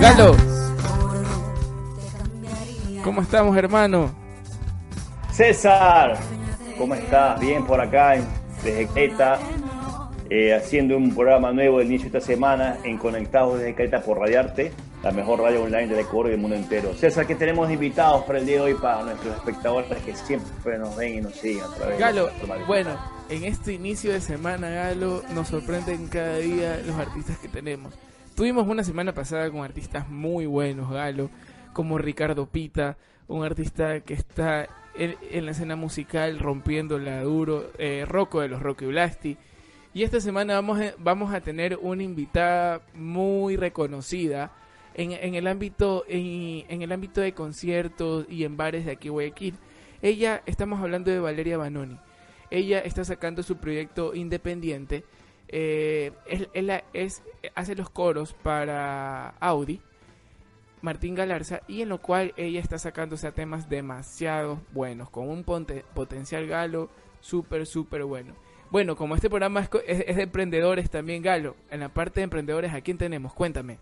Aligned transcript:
El 0.00 0.16
cambiaría. 2.16 3.02
¿Cómo 3.02 3.22
estamos, 3.22 3.56
hermano? 3.56 4.10
César, 5.32 6.16
¿cómo 6.78 6.94
estás? 6.94 7.38
Bien 7.40 7.64
por 7.66 7.80
acá 7.80 8.16
en- 8.16 8.26
desde 8.64 8.86
Creta, 8.88 9.38
eh, 10.30 10.54
haciendo 10.54 10.96
un 10.96 11.14
programa 11.14 11.52
nuevo 11.52 11.78
del 11.78 11.88
inicio 11.88 12.10
de 12.10 12.18
esta 12.18 12.26
semana 12.32 12.78
en 12.84 12.98
Conectados 12.98 13.58
desde 13.58 13.74
Creta 13.74 14.00
por 14.00 14.18
Radiarte, 14.18 14.72
la 15.02 15.12
mejor 15.12 15.40
radio 15.40 15.62
online 15.62 15.86
del 15.88 16.00
Ecuador 16.00 16.28
y 16.28 16.30
del 16.30 16.40
mundo 16.40 16.56
entero. 16.56 16.94
César, 16.94 17.26
¿qué 17.26 17.34
tenemos 17.34 17.70
invitados 17.70 18.24
para 18.24 18.38
el 18.38 18.46
día 18.46 18.56
de 18.56 18.62
hoy 18.62 18.74
para 18.74 19.02
nuestros 19.02 19.36
espectadores 19.36 19.88
que 20.04 20.16
siempre 20.16 20.78
nos 20.78 20.96
ven 20.96 21.14
y 21.18 21.20
nos 21.20 21.34
siguen 21.34 21.62
a 21.64 21.74
través 21.74 21.98
Galo, 21.98 22.22
de 22.24 22.30
nuestro 22.30 22.48
radio? 22.48 22.66
bueno, 22.66 22.90
en 23.28 23.44
este 23.44 23.74
inicio 23.74 24.12
de 24.12 24.20
semana, 24.20 24.68
Galo, 24.70 25.22
nos 25.34 25.48
sorprenden 25.48 26.08
cada 26.08 26.38
día 26.38 26.80
los 26.84 26.96
artistas 26.96 27.36
que 27.38 27.48
tenemos. 27.48 27.94
Tuvimos 28.36 28.68
una 28.68 28.84
semana 28.84 29.14
pasada 29.14 29.50
con 29.50 29.64
artistas 29.64 30.10
muy 30.10 30.44
buenos, 30.44 30.90
Galo, 30.90 31.30
como 31.72 31.96
Ricardo 31.96 32.44
Pita, 32.44 32.98
un 33.28 33.42
artista 33.42 34.00
que 34.00 34.12
está 34.12 34.68
en, 34.94 35.16
en 35.30 35.46
la 35.46 35.52
escena 35.52 35.74
musical 35.74 36.38
rompiéndola 36.38 37.22
duro, 37.22 37.70
eh, 37.78 38.04
Rocco 38.06 38.42
de 38.42 38.48
los 38.48 38.60
Rocky 38.60 38.84
Blasti. 38.84 39.38
Y 39.94 40.02
esta 40.02 40.20
semana 40.20 40.52
vamos 40.52 40.78
a, 40.78 40.92
vamos 40.98 41.32
a 41.32 41.40
tener 41.40 41.78
una 41.80 42.02
invitada 42.02 42.82
muy 42.92 43.56
reconocida 43.56 44.52
en, 44.92 45.12
en 45.12 45.34
el 45.34 45.46
ámbito 45.46 46.04
en, 46.06 46.66
en 46.68 46.82
el 46.82 46.92
ámbito 46.92 47.22
de 47.22 47.32
conciertos 47.32 48.26
y 48.28 48.44
en 48.44 48.58
bares 48.58 48.84
de 48.84 48.92
aquí 48.92 49.08
Guayaquil. 49.08 49.54
Ella, 50.02 50.42
estamos 50.44 50.82
hablando 50.82 51.10
de 51.10 51.20
Valeria 51.20 51.56
Banoni. 51.56 51.98
Ella 52.50 52.80
está 52.80 53.02
sacando 53.02 53.42
su 53.42 53.56
proyecto 53.56 54.14
independiente. 54.14 55.04
Eh, 55.48 56.12
hace 57.54 57.74
los 57.74 57.90
coros 57.90 58.34
para 58.34 59.30
Audi, 59.40 59.80
Martín 60.82 61.14
Galarza, 61.14 61.60
y 61.68 61.82
en 61.82 61.88
lo 61.88 61.98
cual 61.98 62.32
ella 62.36 62.60
está 62.60 62.78
sacándose 62.78 63.26
a 63.26 63.32
temas 63.32 63.68
demasiado 63.68 64.60
buenos, 64.72 65.10
con 65.10 65.28
un 65.28 65.44
potencial 65.44 66.46
galo 66.46 66.88
súper, 67.20 67.66
súper 67.66 68.04
bueno. 68.04 68.34
Bueno, 68.70 68.96
como 68.96 69.14
este 69.14 69.30
programa 69.30 69.68
es 69.86 70.16
de 70.16 70.22
emprendedores 70.22 70.90
también, 70.90 71.22
Galo, 71.22 71.54
en 71.70 71.80
la 71.80 71.88
parte 71.88 72.20
de 72.20 72.24
emprendedores, 72.24 72.74
¿a 72.74 72.80
quién 72.80 72.98
tenemos? 72.98 73.32
Cuéntame. 73.32 73.78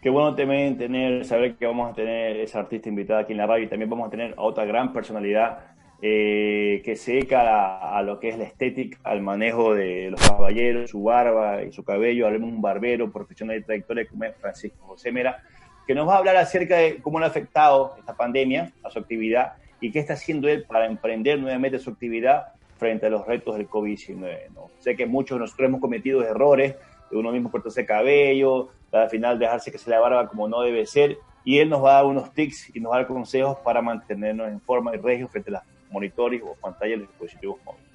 Qué 0.00 0.08
bueno 0.08 0.34
también 0.34 0.78
tener, 0.78 1.26
saber 1.26 1.56
que 1.56 1.66
vamos 1.66 1.90
a 1.90 1.94
tener 1.94 2.38
esa 2.38 2.60
artista 2.60 2.88
invitada 2.88 3.20
aquí 3.20 3.32
en 3.32 3.38
la 3.38 3.46
radio 3.46 3.64
y 3.64 3.68
también 3.68 3.90
vamos 3.90 4.08
a 4.08 4.10
tener 4.10 4.34
a 4.38 4.40
otra 4.40 4.64
gran 4.64 4.94
personalidad 4.94 5.58
eh, 6.02 6.80
que 6.84 6.96
se 6.96 7.12
dedica 7.12 7.42
a, 7.42 7.98
a 7.98 8.02
lo 8.02 8.18
que 8.18 8.30
es 8.30 8.38
la 8.38 8.44
estética, 8.44 8.98
al 9.04 9.20
manejo 9.20 9.74
de 9.74 10.10
los 10.10 10.20
caballeros, 10.20 10.90
su 10.90 11.02
barba 11.02 11.62
y 11.62 11.72
su 11.72 11.84
cabello, 11.84 12.26
hablemos 12.26 12.50
un 12.50 12.62
barbero 12.62 13.10
profesional 13.10 13.56
de 13.56 13.62
trayectoria 13.62 14.06
como 14.06 14.24
es 14.24 14.36
Francisco 14.36 14.86
José 14.86 15.12
Mera, 15.12 15.42
que 15.86 15.94
nos 15.94 16.08
va 16.08 16.14
a 16.14 16.18
hablar 16.18 16.36
acerca 16.36 16.76
de 16.76 16.98
cómo 17.02 17.18
le 17.18 17.26
ha 17.26 17.28
afectado 17.28 17.96
esta 17.98 18.14
pandemia 18.14 18.72
a 18.82 18.90
su 18.90 18.98
actividad 18.98 19.54
y 19.80 19.90
qué 19.90 19.98
está 19.98 20.14
haciendo 20.14 20.48
él 20.48 20.64
para 20.64 20.86
emprender 20.86 21.38
nuevamente 21.38 21.78
su 21.78 21.90
actividad 21.90 22.52
frente 22.78 23.06
a 23.06 23.10
los 23.10 23.26
retos 23.26 23.56
del 23.56 23.68
COVID-19. 23.68 24.50
¿no? 24.54 24.70
Sé 24.78 24.96
que 24.96 25.06
muchos 25.06 25.36
de 25.36 25.40
nosotros 25.40 25.68
hemos 25.68 25.80
cometido 25.80 26.22
errores, 26.22 26.76
de 27.10 27.16
uno 27.16 27.32
mismo 27.32 27.50
cortarse 27.50 27.80
el 27.80 27.86
cabello, 27.86 28.68
al 28.92 29.10
final 29.10 29.38
dejarse 29.38 29.72
que 29.72 29.78
se 29.78 29.90
la 29.90 30.00
barba 30.00 30.28
como 30.28 30.48
no 30.48 30.62
debe 30.62 30.86
ser, 30.86 31.18
y 31.44 31.58
él 31.58 31.68
nos 31.68 31.84
va 31.84 31.90
a 31.90 31.94
dar 31.96 32.06
unos 32.06 32.32
tips 32.32 32.74
y 32.74 32.80
nos 32.80 32.92
va 32.92 32.96
a 32.96 32.98
dar 33.00 33.08
consejos 33.08 33.58
para 33.64 33.82
mantenernos 33.82 34.48
en 34.48 34.60
forma 34.60 34.94
y 34.94 34.98
regio 34.98 35.28
frente 35.28 35.50
a 35.50 35.54
los 35.54 35.62
monitores 35.90 36.42
o 36.44 36.54
pantallas 36.54 36.98
de 36.98 37.04
los 37.04 37.08
dispositivos 37.08 37.58
móviles. 37.64 37.90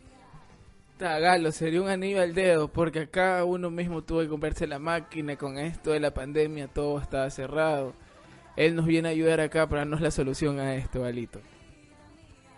Ta, 0.98 1.20
Galo, 1.20 1.52
sería 1.52 1.82
un 1.82 1.90
anillo 1.90 2.22
al 2.22 2.34
dedo, 2.34 2.70
porque 2.70 3.02
acá 3.02 3.44
uno 3.44 3.70
mismo 3.70 4.02
tuvo 4.02 4.22
que 4.22 4.30
comprarse 4.30 4.66
la 4.66 4.80
máquina 4.80 5.36
con 5.36 5.58
esto 5.58 5.92
de 5.92 6.00
la 6.00 6.14
pandemia, 6.14 6.68
todo 6.68 7.00
estaba 7.00 7.30
cerrado. 7.30 7.94
Él 8.56 8.76
nos 8.76 8.86
viene 8.86 9.10
a 9.10 9.12
ayudar 9.12 9.42
acá 9.42 9.68
para 9.68 9.82
darnos 9.82 10.00
la 10.00 10.12
solución 10.12 10.60
a 10.60 10.76
esto, 10.76 11.02
Galito. 11.02 11.42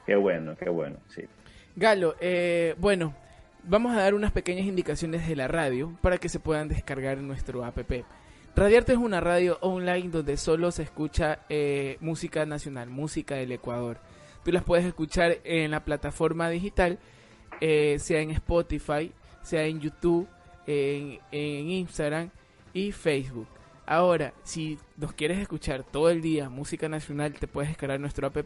Qué 0.05 0.15
bueno, 0.15 0.55
qué 0.55 0.69
bueno, 0.69 0.97
sí. 1.07 1.23
Galo, 1.75 2.15
eh, 2.19 2.75
bueno, 2.77 3.15
vamos 3.63 3.95
a 3.95 4.01
dar 4.01 4.13
unas 4.13 4.31
pequeñas 4.31 4.65
indicaciones 4.65 5.27
de 5.27 5.35
la 5.35 5.47
radio 5.47 5.97
para 6.01 6.17
que 6.17 6.29
se 6.29 6.39
puedan 6.39 6.67
descargar 6.67 7.17
en 7.17 7.27
nuestro 7.27 7.65
app. 7.65 7.77
Radiarte 8.55 8.93
es 8.93 8.97
una 8.97 9.19
radio 9.19 9.57
online 9.61 10.09
donde 10.09 10.37
solo 10.37 10.71
se 10.71 10.83
escucha 10.83 11.39
eh, 11.49 11.97
música 11.99 12.45
nacional, 12.45 12.89
música 12.89 13.35
del 13.35 13.51
Ecuador. 13.51 13.99
Tú 14.47 14.53
las 14.53 14.63
puedes 14.63 14.85
escuchar 14.85 15.40
en 15.44 15.72
la 15.72 15.81
plataforma 15.81 16.50
digital, 16.50 17.00
eh, 17.59 17.97
sea 18.00 18.22
en 18.22 18.31
Spotify, 18.31 19.12
sea 19.41 19.66
en 19.66 19.81
YouTube, 19.81 20.25
en, 20.66 21.19
Instagram 21.34 22.30
y 22.72 22.94
Facebook. 22.94 23.50
Ahora, 23.85 24.31
si 24.44 24.78
nos 24.96 25.12
quieres 25.12 25.40
escuchar 25.40 25.84
todo 25.84 26.09
el 26.09 26.22
día 26.22 26.47
música 26.47 26.88
nacional, 26.88 27.34
te 27.34 27.50
puedes 27.50 27.72
descargar 27.72 28.00
nuestro 28.00 28.25
app 28.25 28.38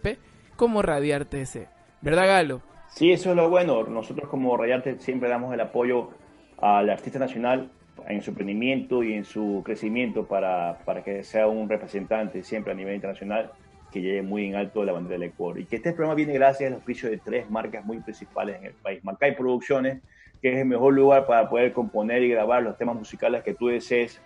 como 0.55 0.81
Radiarte 0.81 1.41
ese. 1.41 1.67
¿Verdad, 2.01 2.25
Galo? 2.25 2.63
Sí, 2.87 3.11
eso 3.11 3.29
es 3.29 3.35
lo 3.35 3.51
bueno. 3.51 3.83
Nosotros 3.83 4.27
como 4.27 4.57
Rayarte 4.57 4.97
siempre 4.97 5.29
damos 5.29 5.53
el 5.53 5.61
apoyo 5.61 6.09
al 6.57 6.89
artista 6.89 7.19
nacional 7.19 7.69
en 8.07 8.23
su 8.23 8.31
emprendimiento 8.31 9.03
y 9.03 9.13
en 9.13 9.23
su 9.23 9.61
crecimiento 9.63 10.25
para, 10.25 10.79
para 10.83 11.03
que 11.03 11.23
sea 11.23 11.45
un 11.45 11.69
representante 11.69 12.41
siempre 12.41 12.71
a 12.71 12.75
nivel 12.75 12.95
internacional 12.95 13.51
que 13.91 14.01
llegue 14.01 14.21
muy 14.21 14.47
en 14.47 14.55
alto 14.55 14.83
la 14.83 14.93
bandera 14.93 15.19
del 15.19 15.29
Ecuador. 15.29 15.59
Y 15.59 15.65
que 15.65 15.75
este 15.75 15.91
programa 15.91 16.15
viene 16.15 16.33
gracias 16.33 16.71
al 16.71 16.77
oficio 16.77 17.09
de 17.09 17.17
tres 17.17 17.49
marcas 17.49 17.85
muy 17.85 17.99
principales 17.99 18.57
en 18.57 18.65
el 18.65 18.73
país. 18.73 19.03
Marcay 19.03 19.35
Producciones, 19.35 20.01
que 20.41 20.53
es 20.53 20.59
el 20.59 20.65
mejor 20.65 20.93
lugar 20.93 21.27
para 21.27 21.49
poder 21.49 21.73
componer 21.73 22.23
y 22.23 22.29
grabar 22.29 22.63
los 22.63 22.77
temas 22.77 22.95
musicales 22.95 23.43
que 23.43 23.53
tú 23.53 23.67
desees. 23.67 24.21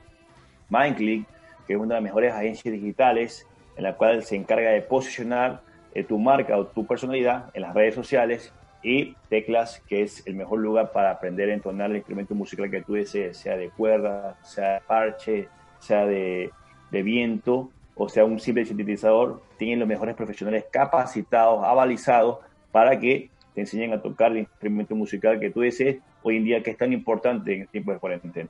Mindclick, 0.69 1.27
que 1.67 1.73
es 1.73 1.79
una 1.79 1.95
de 1.95 2.01
las 2.01 2.03
mejores 2.03 2.33
agencias 2.33 2.73
digitales 2.73 3.47
en 3.75 3.83
la 3.83 3.95
cual 3.95 4.23
se 4.23 4.35
encarga 4.35 4.69
de 4.69 4.81
posicionar 4.81 5.61
eh, 5.93 6.03
tu 6.03 6.17
marca 6.19 6.57
o 6.57 6.67
tu 6.67 6.85
personalidad 6.85 7.49
en 7.53 7.63
las 7.63 7.73
redes 7.73 7.95
sociales 7.95 8.53
y 8.83 9.15
Teclas, 9.29 9.81
que 9.87 10.03
es 10.03 10.25
el 10.27 10.35
mejor 10.35 10.59
lugar 10.59 10.91
para 10.91 11.09
aprender 11.09 11.49
a 11.49 11.53
entonar 11.53 11.89
el 11.89 11.97
instrumento 11.97 12.35
musical 12.35 12.69
que 12.69 12.81
tú 12.81 12.93
desees, 12.93 13.37
sea 13.37 13.57
de 13.57 13.69
cuerda, 13.69 14.37
sea 14.43 14.75
de 14.75 14.81
parche, 14.81 15.47
sea 15.79 16.05
de, 16.05 16.51
de 16.91 17.03
viento 17.03 17.71
o 17.95 18.09
sea 18.09 18.25
un 18.25 18.39
simple 18.39 18.65
sintetizador. 18.65 19.41
Tienen 19.57 19.79
los 19.79 19.87
mejores 19.87 20.15
profesionales 20.15 20.65
capacitados, 20.71 21.63
avalizados, 21.63 22.39
para 22.71 22.99
que 22.99 23.29
te 23.53 23.61
enseñen 23.61 23.93
a 23.93 24.01
tocar 24.01 24.31
el 24.31 24.39
instrumento 24.39 24.95
musical 24.95 25.39
que 25.39 25.49
tú 25.49 25.61
desees 25.61 25.97
hoy 26.23 26.37
en 26.37 26.43
día, 26.43 26.61
que 26.61 26.71
es 26.71 26.77
tan 26.77 26.91
importante 26.91 27.55
en 27.55 27.61
el 27.61 27.67
tiempo 27.69 27.91
de 27.91 27.99
cuarentena. 27.99 28.49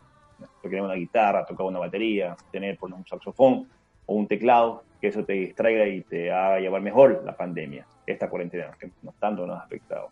Tener 0.62 0.81
una 0.81 0.95
guitarra, 0.95 1.45
tocar 1.45 1.68
una 1.68 1.80
batería, 1.80 2.36
tener 2.51 2.77
por 2.77 2.92
un 2.92 3.06
saxofón 3.06 3.68
o 4.06 4.15
un 4.15 4.27
teclado, 4.27 4.83
que 5.00 5.07
eso 5.07 5.24
te 5.24 5.33
distraiga 5.33 5.88
y 5.88 6.01
te 6.01 6.31
haga 6.31 6.59
llevar 6.59 6.81
mejor 6.81 7.21
la 7.24 7.38
pandemia, 7.38 7.86
esta 8.06 8.30
cuarentena, 8.30 8.71
que 8.80 8.89
no 9.03 9.13
tanto 9.19 9.45
nos 9.45 9.59
ha 9.59 9.63
afectado. 9.63 10.09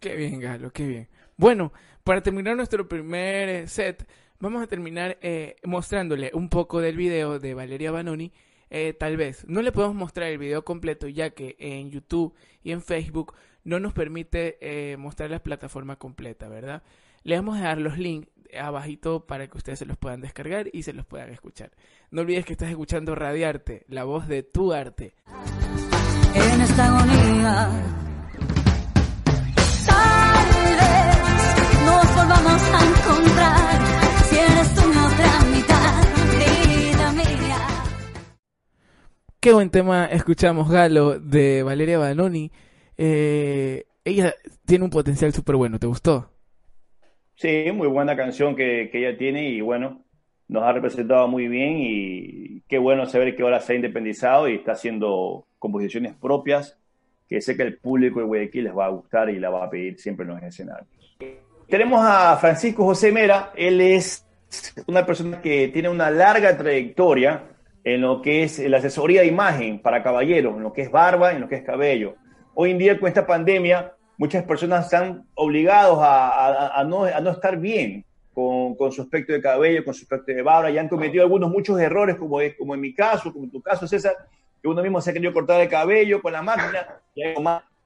Qué 0.00 0.16
bien, 0.16 0.40
Galo, 0.40 0.70
qué 0.70 0.86
bien. 0.86 1.08
Bueno, 1.36 1.72
para 2.02 2.22
terminar 2.22 2.56
nuestro 2.56 2.88
primer 2.88 3.48
eh, 3.48 3.66
set, 3.66 4.06
vamos 4.38 4.62
a 4.62 4.66
terminar 4.66 5.18
eh, 5.20 5.56
mostrándole 5.64 6.30
un 6.32 6.48
poco 6.48 6.80
del 6.80 6.96
video 6.96 7.38
de 7.38 7.54
Valeria 7.54 7.90
Banoni. 7.90 8.32
Eh, 8.70 8.92
tal 8.92 9.16
vez 9.16 9.44
no 9.48 9.62
le 9.62 9.72
podemos 9.72 9.96
mostrar 9.96 10.28
el 10.28 10.38
video 10.38 10.64
completo, 10.64 11.08
ya 11.08 11.30
que 11.30 11.56
en 11.58 11.90
YouTube 11.90 12.34
y 12.62 12.72
en 12.72 12.82
Facebook 12.82 13.34
no 13.64 13.80
nos 13.80 13.92
permite 13.92 14.58
eh, 14.60 14.96
mostrar 14.96 15.30
la 15.30 15.42
plataforma 15.42 15.96
completa, 15.96 16.48
¿verdad? 16.48 16.82
Le 17.22 17.36
vamos 17.36 17.58
a 17.58 17.64
dar 17.64 17.78
los 17.78 17.98
links 17.98 18.28
abajito 18.58 19.26
para 19.26 19.48
que 19.48 19.56
ustedes 19.56 19.78
se 19.78 19.86
los 19.86 19.96
puedan 19.96 20.20
descargar 20.20 20.68
y 20.72 20.82
se 20.82 20.92
los 20.92 21.06
puedan 21.06 21.30
escuchar. 21.30 21.70
No 22.10 22.22
olvides 22.22 22.44
que 22.44 22.52
estás 22.52 22.70
escuchando 22.70 23.14
Radiarte, 23.14 23.84
la 23.88 24.04
voz 24.04 24.28
de 24.28 24.42
tu 24.42 24.72
arte. 24.72 25.14
en 26.34 26.60
esta 26.60 26.86
agonía. 26.86 27.70
Tal 29.86 30.76
vez 30.76 31.84
nos 31.84 32.16
volvamos 32.16 32.62
a 32.62 32.84
encontrar 32.86 33.80
si 34.28 34.36
eres 34.36 34.74
Qué 39.44 39.52
buen 39.52 39.68
tema 39.68 40.06
escuchamos, 40.06 40.70
Galo, 40.70 41.20
de 41.20 41.62
Valeria 41.62 41.98
Banoni. 41.98 42.50
Eh, 42.96 43.84
ella 44.02 44.34
tiene 44.64 44.84
un 44.86 44.90
potencial 44.90 45.34
súper 45.34 45.56
bueno, 45.56 45.78
¿te 45.78 45.86
gustó? 45.86 46.30
Sí, 47.34 47.66
muy 47.74 47.88
buena 47.88 48.16
canción 48.16 48.56
que, 48.56 48.88
que 48.90 49.00
ella 49.06 49.18
tiene 49.18 49.50
y 49.50 49.60
bueno, 49.60 50.00
nos 50.48 50.62
ha 50.62 50.72
representado 50.72 51.28
muy 51.28 51.46
bien 51.48 51.74
y 51.76 52.62
qué 52.68 52.78
bueno 52.78 53.04
saber 53.04 53.36
que 53.36 53.42
ahora 53.42 53.60
se 53.60 53.74
ha 53.74 53.76
independizado 53.76 54.48
y 54.48 54.54
está 54.54 54.72
haciendo 54.72 55.44
composiciones 55.58 56.14
propias 56.14 56.78
que 57.28 57.42
sé 57.42 57.54
que 57.54 57.64
el 57.64 57.76
público 57.76 58.20
de 58.20 58.24
Guayaquil 58.24 58.64
les 58.64 58.74
va 58.74 58.86
a 58.86 58.92
gustar 58.92 59.28
y 59.28 59.38
la 59.38 59.50
va 59.50 59.66
a 59.66 59.68
pedir 59.68 59.98
siempre 59.98 60.24
en 60.24 60.36
los 60.36 60.42
escenarios. 60.42 60.88
Tenemos 61.68 62.00
a 62.02 62.34
Francisco 62.38 62.82
José 62.82 63.12
Mera, 63.12 63.52
él 63.54 63.82
es 63.82 64.26
una 64.86 65.04
persona 65.04 65.42
que 65.42 65.68
tiene 65.68 65.90
una 65.90 66.10
larga 66.10 66.56
trayectoria 66.56 67.42
en 67.84 68.00
lo 68.00 68.22
que 68.22 68.42
es 68.42 68.58
la 68.58 68.78
asesoría 68.78 69.20
de 69.20 69.26
imagen 69.26 69.78
para 69.78 70.02
caballeros, 70.02 70.56
en 70.56 70.62
lo 70.62 70.72
que 70.72 70.82
es 70.82 70.90
barba, 70.90 71.32
en 71.32 71.40
lo 71.42 71.48
que 71.48 71.56
es 71.56 71.62
cabello. 71.62 72.14
Hoy 72.54 72.70
en 72.70 72.78
día 72.78 72.98
con 72.98 73.08
esta 73.08 73.26
pandemia, 73.26 73.92
muchas 74.16 74.42
personas 74.44 74.86
están 74.86 75.26
obligados 75.34 75.98
a, 76.00 76.28
a- 76.28 76.80
a 76.80 76.84
no, 76.84 77.04
a 77.04 77.20
no 77.20 77.30
estar 77.30 77.58
bien 77.58 78.04
con, 78.32 78.74
con 78.74 78.90
su 78.90 79.02
aspecto 79.02 79.32
de 79.32 79.40
cabello, 79.42 79.84
con 79.84 79.92
su 79.94 80.04
aspecto 80.04 80.32
de 80.32 80.42
barba, 80.42 80.70
y 80.70 80.78
han 80.78 80.88
cometido 80.88 81.22
algunos 81.24 81.50
muchos 81.50 81.78
errores, 81.78 82.16
como, 82.16 82.40
es, 82.40 82.56
como 82.56 82.74
en 82.74 82.80
mi 82.80 82.94
caso, 82.94 83.32
como 83.32 83.44
en 83.44 83.50
tu 83.50 83.60
caso, 83.60 83.86
César, 83.86 84.14
que 84.62 84.68
uno 84.68 84.82
mismo 84.82 85.00
se 85.00 85.10
ha 85.10 85.12
querido 85.12 85.32
cortar 85.32 85.60
el 85.60 85.68
cabello 85.68 86.22
con 86.22 86.32
la 86.32 86.42
máquina, 86.42 87.00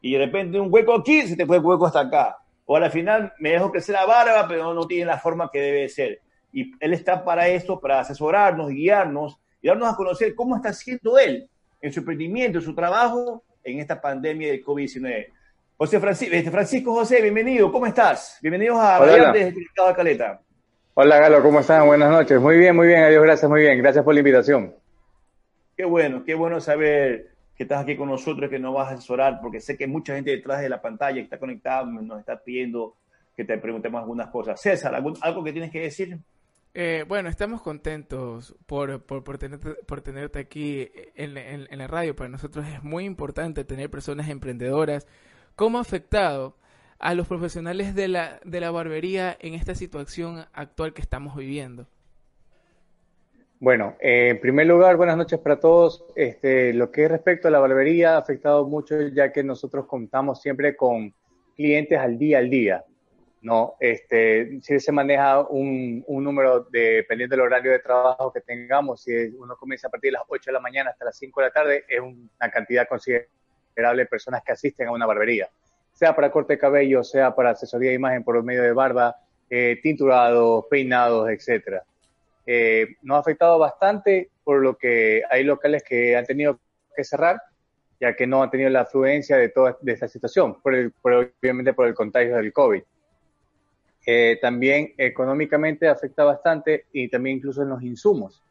y, 0.01 0.13
de 0.13 0.19
repente 0.19 0.61
un 0.61 0.73
hueco 0.73 0.95
aquí, 0.95 1.23
se 1.23 1.37
te 1.37 1.45
fue 1.45 1.57
el 1.57 1.65
hueco 1.65 1.87
hasta 1.87 2.01
acá. 2.01 2.37
O 2.67 2.77
al 2.77 2.91
final 2.91 3.33
me 3.41 3.51
dejo 3.51 3.73
crecer 3.73 3.95
la 3.95 4.07
barba, 4.07 4.47
pero 4.47 4.73
no 4.75 4.87
tiene 4.87 5.07
la 5.07 5.19
forma 5.19 5.51
que 5.51 5.61
debe 5.61 5.89
ser. 5.89 6.21
Y 6.53 6.71
él 6.79 6.93
está 6.93 7.25
para 7.25 7.49
esto, 7.49 7.81
para 7.81 7.99
asesorarnos, 7.99 8.69
guiarnos 8.69 9.41
y 9.61 9.69
darnos 9.69 9.93
a 9.93 9.97
conocer 9.97 10.35
cómo 10.35 10.57
está 10.57 10.71
haciendo 10.71 11.19
él 11.19 11.49
en 11.81 11.93
su 11.93 12.01
emprendimiento, 12.01 12.59
en 12.59 12.65
su 12.65 12.75
trabajo 12.75 13.43
en 13.65 13.81
esta 13.81 14.01
pandemia 14.01 14.49
del 14.49 14.65
COVID-19. 14.65 15.27
José 15.77 16.01
Francisco, 16.01 16.35
este 16.35 16.51
Francisco 16.51 16.93
José, 16.95 17.23
bienvenido, 17.23 17.71
¿cómo 17.71 17.87
estás? 17.87 18.39
Bienvenidos 18.43 18.79
a 18.79 19.01
Hola. 19.01 19.33
Desde 19.33 19.53
de 19.53 19.67
Caleta. 19.95 20.41
Hola 20.95 21.19
Galo, 21.21 21.43
¿cómo 21.43 21.61
están? 21.61 21.87
Buenas 21.87 22.11
noches. 22.11 22.41
Muy 22.41 22.57
bien, 22.57 22.75
muy 22.75 22.89
bien, 22.89 23.03
adiós, 23.05 23.23
gracias, 23.23 23.49
muy 23.49 23.61
bien. 23.61 23.79
Gracias 23.79 24.05
por 24.05 24.15
la 24.15 24.21
invitación. 24.21 24.75
Qué 25.77 25.85
bueno, 25.85 26.25
qué 26.25 26.35
bueno 26.35 26.61
saber 26.61 27.29
que 27.57 27.63
estás 27.63 27.83
aquí 27.83 27.97
con 27.97 28.09
nosotros, 28.09 28.51
que 28.51 28.59
nos 28.59 28.75
vas 28.75 28.89
a 28.91 28.95
asesorar, 28.95 29.39
porque 29.41 29.61
sé 29.61 29.77
que 29.77 29.87
mucha 29.87 30.15
gente 30.15 30.31
detrás 30.33 30.61
de 30.61 30.69
la 30.69 30.81
pantalla 30.83 31.15
que 31.17 31.23
está 31.23 31.39
conectada 31.39 31.85
nos 31.85 32.19
está 32.19 32.37
pidiendo 32.43 32.95
que 33.37 33.45
te 33.45 33.57
preguntemos 33.59 34.01
algunas 34.01 34.29
cosas. 34.31 34.61
César, 34.61 34.93
¿algún- 34.95 35.17
¿algo 35.21 35.45
que 35.45 35.53
tienes 35.53 35.71
que 35.71 35.81
decir? 35.81 36.19
Eh, 36.75 37.05
bueno, 37.09 37.29
estamos 37.29 37.61
contentos 37.63 38.55
por, 38.67 39.03
por, 39.03 39.25
por, 39.25 39.39
tenerte, 39.39 39.75
por 39.87 40.01
tenerte 40.01 40.39
aquí 40.39 40.91
en, 41.17 41.35
la- 41.35 41.87
radio. 41.89 42.15
Para 42.15 42.29
nosotros 42.29 42.67
es 42.69 42.83
muy 42.85 43.05
importante 43.05 43.65
tener 43.65 43.91
personas 43.91 44.29
emprendedoras. 44.29 45.07
¿Cómo 45.57 45.79
ha 45.79 45.81
afectado 45.81 46.57
a 46.99 47.15
los 47.15 47.27
profesionales 47.27 47.95
de 47.95 48.09
la, 48.09 48.41
de 48.45 48.61
la 48.61 48.71
barbería 48.71 49.37
en 49.41 49.55
esta 49.55 49.75
situación 49.75 50.45
actual 50.53 50.93
que 50.95 51.03
estamos 51.03 51.37
viviendo? 51.37 51.87
Bueno, 53.61 53.97
eh, 54.01 54.29
en 54.31 54.41
primer 54.41 54.69
lugar, 54.69 54.97
buenas 54.97 55.17
noches 55.17 55.41
para 55.41 55.59
todos. 55.59 56.05
Este, 56.15 56.73
lo 56.75 56.93
que 56.93 57.05
es 57.05 57.11
respecto 57.11 57.49
a 57.49 57.51
la 57.51 57.59
barbería 57.59 58.15
ha 58.15 58.19
afectado 58.19 58.65
mucho 58.69 59.01
ya 59.09 59.33
que 59.33 59.43
nosotros 59.43 59.87
contamos 59.87 60.41
siempre 60.41 60.77
con 60.77 61.13
clientes 61.57 61.99
al 61.99 62.19
día 62.19 62.39
al 62.39 62.51
día. 62.51 62.85
No, 63.41 63.77
este, 63.79 64.61
si 64.63 64.81
se 64.81 64.91
maneja 64.91 65.41
un, 65.41 66.03
un 66.09 66.25
número 66.25 66.61
de, 66.65 66.95
dependiendo 66.97 67.37
del 67.37 67.45
horario 67.47 67.71
de 67.71 67.79
trabajo 67.79 68.33
que 68.33 68.41
tengamos, 68.41 69.03
si 69.03 69.13
uno 69.39 69.57
comienza 69.57 69.87
a 69.87 69.91
partir 69.91 70.09
de 70.09 70.19
las 70.19 70.23
8 70.27 70.51
de 70.51 70.53
la 70.55 70.61
mañana 70.61 70.91
hasta 70.91 71.05
las 71.05 71.17
5 71.17 71.41
de 71.41 71.47
la 71.47 71.53
tarde, 71.53 71.85
es 71.89 72.01
una 72.01 72.51
cantidad 72.51 72.89
considerable 72.89 74.03
de 74.03 74.07
personas 74.07 74.43
que 74.45 74.51
asisten 74.53 74.89
a 74.89 74.93
una 74.93 75.07
barbería, 75.07 75.49
sea 75.93 76.17
para 76.17 76.33
corte 76.33 76.55
de 76.55 76.59
cabello, 76.59 77.05
sea 77.05 77.33
para 77.35 77.51
asesoría 77.51 77.91
de 77.91 77.97
imagen 77.97 78.25
por 78.25 78.43
medio 78.43 78.63
de 78.63 78.73
barba, 78.73 79.15
eh, 79.49 79.79
tinturados, 79.83 80.65
peinados, 80.69 81.31
etcétera. 81.31 81.85
Eh, 82.45 82.97
nos 83.03 83.19
ha 83.19 83.21
afectado 83.21 83.59
bastante 83.59 84.31
por 84.43 84.61
lo 84.63 84.77
que 84.77 85.23
hay 85.31 85.45
locales 85.45 85.85
que 85.85 86.17
han 86.17 86.25
tenido 86.27 86.59
que 86.97 87.05
cerrar, 87.05 87.41
ya 88.01 88.17
que 88.17 88.27
no 88.27 88.43
han 88.43 88.51
tenido 88.51 88.71
la 88.71 88.81
afluencia 88.81 89.37
de 89.37 89.49
toda 89.51 89.77
de 89.81 89.93
esta 89.93 90.09
situación, 90.09 90.61
por 90.61 90.75
el- 90.75 90.93
obviamente 91.03 91.73
por 91.73 91.87
el 91.87 91.95
contagio 91.95 92.35
del 92.37 92.53
COVID. 92.53 92.83
Eh, 94.11 94.39
también 94.41 94.95
económicamente 94.97 95.87
afecta 95.87 96.25
bastante 96.25 96.87
y 96.95 97.09
también 97.09 97.37
incluso 97.37 97.63
en 97.63 97.69
los 97.69 97.83
insumos, 97.83 98.43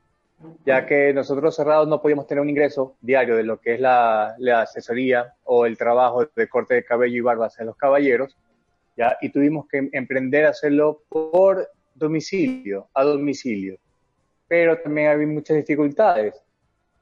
ya 0.64 0.86
que 0.86 1.12
nosotros 1.16 1.56
cerrados 1.56 1.88
no 1.88 2.00
podíamos 2.00 2.28
tener 2.28 2.44
un 2.44 2.50
ingreso 2.52 2.96
diario 3.02 3.36
de 3.36 3.42
lo 3.42 3.60
que 3.60 3.74
es 3.74 3.80
la, 3.80 4.36
la 4.38 4.62
asesoría 4.62 5.34
o 5.46 5.66
el 5.66 5.76
trabajo 5.76 6.28
de 6.36 6.48
corte 6.48 6.76
de 6.76 6.86
cabello 6.86 7.18
y 7.18 7.22
barba 7.22 7.48
hacia 7.48 7.66
los 7.66 7.76
caballeros, 7.76 8.38
¿ya? 8.96 9.18
y 9.20 9.30
tuvimos 9.30 9.68
que 9.68 9.90
emprender 9.94 10.46
a 10.46 10.50
hacerlo 10.50 11.02
por 11.10 11.68
domicilio, 11.96 12.90
a 12.94 13.04
domicilio. 13.04 13.80
Pero 14.48 14.78
también 14.78 15.08
hay 15.08 15.26
muchas 15.26 15.58
dificultades, 15.58 16.36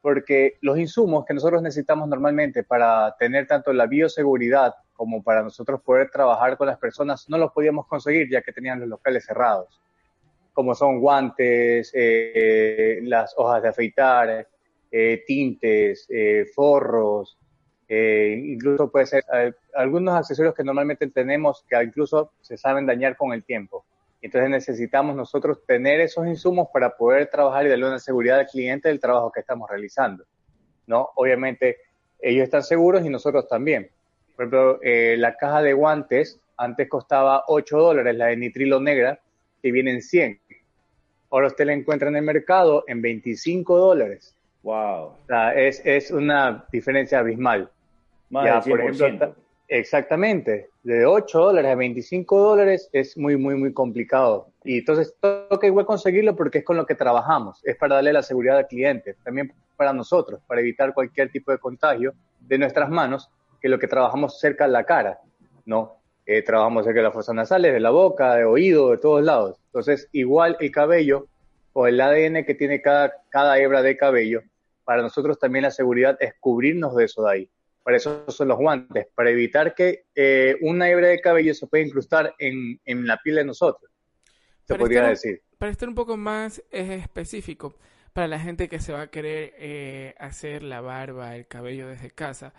porque 0.01 0.59
los 0.61 0.79
insumos 0.79 1.25
que 1.25 1.33
nosotros 1.33 1.61
necesitamos 1.61 2.07
normalmente 2.07 2.63
para 2.63 3.17
tener 3.19 3.47
tanto 3.47 3.73
la 3.73 3.85
bioseguridad 3.85 4.75
como 4.95 5.21
para 5.21 5.43
nosotros 5.43 5.81
poder 5.81 6.09
trabajar 6.09 6.57
con 6.57 6.67
las 6.67 6.77
personas, 6.79 7.29
no 7.29 7.37
los 7.37 7.51
podíamos 7.51 7.85
conseguir 7.87 8.29
ya 8.29 8.41
que 8.41 8.51
tenían 8.51 8.79
los 8.79 8.89
locales 8.89 9.25
cerrados, 9.25 9.81
como 10.53 10.73
son 10.73 10.99
guantes, 10.99 11.91
eh, 11.93 12.99
las 13.03 13.33
hojas 13.37 13.61
de 13.61 13.69
afeitar, 13.69 14.47
eh, 14.91 15.23
tintes, 15.27 16.07
eh, 16.09 16.45
forros, 16.53 17.37
eh, 17.87 18.41
incluso 18.43 18.89
puede 18.89 19.05
ser 19.05 19.23
eh, 19.33 19.53
algunos 19.75 20.15
accesorios 20.15 20.55
que 20.55 20.63
normalmente 20.63 21.07
tenemos 21.07 21.63
que 21.69 21.81
incluso 21.83 22.31
se 22.41 22.57
saben 22.57 22.85
dañar 22.85 23.15
con 23.15 23.33
el 23.33 23.43
tiempo. 23.43 23.85
Entonces 24.21 24.49
necesitamos 24.49 25.15
nosotros 25.15 25.63
tener 25.67 25.99
esos 25.99 26.25
insumos 26.25 26.69
para 26.73 26.97
poder 26.97 27.29
trabajar 27.29 27.65
y 27.65 27.69
darle 27.69 27.87
una 27.87 27.99
seguridad 27.99 28.39
al 28.39 28.47
cliente 28.47 28.89
del 28.89 28.99
trabajo 28.99 29.31
que 29.31 29.41
estamos 29.41 29.69
realizando. 29.69 30.25
¿no? 30.87 31.09
Obviamente 31.15 31.77
ellos 32.19 32.43
están 32.43 32.63
seguros 32.63 33.05
y 33.05 33.09
nosotros 33.09 33.47
también. 33.47 33.91
Por 34.35 34.45
ejemplo, 34.45 34.79
eh, 34.81 35.15
la 35.17 35.35
caja 35.37 35.61
de 35.61 35.73
guantes 35.73 36.39
antes 36.57 36.87
costaba 36.89 37.43
8 37.47 37.77
dólares, 37.77 38.15
la 38.15 38.27
de 38.27 38.37
nitrilo 38.37 38.79
negra, 38.79 39.19
que 39.61 39.71
viene 39.71 39.91
en 39.91 40.01
100. 40.01 40.39
Ahora 41.31 41.47
usted 41.47 41.65
la 41.65 41.73
encuentra 41.73 42.07
en 42.09 42.15
el 42.17 42.21
mercado 42.23 42.83
en 42.87 43.01
25 43.01 43.77
dólares. 43.77 44.35
Wow. 44.63 44.73
O 45.05 45.17
sea, 45.27 45.53
es, 45.55 45.81
es 45.85 46.11
una 46.11 46.65
diferencia 46.71 47.19
abismal. 47.19 47.69
Más 48.29 48.45
Ya, 48.45 48.61
por 48.61 48.79
100%. 48.81 48.89
ejemplo, 48.89 49.19
ta- 49.19 49.35
exactamente. 49.67 50.69
De 50.83 51.05
8 51.05 51.39
dólares 51.39 51.71
a 51.71 51.75
25 51.75 52.39
dólares 52.39 52.89
es 52.93 53.17
muy, 53.17 53.37
muy, 53.37 53.55
muy 53.55 53.73
complicado. 53.73 54.47
Y 54.63 54.79
entonces 54.79 55.13
toca 55.19 55.67
igual 55.67 55.85
conseguirlo 55.85 56.35
porque 56.35 56.59
es 56.59 56.63
con 56.65 56.77
lo 56.77 56.85
que 56.85 56.95
trabajamos. 56.95 57.59
Es 57.63 57.75
para 57.75 57.95
darle 57.95 58.13
la 58.13 58.23
seguridad 58.23 58.57
al 58.57 58.67
cliente. 58.67 59.15
También 59.23 59.51
para 59.75 59.93
nosotros, 59.93 60.39
para 60.47 60.61
evitar 60.61 60.93
cualquier 60.93 61.29
tipo 61.31 61.51
de 61.51 61.57
contagio 61.57 62.13
de 62.39 62.57
nuestras 62.57 62.89
manos, 62.89 63.29
que 63.65 63.69
lo 63.69 63.79
que 63.79 63.87
trabajamos 63.87 64.39
cerca 64.39 64.67
de 64.67 64.73
la 64.73 64.83
cara, 64.83 65.19
¿no? 65.65 65.97
Eh, 66.27 66.43
trabajamos 66.43 66.85
cerca 66.85 66.99
de 66.99 67.05
las 67.05 67.13
fosas 67.15 67.33
nasales, 67.33 67.73
de 67.73 67.79
la 67.79 67.89
boca, 67.89 68.35
de 68.35 68.45
oído, 68.45 68.91
de 68.91 68.99
todos 68.99 69.23
lados. 69.23 69.57
Entonces, 69.65 70.07
igual 70.11 70.55
el 70.59 70.69
cabello 70.69 71.25
o 71.73 71.87
el 71.87 71.99
ADN 71.99 72.45
que 72.45 72.53
tiene 72.53 72.83
cada, 72.83 73.11
cada 73.29 73.57
hebra 73.57 73.81
de 73.81 73.97
cabello, 73.97 74.43
para 74.83 75.01
nosotros 75.01 75.39
también 75.39 75.63
la 75.63 75.71
seguridad 75.71 76.15
es 76.19 76.35
cubrirnos 76.39 76.95
de 76.95 77.05
eso 77.05 77.23
de 77.23 77.31
ahí. 77.31 77.49
Para 77.81 77.97
eso 77.97 78.23
son 78.27 78.49
los 78.49 78.59
guantes, 78.59 79.07
para 79.15 79.31
evitar 79.31 79.73
que 79.73 80.05
eh, 80.13 80.57
una 80.61 80.87
hebra 80.87 81.07
de 81.07 81.19
cabello 81.19 81.55
se 81.55 81.65
pueda 81.65 81.83
incrustar 81.83 82.35
en, 82.37 82.79
en 82.85 83.07
la 83.07 83.17
piel 83.17 83.37
de 83.37 83.45
nosotros, 83.45 83.89
se 84.63 84.75
Para 84.75 84.79
podría 84.79 84.99
estar- 84.99 85.09
decir. 85.09 85.41
Para 85.57 85.71
estar 85.71 85.89
un 85.89 85.95
poco 85.95 86.17
más 86.17 86.59
eh, 86.69 86.99
específico, 87.01 87.73
para 88.13 88.27
la 88.27 88.39
gente 88.39 88.69
que 88.69 88.77
se 88.79 88.93
va 88.93 89.01
a 89.01 89.07
querer 89.07 89.55
eh, 89.57 90.13
hacer 90.19 90.61
la 90.61 90.81
barba, 90.81 91.35
el 91.35 91.47
cabello 91.47 91.87
desde 91.87 92.11
casa, 92.11 92.53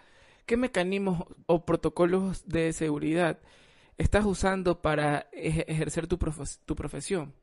¿qué 0.47 0.57
mecanismos 0.57 1.25
o 1.47 1.65
protocolos 1.67 2.47
de 2.49 2.73
seguridad 2.73 3.39
estás 3.99 4.25
usando 4.27 4.83
para 4.83 5.29
ej- 5.33 5.65
ejercer 5.69 6.07
tu, 6.07 6.19
tu 6.67 6.77
profesión? 6.77 7.35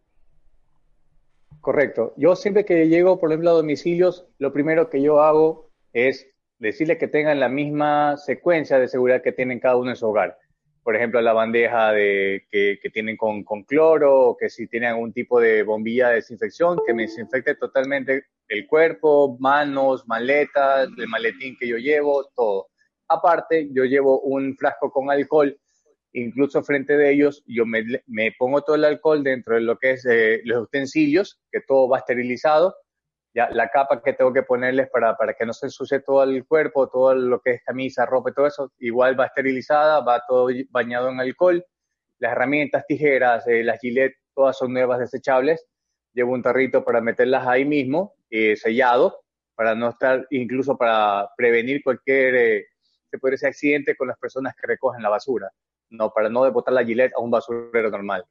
Correcto. 1.61 2.13
Yo 2.17 2.35
siempre 2.35 2.65
que 2.65 2.87
llego, 2.89 3.19
por 3.19 3.31
ejemplo, 3.31 3.51
a 3.51 3.53
domicilios, 3.53 4.27
lo 4.37 4.51
primero 4.51 4.89
que 4.89 5.01
yo 5.01 5.21
hago 5.21 5.71
es 5.93 6.27
decirles 6.59 6.97
que 6.97 7.07
tengan 7.07 7.39
la 7.39 7.49
misma 7.49 8.17
secuencia 8.17 8.79
de 8.79 8.87
seguridad 8.87 9.21
que 9.21 9.31
tienen 9.31 9.59
cada 9.59 9.77
uno 9.77 9.91
en 9.91 9.95
su 9.95 10.07
hogar. 10.07 10.37
por 10.83 10.95
ejemplo, 10.97 11.21
la 11.21 11.33
bandeja 11.33 11.93
de, 11.93 12.45
que, 12.51 12.77
tienen 12.93 13.17
con, 13.17 13.43
con, 13.43 13.63
cloro, 13.63 14.21
o 14.31 14.37
que 14.37 14.49
si 14.49 14.67
tienen 14.67 14.91
algún 14.91 15.13
tipo 15.13 15.39
de 15.41 15.63
bombilla 15.63 16.09
de 16.09 16.15
desinfección, 16.15 16.81
que 16.85 16.93
me 16.93 17.03
desinfecte 17.03 17.55
totalmente 17.55 18.25
el 18.49 18.67
cuerpo, 18.67 19.37
manos, 19.39 20.07
maletas, 20.07 20.89
el 20.97 21.07
maletín 21.09 21.57
que 21.59 21.67
yo 21.69 21.77
llevo, 21.77 22.29
todo. 22.35 22.67
Aparte, 23.07 23.69
yo 23.71 23.85
llevo 23.85 24.21
un 24.21 24.55
frasco 24.57 24.91
con 24.91 25.11
alcohol, 25.11 25.57
incluso 26.13 26.63
frente 26.63 26.95
de 26.97 27.11
ellos, 27.11 27.43
yo 27.47 27.65
me, 27.65 28.31
pongo 28.37 28.61
todo 28.61 28.75
el 28.75 28.85
alcohol 28.85 29.23
dentro 29.23 29.55
de 29.55 29.61
lo 29.61 29.77
que 29.77 29.91
es 29.91 30.05
eh, 30.05 30.41
los 30.45 30.63
utensilios, 30.63 31.41
que 31.51 31.61
todo 31.61 31.89
va 31.89 31.99
esterilizado, 31.99 32.75
ya 33.33 33.49
la 33.49 33.69
capa 33.69 34.01
que 34.01 34.13
tengo 34.13 34.31
que 34.31 34.43
ponerles 34.43 34.89
para, 34.89 35.17
para 35.17 35.33
que 35.33 35.45
no 35.45 35.53
se 35.53 35.65
ensucie 35.65 35.99
todo 36.01 36.23
el 36.23 36.45
cuerpo, 36.45 36.89
todo 36.89 37.15
lo 37.15 37.39
que 37.41 37.51
es 37.51 37.63
camisa, 37.63 38.05
ropa 38.05 38.29
y 38.29 38.33
todo 38.33 38.47
eso, 38.47 38.71
igual 38.79 39.19
va 39.19 39.25
esterilizada, 39.25 40.01
va 40.01 40.21
todo 40.27 40.49
bañado 40.69 41.09
en 41.09 41.19
alcohol. 41.19 41.65
Las 42.19 42.33
herramientas, 42.33 42.85
tijeras, 42.87 43.47
eh, 43.47 43.63
las 43.63 43.79
gilet, 43.79 44.13
todas 44.35 44.57
son 44.57 44.71
nuevas 44.71 44.99
desechables. 44.99 45.65
Llevo 46.13 46.33
un 46.33 46.43
tarrito 46.43 46.85
para 46.85 47.01
meterlas 47.01 47.47
ahí 47.47 47.65
mismo, 47.65 48.13
eh, 48.29 48.55
sellado, 48.55 49.23
para 49.55 49.73
no 49.73 49.89
estar, 49.89 50.27
incluso 50.29 50.77
para 50.77 51.29
prevenir 51.35 51.83
cualquier, 51.83 52.35
eh, 52.35 52.65
se 53.13 53.19
puede 53.19 53.33
decir, 53.33 53.47
accidente 53.49 53.95
con 53.95 54.07
las 54.07 54.17
personas 54.17 54.55
que 54.55 54.65
recogen 54.65 55.03
la 55.03 55.09
basura, 55.09 55.51
no, 55.91 56.11
para 56.11 56.29
no 56.29 56.51
botar 56.51 56.73
la 56.73 56.83
gilet 56.83 57.13
a 57.15 57.21
un 57.21 57.29
basurero 57.29 57.91
normal. 57.91 58.25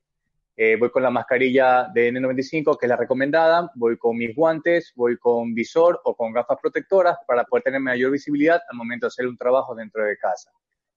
Eh, 0.57 0.77
voy 0.77 0.91
con 0.91 1.05
la 1.05 1.11
mascarilla 1.11 1.89
de 1.95 2.13
N95, 2.13 2.77
que 2.77 2.87
es 2.87 2.91
la 2.91 2.97
recomendada, 2.97 3.71
voy 3.77 3.97
con 3.97 4.17
mis 4.17 4.35
guantes, 4.35 4.93
voy 4.97 5.17
con 5.19 5.55
visor 5.55 6.01
o 6.05 6.17
con 6.17 6.33
gafas 6.33 6.59
protectoras 6.61 7.17
para 7.29 7.45
poder 7.45 7.63
tener 7.63 7.81
mayor 7.81 8.11
visibilidad 8.11 8.61
al 8.69 8.77
momento 8.77 9.07
de 9.07 9.09
hacer 9.09 9.29
un 9.29 9.37
trabajo 9.37 9.75
dentro 9.77 10.05
de 10.05 10.17
casa. 10.19 10.51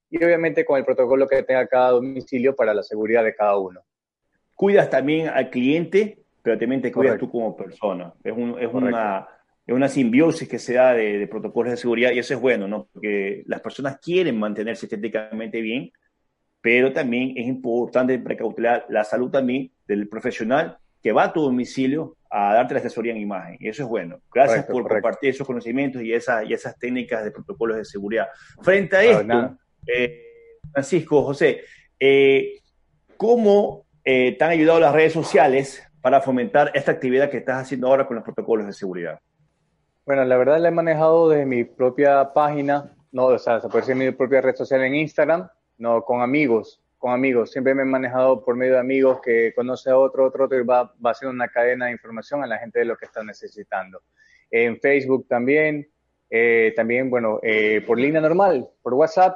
Y 0.10 0.24
obviamente 0.24 0.65
con 0.65 0.80
el 0.80 0.86
protocolo 0.86 1.27
que 1.27 1.44
tenga 1.44 1.68
cada 1.68 1.92
domicilio 1.92 2.56
para 2.56 2.74
la 2.74 2.82
seguridad 2.82 3.24
de 3.24 3.36
cada 3.36 3.58
uno. 3.58 3.82
Cuidas 4.56 4.89
también 4.89 5.30
al 5.30 5.51
cliente, 5.51 6.25
pero 6.42 6.58
también 6.58 6.82
te 6.82 6.92
cuidas 6.92 7.20
tú 7.20 7.30
como 7.30 7.56
persona. 7.56 8.13
Es, 8.24 8.34
un, 8.34 8.58
es 8.60 8.74
una, 8.74 9.27
una 9.74 9.90
simbiosis 9.90 10.48
que 10.48 10.60
se 10.60 10.74
da 10.74 10.94
de, 10.94 11.18
de, 11.18 11.28
protocolos 11.28 11.72
de 11.72 11.78
seguridad 11.78 12.12
y 12.12 12.20
eso 12.20 12.34
es 12.34 12.40
bueno, 12.40 12.68
¿no? 12.68 12.88
Porque 12.94 13.44
las 13.48 13.62
personas 13.62 13.98
quieren 14.00 14.38
mantenerse 14.38 14.86
estéticamente 14.86 15.60
bien, 15.62 15.92
pero 16.62 16.94
también 16.94 17.34
es 17.36 17.48
importante 17.48 18.18
precautelar 18.20 18.86
la 18.90 19.04
salud 19.04 19.30
también 19.30 19.72
del 19.88 20.08
profesional 20.08 20.78
que 21.02 21.12
va 21.12 21.26
a 21.26 21.34
tu 21.34 21.42
domicilio 21.42 22.18
a 22.32 22.56
darte 22.56 22.74
la 22.74 22.80
asesoría 22.80 23.12
en 23.12 23.20
imagen. 23.20 23.58
Y 23.60 23.70
eso 23.70 23.84
es 23.84 23.90
bueno. 23.90 24.20
Gracias 24.34 24.66
correcto, 24.66 24.74
por 24.74 24.82
correcto. 24.82 25.04
compartir 25.04 25.30
esos 25.30 25.46
conocimientos 25.46 26.02
y 26.02 26.12
esas, 26.12 26.50
y 26.50 26.54
esas 26.54 26.78
técnicas 26.80 27.24
de 27.24 27.30
protocolos 27.30 27.78
de 27.78 27.86
seguridad. 27.86 28.28
Frente 28.64 28.96
a 28.96 29.04
esto, 29.04 29.58
eh, 29.86 30.24
Francisco, 30.72 31.24
José, 31.24 31.62
eh, 32.00 32.60
¿cómo 33.18 33.86
eh, 34.04 34.36
te 34.36 34.44
han 34.44 34.50
ayudado 34.50 34.80
las 34.80 34.94
redes 34.94 35.14
sociales 35.14 35.84
para 36.02 36.22
fomentar 36.22 36.72
esta 36.74 36.92
actividad 36.92 37.30
que 37.30 37.38
estás 37.38 37.62
haciendo 37.62 37.88
ahora 37.88 38.08
con 38.08 38.16
los 38.16 38.24
protocolos 38.24 38.66
de 38.66 38.74
seguridad? 38.74 39.20
Bueno, 40.06 40.24
la 40.24 40.38
verdad 40.38 40.60
la 40.60 40.68
he 40.68 40.72
manejado 40.72 41.30
desde 41.30 41.48
mi 41.48 41.64
propia 41.64 42.32
página, 42.32 42.96
no, 43.12 43.26
o 43.26 43.40
sea, 43.40 43.60
se 43.60 43.68
puede 43.70 43.82
decir 43.82 43.96
mi 43.96 44.12
propia 44.12 44.40
red 44.40 44.56
social 44.56 44.84
en 44.84 44.94
Instagram, 44.94 45.50
no, 45.80 46.04
con 46.04 46.22
amigos, 46.22 46.80
con 47.00 47.12
amigos. 47.12 47.52
Siempre 47.52 47.74
me 47.74 47.82
he 47.82 47.86
manejado 47.86 48.46
por 48.46 48.56
medio 48.56 48.74
de 48.74 48.80
amigos 48.82 49.20
que 49.24 49.52
conoce 49.56 49.90
a 49.90 49.98
otro, 49.98 50.28
otro, 50.28 50.46
otro 50.46 50.60
y 50.60 50.64
va, 50.64 50.94
va 51.04 51.10
haciendo 51.10 51.34
una 51.34 51.48
cadena 51.48 51.88
de 51.88 51.94
información 51.94 52.44
a 52.44 52.48
la 52.48 52.60
gente 52.60 52.78
de 52.78 52.86
lo 52.86 52.98
que 52.98 53.06
están 53.06 53.26
necesitando. 53.26 54.04
En 54.52 54.80
Facebook 54.80 55.26
también, 55.28 55.90
eh, 56.30 56.72
también, 56.76 57.10
bueno, 57.10 57.40
eh, 57.42 57.84
por 57.88 58.00
línea 58.00 58.22
normal, 58.22 58.70
por 58.84 58.94
WhatsApp, 58.94 59.36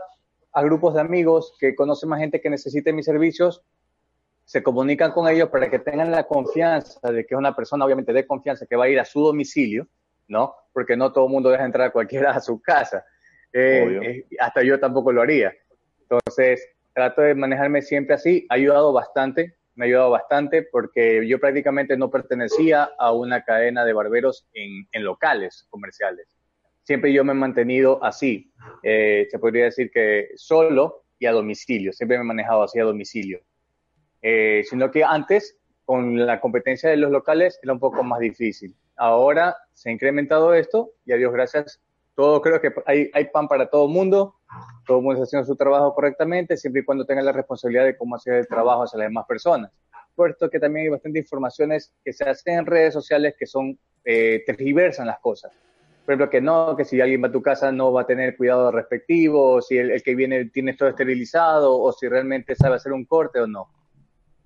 a 0.51 0.61
grupos 0.61 0.93
de 0.93 1.01
amigos 1.01 1.57
que 1.59 1.73
conocen 1.73 2.09
más 2.09 2.19
gente 2.19 2.41
que 2.41 2.49
necesite 2.51 2.93
mis 2.93 3.05
servicios, 3.05 3.63
se 4.45 4.61
comunican 4.61 5.13
con 5.13 5.27
ellos 5.27 5.49
para 5.49 5.67
que 5.67 5.79
tengan 5.79 6.11
la 6.11 6.27
confianza 6.27 7.11
de 7.11 7.25
que 7.25 7.33
es 7.33 7.39
una 7.39 7.55
persona, 7.55 7.85
obviamente, 7.85 8.13
de 8.13 8.27
confianza 8.27 8.67
que 8.67 8.75
va 8.75 8.85
a 8.85 8.89
ir 8.89 8.99
a 8.99 9.05
su 9.05 9.21
domicilio, 9.21 9.87
¿no? 10.29 10.55
Porque 10.71 10.95
no 10.95 11.11
todo 11.11 11.25
el 11.25 11.31
mundo 11.31 11.49
deja 11.49 11.65
entrar 11.65 11.87
a 11.87 11.91
cualquiera 11.91 12.31
a 12.31 12.39
su 12.39 12.61
casa. 12.61 13.03
Eh, 13.51 13.99
eh, 14.01 14.25
hasta 14.39 14.63
yo 14.63 14.79
tampoco 14.79 15.11
lo 15.11 15.21
haría. 15.21 15.53
Entonces, 16.01 16.65
trato 16.93 17.21
de 17.21 17.35
manejarme 17.35 17.81
siempre 17.81 18.15
así. 18.15 18.45
Ha 18.49 18.53
ayudado 18.53 18.93
bastante, 18.93 19.57
me 19.75 19.85
ha 19.85 19.87
ayudado 19.87 20.11
bastante 20.11 20.63
porque 20.63 21.27
yo 21.27 21.39
prácticamente 21.39 21.97
no 21.97 22.09
pertenecía 22.09 22.89
a 22.97 23.11
una 23.11 23.43
cadena 23.43 23.83
de 23.83 23.93
barberos 23.93 24.47
en, 24.53 24.87
en 24.91 25.03
locales 25.03 25.67
comerciales. 25.69 26.27
Siempre 26.83 27.11
yo 27.11 27.23
me 27.23 27.33
he 27.33 27.35
mantenido 27.35 28.03
así. 28.03 28.51
Eh, 28.83 29.27
se 29.29 29.39
podría 29.39 29.65
decir 29.65 29.91
que 29.91 30.29
solo 30.35 31.05
y 31.19 31.25
a 31.25 31.31
domicilio. 31.31 31.91
Siempre 31.91 32.17
me 32.17 32.23
he 32.23 32.27
manejado 32.27 32.63
así 32.63 32.79
a 32.79 32.83
domicilio. 32.83 33.41
Sino 34.21 34.91
que 34.91 35.03
antes, 35.03 35.57
con 35.85 36.25
la 36.25 36.39
competencia 36.39 36.89
de 36.89 36.97
los 36.97 37.11
locales, 37.11 37.59
era 37.63 37.73
un 37.73 37.79
poco 37.79 38.03
más 38.03 38.19
difícil. 38.19 38.75
Ahora 38.99 39.55
se 39.73 39.89
ha 39.89 39.93
incrementado 39.93 40.53
esto 40.53 40.91
y 41.05 41.13
a 41.13 41.15
Dios 41.15 41.31
gracias, 41.31 41.79
todo 42.15 42.41
creo 42.41 42.59
que 42.59 42.73
hay, 42.85 43.25
pan 43.31 43.47
para 43.47 43.69
todo 43.69 43.85
el 43.85 43.93
mundo 43.93 44.35
todo 44.85 45.01
mundo 45.01 45.13
está 45.13 45.23
haciendo 45.23 45.45
su 45.45 45.55
trabajo 45.55 45.93
correctamente, 45.93 46.57
siempre 46.57 46.81
y 46.81 46.85
cuando 46.85 47.05
tenga 47.05 47.21
la 47.21 47.31
responsabilidad 47.31 47.85
de 47.85 47.95
cómo 47.95 48.15
hacer 48.15 48.33
el 48.33 48.47
trabajo 48.47 48.83
hacia 48.83 48.97
las 48.97 49.07
demás 49.07 49.25
personas. 49.27 49.71
Por 50.15 50.31
esto 50.31 50.49
que 50.49 50.59
también 50.59 50.85
hay 50.85 50.89
bastante 50.89 51.19
informaciones 51.19 51.93
que 52.03 52.11
se 52.11 52.27
hacen 52.27 52.59
en 52.59 52.65
redes 52.65 52.93
sociales 52.93 53.35
que 53.37 53.45
son, 53.45 53.77
eh, 54.03 54.43
tergiversan 54.45 55.07
las 55.07 55.19
cosas. 55.19 55.51
Por 56.03 56.13
ejemplo, 56.13 56.29
que 56.29 56.41
no, 56.41 56.75
que 56.75 56.83
si 56.83 56.99
alguien 56.99 57.23
va 57.23 57.27
a 57.27 57.31
tu 57.31 57.41
casa 57.41 57.71
no 57.71 57.93
va 57.93 58.01
a 58.01 58.07
tener 58.07 58.35
cuidado 58.35 58.71
respectivo, 58.71 59.51
o 59.51 59.61
si 59.61 59.77
el, 59.77 59.91
el 59.91 60.01
que 60.01 60.15
viene 60.15 60.45
tiene 60.45 60.73
todo 60.73 60.89
esterilizado, 60.89 61.79
o 61.79 61.93
si 61.93 62.07
realmente 62.07 62.55
sabe 62.55 62.75
hacer 62.75 62.91
un 62.91 63.05
corte 63.05 63.39
o 63.39 63.47
no. 63.47 63.69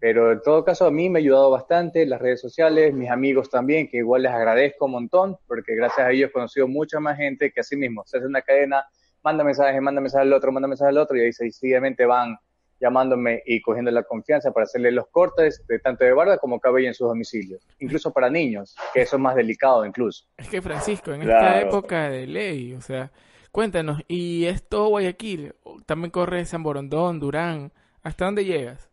Pero 0.03 0.33
en 0.33 0.41
todo 0.41 0.65
caso, 0.65 0.85
a 0.85 0.91
mí 0.91 1.09
me 1.09 1.19
ha 1.19 1.21
ayudado 1.21 1.49
bastante 1.49 2.05
las 2.05 2.21
redes 2.21 2.41
sociales, 2.41 2.93
mis 2.93 3.09
amigos 3.09 3.49
también, 3.49 3.87
que 3.87 3.99
igual 3.99 4.23
les 4.23 4.33
agradezco 4.33 4.83
un 4.83 4.91
montón, 4.91 5.37
porque 5.47 5.75
gracias 5.75 6.05
a 6.05 6.11
ellos 6.11 6.29
he 6.29 6.33
conocido 6.33 6.67
mucha 6.67 6.99
más 6.99 7.15
gente 7.15 7.53
que 7.53 7.61
así 7.61 7.77
mismo 7.77 8.03
se 8.05 8.17
hace 8.17 8.27
una 8.27 8.41
cadena 8.41 8.85
manda 9.23 9.45
mensaje, 9.45 9.79
manda 9.79 10.01
mensaje 10.01 10.23
al 10.23 10.33
otro, 10.33 10.51
manda 10.51 10.67
mensaje 10.67 10.89
al 10.89 10.97
otro, 10.97 11.15
y 11.15 11.21
ahí 11.21 11.31
sencillamente 11.31 12.05
van 12.05 12.35
llamándome 12.81 13.43
y 13.45 13.61
cogiendo 13.61 13.91
la 13.91 14.03
confianza 14.03 14.51
para 14.51 14.65
hacerle 14.65 14.91
los 14.91 15.07
cortes 15.07 15.65
de 15.69 15.79
tanto 15.79 16.03
de 16.03 16.11
barba 16.11 16.37
como 16.37 16.59
cabello 16.59 16.89
en 16.89 16.93
sus 16.93 17.07
domicilios, 17.07 17.65
incluso 17.79 18.11
para 18.11 18.29
niños, 18.29 18.75
que 18.93 19.03
eso 19.03 19.15
es 19.15 19.21
más 19.21 19.37
delicado 19.37 19.85
incluso. 19.85 20.25
Es 20.35 20.49
que 20.49 20.61
Francisco, 20.61 21.13
en 21.13 21.21
claro. 21.21 21.45
esta 21.45 21.61
época 21.61 22.09
de 22.09 22.27
ley, 22.27 22.73
o 22.73 22.81
sea, 22.81 23.13
cuéntanos, 23.53 24.01
y 24.09 24.47
esto 24.47 24.85
Guayaquil, 24.89 25.55
también 25.85 26.11
corre 26.11 26.43
San 26.43 26.61
Borondón, 26.61 27.21
Durán, 27.21 27.71
¿hasta 28.01 28.25
dónde 28.25 28.43
llegas? 28.43 28.92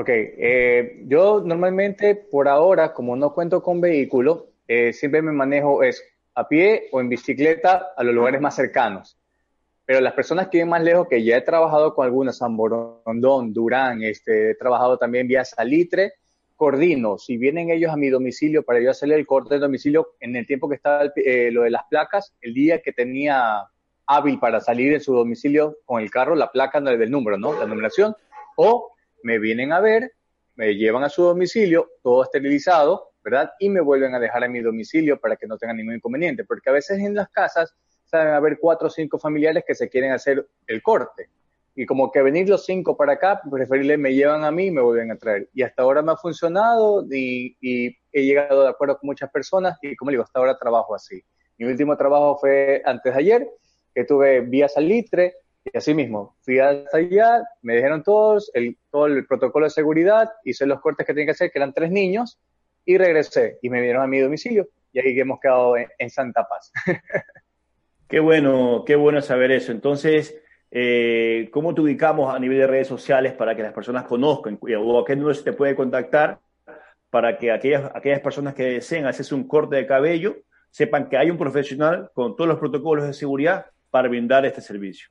Ok, 0.00 0.08
eh, 0.08 1.02
yo 1.08 1.42
normalmente 1.44 2.14
por 2.14 2.48
ahora, 2.48 2.94
como 2.94 3.16
no 3.16 3.34
cuento 3.34 3.62
con 3.62 3.82
vehículo, 3.82 4.46
eh, 4.66 4.94
siempre 4.94 5.20
me 5.20 5.30
manejo 5.30 5.82
es 5.82 6.02
a 6.34 6.48
pie 6.48 6.88
o 6.90 7.02
en 7.02 7.10
bicicleta 7.10 7.92
a 7.94 8.02
los 8.02 8.14
lugares 8.14 8.40
más 8.40 8.56
cercanos. 8.56 9.18
Pero 9.84 10.00
las 10.00 10.14
personas 10.14 10.48
que 10.48 10.56
viven 10.56 10.70
más 10.70 10.82
lejos, 10.82 11.06
que 11.06 11.22
ya 11.22 11.36
he 11.36 11.42
trabajado 11.42 11.94
con 11.94 12.06
algunas, 12.06 12.38
San 12.38 12.56
Borondón, 12.56 13.52
Durán, 13.52 14.02
este, 14.02 14.52
he 14.52 14.54
trabajado 14.54 14.96
también 14.96 15.28
vía 15.28 15.44
Salitre, 15.44 16.14
coordino, 16.56 17.18
si 17.18 17.36
vienen 17.36 17.68
ellos 17.68 17.92
a 17.92 17.98
mi 17.98 18.08
domicilio 18.08 18.62
para 18.62 18.80
yo 18.80 18.90
hacerle 18.90 19.16
el 19.16 19.26
corte 19.26 19.56
de 19.56 19.60
domicilio 19.60 20.14
en 20.18 20.34
el 20.34 20.46
tiempo 20.46 20.66
que 20.70 20.76
estaba 20.76 21.12
eh, 21.14 21.50
lo 21.52 21.64
de 21.64 21.70
las 21.70 21.82
placas, 21.90 22.34
el 22.40 22.54
día 22.54 22.80
que 22.80 22.92
tenía 22.94 23.66
hábil 24.06 24.38
para 24.38 24.62
salir 24.62 24.94
de 24.94 25.00
su 25.00 25.12
domicilio 25.12 25.76
con 25.84 26.00
el 26.00 26.10
carro, 26.10 26.34
la 26.36 26.50
placa 26.50 26.80
del 26.80 27.10
número, 27.10 27.36
¿no? 27.36 27.52
La 27.52 27.66
numeración, 27.66 28.16
o 28.56 28.94
me 29.22 29.38
vienen 29.38 29.72
a 29.72 29.80
ver, 29.80 30.12
me 30.54 30.74
llevan 30.74 31.04
a 31.04 31.08
su 31.08 31.22
domicilio, 31.22 31.90
todo 32.02 32.22
esterilizado, 32.22 33.12
¿verdad? 33.22 33.50
Y 33.58 33.68
me 33.68 33.80
vuelven 33.80 34.14
a 34.14 34.20
dejar 34.20 34.44
a 34.44 34.48
mi 34.48 34.60
domicilio 34.60 35.20
para 35.20 35.36
que 35.36 35.46
no 35.46 35.58
tengan 35.58 35.76
ningún 35.76 35.94
inconveniente, 35.94 36.44
porque 36.44 36.70
a 36.70 36.72
veces 36.72 36.98
en 36.98 37.14
las 37.14 37.28
casas 37.30 37.74
saben 38.04 38.34
haber 38.34 38.58
cuatro 38.58 38.88
o 38.88 38.90
cinco 38.90 39.18
familiares 39.18 39.64
que 39.66 39.74
se 39.74 39.88
quieren 39.88 40.12
hacer 40.12 40.46
el 40.66 40.82
corte. 40.82 41.28
Y 41.74 41.86
como 41.86 42.10
que 42.10 42.20
venir 42.20 42.48
los 42.48 42.66
cinco 42.66 42.96
para 42.96 43.14
acá, 43.14 43.40
preferible 43.48 43.96
me 43.96 44.12
llevan 44.12 44.44
a 44.44 44.50
mí 44.50 44.66
y 44.66 44.70
me 44.70 44.82
vuelven 44.82 45.12
a 45.12 45.16
traer. 45.16 45.48
Y 45.54 45.62
hasta 45.62 45.82
ahora 45.82 46.02
me 46.02 46.12
ha 46.12 46.16
funcionado 46.16 47.06
y, 47.10 47.56
he 48.12 48.22
llegado 48.24 48.64
de 48.64 48.68
acuerdo 48.68 48.98
con 48.98 49.06
muchas 49.06 49.30
personas 49.30 49.78
y 49.80 49.94
como 49.94 50.10
digo, 50.10 50.24
hasta 50.24 50.40
ahora 50.40 50.58
trabajo 50.58 50.94
así. 50.94 51.22
Mi 51.58 51.66
último 51.66 51.96
trabajo 51.96 52.38
fue 52.38 52.82
antes 52.84 53.14
de 53.14 53.20
ayer, 53.20 53.48
que 53.94 54.04
tuve 54.04 54.40
vía 54.40 54.68
salitre, 54.68 55.34
y 55.64 55.76
así 55.76 55.94
mismo, 55.94 56.36
fui 56.40 56.58
hasta 56.58 56.98
allá, 56.98 57.42
me 57.62 57.76
dijeron 57.76 58.02
todos, 58.02 58.50
el, 58.54 58.78
todo 58.90 59.06
el 59.06 59.26
protocolo 59.26 59.66
de 59.66 59.70
seguridad, 59.70 60.30
hice 60.44 60.66
los 60.66 60.80
cortes 60.80 61.06
que 61.06 61.12
tenía 61.12 61.26
que 61.26 61.32
hacer, 61.32 61.50
que 61.50 61.58
eran 61.58 61.74
tres 61.74 61.90
niños, 61.90 62.38
y 62.84 62.98
regresé 62.98 63.58
y 63.62 63.70
me 63.70 63.80
vieron 63.80 64.02
a 64.02 64.06
mi 64.06 64.18
domicilio 64.18 64.68
y 64.92 64.98
ahí 64.98 65.18
hemos 65.20 65.38
quedado 65.40 65.74
en, 65.76 66.10
Santa 66.10 66.46
Paz. 66.48 66.72
qué 68.08 68.20
bueno, 68.20 68.84
qué 68.86 68.96
bueno 68.96 69.22
saber 69.22 69.52
eso. 69.52 69.70
Entonces, 69.70 70.36
eh, 70.70 71.48
¿cómo 71.52 71.74
te 71.74 71.80
ubicamos 71.80 72.34
a 72.34 72.38
nivel 72.38 72.58
de 72.58 72.66
redes 72.66 72.88
sociales 72.88 73.32
para 73.34 73.54
que 73.54 73.62
las 73.62 73.72
personas 73.72 74.04
conozcan 74.04 74.58
o 74.60 74.98
a 74.98 75.04
qué 75.04 75.14
número 75.14 75.34
se 75.34 75.44
te 75.44 75.52
puede 75.52 75.74
contactar 75.76 76.40
para 77.10 77.38
que 77.38 77.52
aquellas, 77.52 77.90
aquellas 77.94 78.20
personas 78.20 78.54
que 78.54 78.64
deseen 78.64 79.06
hacerse 79.06 79.34
un 79.34 79.46
corte 79.46 79.76
de 79.76 79.86
cabello 79.86 80.36
sepan 80.70 81.08
que 81.08 81.16
hay 81.16 81.30
un 81.30 81.38
profesional 81.38 82.10
con 82.14 82.36
todos 82.36 82.48
los 82.48 82.58
protocolos 82.58 83.06
de 83.06 83.14
seguridad 83.14 83.66
para 83.90 84.08
brindar 84.08 84.44
este 84.46 84.60
servicio? 84.60 85.08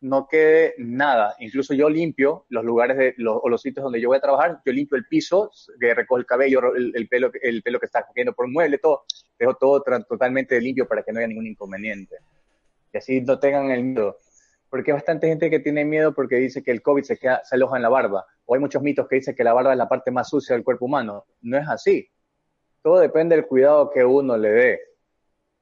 no 0.00 0.28
quede 0.28 0.74
nada. 0.78 1.34
Incluso 1.38 1.74
yo 1.74 1.88
limpio 1.88 2.46
los 2.48 2.64
lugares 2.64 2.96
de, 2.96 3.14
los, 3.16 3.38
o 3.42 3.48
los 3.48 3.62
sitios 3.62 3.84
donde 3.84 4.00
yo 4.00 4.08
voy 4.08 4.18
a 4.18 4.20
trabajar, 4.20 4.60
yo 4.64 4.72
limpio 4.72 4.96
el 4.96 5.06
piso, 5.06 5.50
que 5.80 5.94
recojo 5.94 6.18
el 6.18 6.26
cabello, 6.26 6.74
el, 6.74 7.08
pelo, 7.08 7.30
el 7.42 7.62
pelo 7.62 7.80
que 7.80 7.86
está 7.86 8.06
cogiendo 8.06 8.32
por 8.32 8.48
mueble, 8.48 8.78
todo, 8.78 9.04
dejo 9.38 9.54
todo 9.54 9.82
totalmente 10.08 10.60
limpio 10.60 10.86
para 10.86 11.02
que 11.02 11.12
no 11.12 11.18
haya 11.18 11.28
ningún 11.28 11.46
inconveniente. 11.46 12.16
Y 12.92 12.98
así 12.98 13.20
no 13.20 13.38
tengan 13.38 13.70
el 13.70 13.84
miedo. 13.84 14.18
Porque 14.68 14.90
hay 14.90 14.96
bastante 14.96 15.28
gente 15.28 15.48
que 15.48 15.60
tiene 15.60 15.84
miedo 15.84 16.14
porque 16.14 16.36
dice 16.36 16.62
que 16.62 16.70
el 16.70 16.82
COVID 16.82 17.02
se, 17.04 17.16
queda, 17.16 17.42
se 17.44 17.54
aloja 17.54 17.76
en 17.76 17.82
la 17.82 17.88
barba. 17.88 18.26
O 18.44 18.54
hay 18.54 18.60
muchos 18.60 18.82
mitos 18.82 19.08
que 19.08 19.16
dicen 19.16 19.34
que 19.34 19.44
la 19.44 19.52
barba 19.52 19.72
es 19.72 19.78
la 19.78 19.88
parte 19.88 20.10
más 20.10 20.28
sucia 20.28 20.54
del 20.54 20.64
cuerpo 20.64 20.86
humano. 20.86 21.24
No 21.42 21.56
es 21.56 21.68
así. 21.68 22.08
Todo 22.82 22.98
depende 22.98 23.36
del 23.36 23.46
cuidado 23.46 23.90
que 23.90 24.04
uno 24.04 24.36
le 24.36 24.50
dé. 24.50 24.80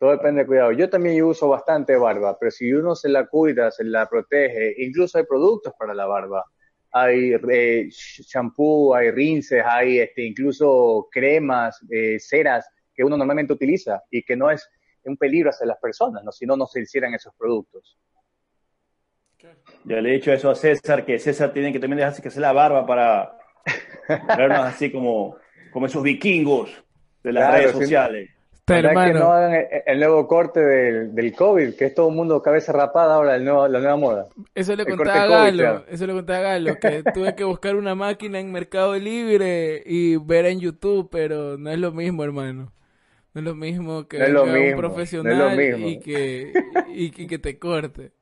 Todo 0.04 0.12
depende 0.12 0.40
del 0.40 0.48
cuidado. 0.48 0.72
Yo 0.72 0.90
también 0.90 1.24
uso 1.24 1.48
bastante 1.48 1.96
barba, 1.96 2.36
pero 2.38 2.50
si 2.50 2.70
uno 2.70 2.94
se 2.94 3.08
la 3.08 3.26
cuida, 3.26 3.70
se 3.70 3.84
la 3.84 4.06
protege, 4.06 4.74
incluso 4.76 5.16
hay 5.16 5.24
productos 5.24 5.72
para 5.78 5.94
la 5.94 6.04
barba. 6.04 6.44
Hay 6.92 7.32
eh, 7.32 7.88
shampoo, 7.88 8.94
hay 8.94 9.10
rinces, 9.12 9.64
hay 9.64 10.00
este, 10.00 10.26
incluso 10.26 11.08
cremas, 11.10 11.82
eh, 11.90 12.18
ceras 12.20 12.68
que 12.94 13.02
uno 13.02 13.16
normalmente 13.16 13.54
utiliza 13.54 14.02
y 14.10 14.22
que 14.22 14.36
no 14.36 14.50
es 14.50 14.68
un 15.04 15.16
peligro 15.16 15.48
hacia 15.48 15.66
las 15.66 15.78
personas, 15.78 16.22
¿no? 16.22 16.32
si 16.32 16.44
no, 16.44 16.54
no 16.54 16.66
se 16.66 16.82
hicieran 16.82 17.14
esos 17.14 17.32
productos. 17.34 17.98
Ya 19.84 20.02
le 20.02 20.10
he 20.10 20.12
dicho 20.16 20.34
eso 20.34 20.50
a 20.50 20.54
César, 20.54 21.06
que 21.06 21.18
César 21.18 21.50
tiene 21.54 21.72
que 21.72 21.80
también 21.80 21.96
dejarse 21.96 22.20
que 22.20 22.28
se 22.28 22.40
la 22.40 22.52
barba 22.52 22.86
para 22.86 23.38
vernos 24.36 24.66
así 24.66 24.92
como, 24.92 25.38
como 25.72 25.86
esos 25.86 26.02
vikingos 26.02 26.84
de 27.22 27.32
las 27.32 27.54
redes 27.54 27.72
sociales. 27.72 28.34
Que 28.66 28.80
no 28.82 29.30
hagan 29.30 29.66
el, 29.84 29.98
nuevo 29.98 30.26
corte 30.26 30.58
del, 30.60 31.14
del, 31.14 31.34
COVID, 31.34 31.74
que 31.74 31.84
es 31.84 31.94
todo 31.94 32.06
un 32.06 32.16
mundo 32.16 32.40
cabeza 32.40 32.72
rapada 32.72 33.16
ahora, 33.16 33.36
el 33.36 33.44
nuevo, 33.44 33.68
la 33.68 33.78
nueva 33.78 33.96
moda. 33.96 34.28
Eso 34.54 34.74
le 34.74 34.86
contaba 34.86 35.24
a 35.24 35.26
Galo, 35.26 35.84
eso 35.86 36.06
le 36.06 36.14
contaba 36.14 36.38
a 36.38 36.42
Galo, 36.42 36.76
que 36.76 37.02
tuve 37.14 37.34
que 37.34 37.44
buscar 37.44 37.76
una 37.76 37.94
máquina 37.94 38.40
en 38.40 38.50
Mercado 38.50 38.96
Libre 38.96 39.82
y 39.84 40.16
ver 40.16 40.46
en 40.46 40.60
YouTube, 40.60 41.10
pero 41.12 41.58
no 41.58 41.70
es 41.70 41.78
lo 41.78 41.92
mismo, 41.92 42.24
hermano. 42.24 42.72
No 43.34 43.40
es 43.40 43.44
lo 43.44 43.54
mismo 43.54 44.08
que 44.08 44.16
un 44.16 44.76
profesional 44.78 45.60
y, 45.60 46.00
que, 46.00 46.52
y, 46.88 47.10
que 47.10 47.38
te 47.38 47.58
corte. 47.58 48.12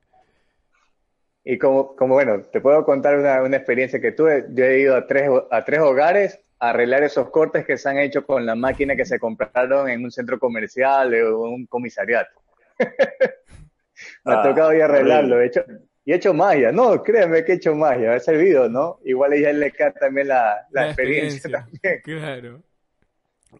Y 1.45 1.57
como, 1.57 1.95
como 1.95 2.15
bueno, 2.15 2.41
te 2.51 2.59
puedo 2.59 2.83
contar 2.83 3.17
una, 3.17 3.41
una 3.43 3.55
experiencia 3.55 4.01
que 4.01 4.11
tuve. 4.11 4.47
Yo 4.49 4.65
he 4.65 4.81
ido 4.81 4.97
a 4.97 5.07
tres, 5.07 5.29
a 5.51 5.63
tres 5.63 5.79
hogares 5.79 6.41
arreglar 6.69 7.03
esos 7.03 7.29
cortes 7.29 7.65
que 7.65 7.77
se 7.77 7.89
han 7.89 7.97
hecho 7.97 8.25
con 8.25 8.45
la 8.45 8.55
máquina 8.55 8.95
que 8.95 9.05
se 9.05 9.19
compraron 9.19 9.89
en 9.89 10.03
un 10.03 10.11
centro 10.11 10.39
comercial 10.39 11.13
o 11.13 11.49
un 11.49 11.65
comisariato. 11.65 12.41
Me 14.25 14.33
ha 14.33 14.39
ah, 14.39 14.43
tocado 14.43 14.73
ir 14.73 14.81
a 14.81 14.85
arreglarlo, 14.85 15.39
he 15.39 15.47
hecho, 15.47 15.63
y 16.03 16.11
he 16.11 16.15
hecho 16.15 16.33
magia, 16.33 16.71
no, 16.71 17.01
créanme 17.03 17.45
que 17.45 17.53
he 17.53 17.55
hecho 17.55 17.75
magia, 17.75 18.13
ha 18.13 18.19
servido, 18.19 18.67
¿no? 18.69 18.99
Igual 19.05 19.33
ella 19.33 19.53
le 19.53 19.71
cae 19.71 19.91
también 19.91 20.29
la, 20.29 20.67
experiencia, 20.73 21.49
también. 21.51 22.01
Claro. 22.03 22.63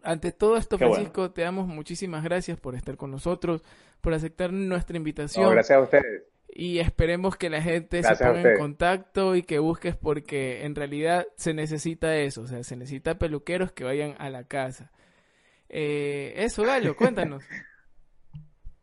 Ante 0.02 0.32
todo 0.32 0.56
esto, 0.56 0.76
Francisco, 0.76 1.30
te 1.30 1.42
damos 1.42 1.68
muchísimas 1.68 2.24
gracias 2.24 2.58
por 2.58 2.74
estar 2.74 2.96
con 2.96 3.10
nosotros, 3.10 3.62
por 4.00 4.12
aceptar 4.12 4.52
nuestra 4.52 4.96
invitación. 4.96 5.50
gracias 5.50 5.78
a 5.78 5.82
ustedes 5.82 6.33
y 6.56 6.78
esperemos 6.78 7.36
que 7.36 7.50
la 7.50 7.60
gente 7.60 8.00
se 8.04 8.14
ponga 8.14 8.52
en 8.52 8.58
contacto 8.58 9.34
y 9.34 9.42
que 9.42 9.58
busques 9.58 9.96
porque 9.96 10.64
en 10.64 10.76
realidad 10.76 11.26
se 11.36 11.52
necesita 11.52 12.16
eso, 12.16 12.42
o 12.42 12.46
sea, 12.46 12.62
se 12.62 12.76
necesita 12.76 13.18
peluqueros 13.18 13.72
que 13.72 13.82
vayan 13.82 14.14
a 14.18 14.30
la 14.30 14.44
casa. 14.44 14.92
Eh, 15.68 16.32
eso, 16.36 16.62
Gallo, 16.62 16.94
cuéntanos. 16.96 17.44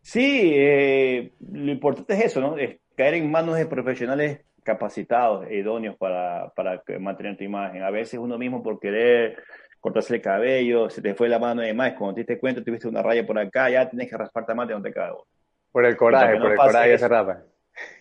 Sí, 0.02 0.52
eh, 0.54 1.32
lo 1.40 1.72
importante 1.72 2.14
es 2.14 2.26
eso, 2.26 2.42
¿no? 2.42 2.58
Es 2.58 2.78
caer 2.98 3.14
en 3.14 3.32
manos 3.32 3.56
de 3.56 3.66
profesionales 3.66 4.42
capacitados 4.64 5.48
e 5.48 5.56
idóneos 5.56 5.96
para, 5.96 6.50
para 6.50 6.84
mantener 7.00 7.38
tu 7.38 7.46
imagen. 7.46 7.84
A 7.84 7.90
veces 7.90 8.20
uno 8.20 8.38
mismo 8.38 8.62
por 8.62 8.82
querer 8.82 9.42
cortarse 9.80 10.16
el 10.16 10.22
cabello, 10.22 10.90
se 10.90 11.02
te 11.02 11.16
fue 11.16 11.30
la 11.30 11.40
mano 11.40 11.62
de 11.62 11.74
más, 11.74 11.94
cuando 11.94 12.16
te 12.16 12.22
diste 12.22 12.38
cuenta 12.38 12.64
tuviste 12.64 12.88
una 12.88 13.02
raya 13.02 13.26
por 13.26 13.40
acá, 13.40 13.70
ya 13.70 13.90
tienes 13.90 14.10
que 14.10 14.18
rasparte 14.18 14.54
más 14.54 14.68
de 14.68 14.74
donde 14.74 14.92
cago. 14.92 15.26
Por 15.72 15.86
el 15.86 15.96
coraje, 15.96 16.38
por 16.38 16.52
el 16.52 16.58
coraje 16.58 16.98
se 16.98 17.08
rapa. 17.08 17.44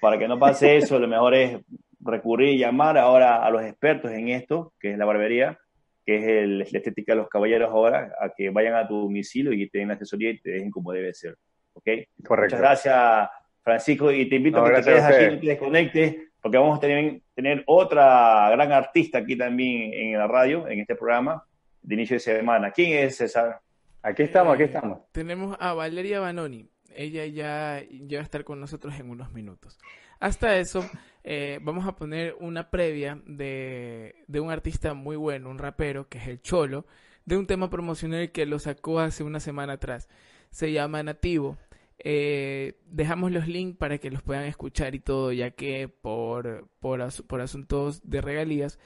Para 0.00 0.18
que 0.18 0.28
no 0.28 0.38
pase 0.38 0.76
eso, 0.76 0.98
lo 0.98 1.08
mejor 1.08 1.34
es 1.34 1.58
recurrir 2.00 2.50
y 2.50 2.58
llamar 2.58 2.96
ahora 2.98 3.44
a 3.44 3.50
los 3.50 3.62
expertos 3.62 4.10
en 4.12 4.28
esto, 4.28 4.72
que 4.80 4.92
es 4.92 4.98
la 4.98 5.04
barbería, 5.04 5.58
que 6.04 6.16
es 6.16 6.24
el, 6.24 6.58
la 6.58 6.64
estética 6.64 7.12
de 7.12 7.18
los 7.18 7.28
caballeros 7.28 7.70
ahora, 7.70 8.12
a 8.18 8.30
que 8.30 8.50
vayan 8.50 8.74
a 8.74 8.88
tu 8.88 9.02
domicilio 9.02 9.52
y 9.52 9.68
te 9.68 9.78
den 9.78 9.88
la 9.88 9.94
asesoría 9.94 10.30
y 10.30 10.40
te 10.40 10.50
dejen 10.50 10.70
como 10.70 10.92
debe 10.92 11.12
ser. 11.12 11.36
¿Ok? 11.74 11.88
Correcto. 12.26 12.56
Muchas 12.56 12.60
gracias, 12.60 13.28
Francisco, 13.62 14.10
y 14.10 14.28
te 14.28 14.36
invito 14.36 14.64
a 14.64 14.68
que 14.68 14.76
te 14.76 14.82
quedes 14.82 15.04
aquí, 15.04 15.24
y 15.34 15.40
te 15.40 15.46
desconectes, 15.46 16.16
porque 16.40 16.58
vamos 16.58 16.78
a 16.78 16.80
tener, 16.80 17.20
tener 17.34 17.62
otra 17.66 18.48
gran 18.50 18.72
artista 18.72 19.18
aquí 19.18 19.36
también 19.36 19.92
en 19.92 20.18
la 20.18 20.26
radio, 20.26 20.66
en 20.68 20.80
este 20.80 20.94
programa 20.94 21.44
de 21.82 21.94
inicio 21.94 22.16
de 22.16 22.20
semana. 22.20 22.70
¿Quién 22.70 23.04
es 23.04 23.16
César? 23.16 23.60
Aquí 24.02 24.22
estamos, 24.22 24.54
aquí 24.54 24.62
estamos. 24.62 25.00
Tenemos 25.12 25.56
a 25.60 25.74
Valeria 25.74 26.20
Banoni 26.20 26.70
ella 27.00 27.26
ya, 27.26 27.82
ya 27.90 28.18
va 28.18 28.20
a 28.20 28.24
estar 28.24 28.44
con 28.44 28.60
nosotros 28.60 28.98
en 28.98 29.10
unos 29.10 29.32
minutos. 29.32 29.78
Hasta 30.18 30.58
eso, 30.58 30.88
eh, 31.24 31.58
vamos 31.62 31.86
a 31.86 31.96
poner 31.96 32.36
una 32.40 32.70
previa 32.70 33.20
de, 33.26 34.16
de 34.26 34.40
un 34.40 34.50
artista 34.50 34.92
muy 34.92 35.16
bueno, 35.16 35.48
un 35.48 35.58
rapero, 35.58 36.08
que 36.08 36.18
es 36.18 36.28
el 36.28 36.42
Cholo, 36.42 36.84
de 37.24 37.38
un 37.38 37.46
tema 37.46 37.70
promocional 37.70 38.30
que 38.32 38.44
lo 38.44 38.58
sacó 38.58 39.00
hace 39.00 39.24
una 39.24 39.40
semana 39.40 39.74
atrás. 39.74 40.08
Se 40.50 40.72
llama 40.72 41.02
Nativo. 41.02 41.56
Eh, 41.98 42.78
dejamos 42.86 43.30
los 43.30 43.46
links 43.46 43.78
para 43.78 43.98
que 43.98 44.10
los 44.10 44.22
puedan 44.22 44.44
escuchar 44.44 44.94
y 44.94 45.00
todo, 45.00 45.32
ya 45.32 45.50
que 45.50 45.88
por, 45.88 46.68
por, 46.80 47.00
por 47.26 47.40
asuntos 47.40 48.08
de 48.08 48.20
regalías 48.20 48.78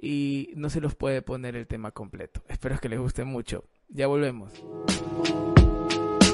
y 0.00 0.52
no 0.54 0.70
se 0.70 0.80
los 0.80 0.94
puede 0.94 1.22
poner 1.22 1.56
el 1.56 1.66
tema 1.66 1.90
completo. 1.90 2.42
Espero 2.48 2.78
que 2.78 2.88
les 2.88 3.00
guste 3.00 3.24
mucho. 3.24 3.64
Ya 3.88 4.06
volvemos 4.06 4.52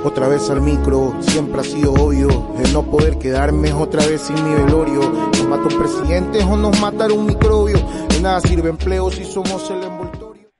otra 0.04 0.28
vez 0.28 0.48
al 0.50 0.60
micro, 0.60 1.16
siempre 1.22 1.60
ha 1.60 1.64
sido 1.64 1.92
obvio 1.94 2.28
el 2.64 2.72
no 2.72 2.88
poder 2.90 3.18
quedarme 3.18 3.72
otra 3.72 4.06
vez 4.06 4.20
sin 4.22 4.36
mi 4.44 4.54
velorio. 4.54 5.00
Nos 5.00 5.48
mata 5.48 5.62
un 5.74 5.78
presidente 5.78 6.42
o 6.44 6.56
nos 6.56 6.80
mata 6.80 7.06
un 7.12 7.26
microbio 7.26 7.78
nada 8.24 8.40
sirve 8.40 8.70
empleo 8.70 9.10
si 9.10 9.22
somos 9.22 9.70
el 9.70 9.82
envoltorio. 9.82 10.50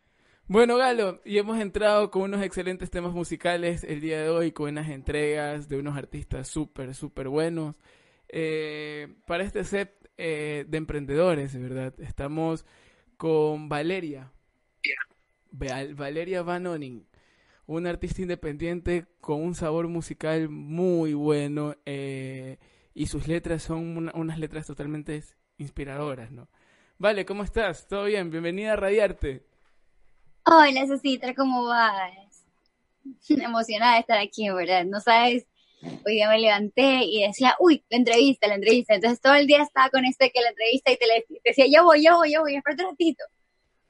Bueno, 0.46 0.76
Galo, 0.76 1.22
y 1.24 1.38
hemos 1.38 1.58
entrado 1.58 2.10
con 2.10 2.20
unos 2.20 2.42
excelentes 2.42 2.90
temas 2.90 3.14
musicales 3.14 3.84
el 3.84 4.02
día 4.02 4.20
de 4.20 4.28
hoy, 4.28 4.52
con 4.52 4.68
unas 4.68 4.90
entregas 4.90 5.66
de 5.66 5.78
unos 5.78 5.96
artistas 5.96 6.46
súper, 6.46 6.94
súper 6.94 7.28
buenos. 7.30 7.76
Eh, 8.28 9.14
para 9.26 9.44
este 9.44 9.64
set 9.64 9.94
eh, 10.18 10.66
de 10.68 10.76
emprendedores, 10.76 11.58
¿verdad? 11.58 11.94
Estamos 11.98 12.66
con 13.16 13.70
Valeria. 13.70 14.30
Val- 15.50 15.94
Valeria 15.94 16.42
Van 16.42 16.66
Oning, 16.66 17.06
una 17.66 17.90
artista 17.90 18.22
independiente 18.22 19.06
con 19.20 19.42
un 19.42 19.54
sabor 19.54 19.88
musical 19.88 20.48
muy 20.48 21.14
bueno 21.14 21.74
eh, 21.86 22.58
y 22.94 23.06
sus 23.06 23.26
letras 23.28 23.62
son 23.62 23.96
una- 23.96 24.12
unas 24.14 24.38
letras 24.38 24.66
totalmente 24.66 25.22
inspiradoras, 25.58 26.30
¿no? 26.30 26.48
Vale, 26.98 27.24
¿cómo 27.24 27.42
estás? 27.42 27.86
¿Todo 27.88 28.04
bien? 28.04 28.30
Bienvenida 28.30 28.74
a 28.74 28.76
Radiarte. 28.76 29.46
Hola, 30.46 30.86
Cecitra, 30.86 31.34
¿cómo 31.34 31.64
vas? 31.64 32.12
Emocionada 33.28 33.94
de 33.94 34.00
estar 34.00 34.18
aquí, 34.18 34.48
verdad. 34.50 34.84
No 34.84 35.00
sabes, 35.00 35.46
hoy 36.06 36.14
día 36.14 36.28
me 36.28 36.38
levanté 36.38 37.04
y 37.04 37.22
decía, 37.26 37.56
uy, 37.58 37.84
la 37.90 37.96
entrevista, 37.98 38.46
la 38.46 38.54
entrevista. 38.56 38.94
Entonces 38.94 39.20
todo 39.20 39.34
el 39.34 39.46
día 39.46 39.62
estaba 39.62 39.90
con 39.90 40.04
este 40.04 40.30
que 40.30 40.40
la 40.40 40.50
entrevista 40.50 40.92
y 40.92 40.96
te, 40.96 41.06
le- 41.06 41.26
decía, 41.44 41.66
ya 41.66 41.82
voy, 41.82 42.02
ya 42.02 42.14
voy, 42.14 42.32
ya 42.32 42.40
voy, 42.40 42.56
espérate 42.56 42.84
un 42.84 42.90
ratito. 42.90 43.24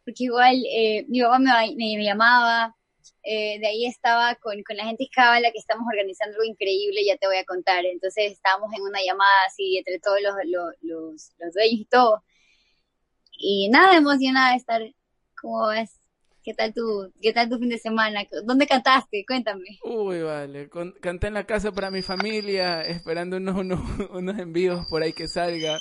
Porque 0.04 0.24
igual 0.24 0.56
eh, 0.70 1.04
mi 1.08 1.20
papá 1.22 1.38
me, 1.38 1.50
me- 1.76 1.96
me 1.96 2.04
llamaba, 2.04 2.76
eh, 3.22 3.58
de 3.60 3.66
ahí 3.66 3.86
estaba 3.86 4.34
con, 4.36 4.62
con 4.62 4.76
la 4.76 4.84
gente 4.84 5.04
de 5.04 5.10
Cábala 5.10 5.50
que 5.52 5.58
estamos 5.58 5.86
organizando 5.90 6.36
algo 6.36 6.44
increíble, 6.44 7.04
ya 7.04 7.16
te 7.16 7.26
voy 7.26 7.36
a 7.36 7.44
contar. 7.44 7.84
Entonces 7.84 8.32
estábamos 8.32 8.72
en 8.74 8.82
una 8.82 9.00
llamada 9.04 9.30
así 9.46 9.76
entre 9.78 9.98
todos 10.00 10.18
los, 10.22 10.34
los, 10.46 10.74
los, 10.82 11.32
los 11.38 11.54
dueños 11.54 11.80
y 11.80 11.84
todo. 11.86 12.22
Y 13.36 13.68
nada, 13.68 13.96
emocionada 13.96 14.52
de 14.52 14.56
estar, 14.56 14.82
¿cómo 15.40 15.60
vas? 15.60 16.00
¿Qué 16.42 16.52
tal 16.52 16.74
tu, 16.74 17.10
qué 17.22 17.32
tal 17.32 17.48
tu 17.48 17.58
fin 17.58 17.70
de 17.70 17.78
semana? 17.78 18.24
¿Dónde 18.44 18.66
cantaste? 18.66 19.24
Cuéntame. 19.26 19.64
Uy, 19.82 20.20
vale. 20.20 20.68
Con- 20.68 20.92
canté 21.00 21.28
en 21.28 21.34
la 21.34 21.46
casa 21.46 21.72
para 21.72 21.90
mi 21.90 22.02
familia, 22.02 22.82
esperando 22.82 23.38
unos, 23.38 23.56
unos, 23.56 23.80
unos 24.10 24.38
envíos 24.38 24.86
por 24.90 25.02
ahí 25.02 25.14
que 25.14 25.26
salga 25.26 25.78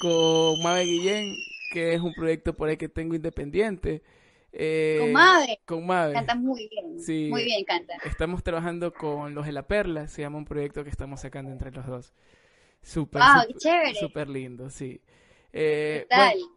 con 0.00 0.62
Mabe 0.62 0.84
Guillén, 0.84 1.34
que 1.72 1.94
es 1.94 2.00
un 2.02 2.12
proyecto 2.12 2.54
por 2.54 2.68
ahí 2.68 2.76
que 2.76 2.88
tengo 2.90 3.14
independiente. 3.14 4.02
Eh, 4.56 4.98
Con 5.00 5.12
Mabe. 5.12 5.60
Con 5.64 5.86
Mabe. 5.86 6.12
Canta 6.14 6.34
muy 6.36 6.68
bien. 6.68 7.00
Sí. 7.00 7.26
Muy 7.30 7.42
bien 7.44 7.64
canta. 7.64 7.94
Estamos 8.04 8.42
trabajando 8.44 8.92
con 8.94 9.34
los 9.34 9.46
de 9.46 9.52
la 9.52 9.66
Perla, 9.66 10.06
se 10.06 10.22
llama 10.22 10.38
un 10.38 10.44
proyecto 10.44 10.84
que 10.84 10.90
estamos 10.90 11.20
sacando 11.20 11.50
entre 11.50 11.72
los 11.72 11.86
dos. 11.86 12.12
Súper, 12.82 13.20
Wow, 13.22 13.30
súper- 13.42 13.48
qué 13.48 13.58
chévere. 13.58 13.94
súper 13.94 14.28
lindo, 14.28 14.70
sí. 14.70 15.00
Eh, 15.52 16.06
¿Qué 16.08 16.14
tal? 16.14 16.38
bueno, 16.38 16.56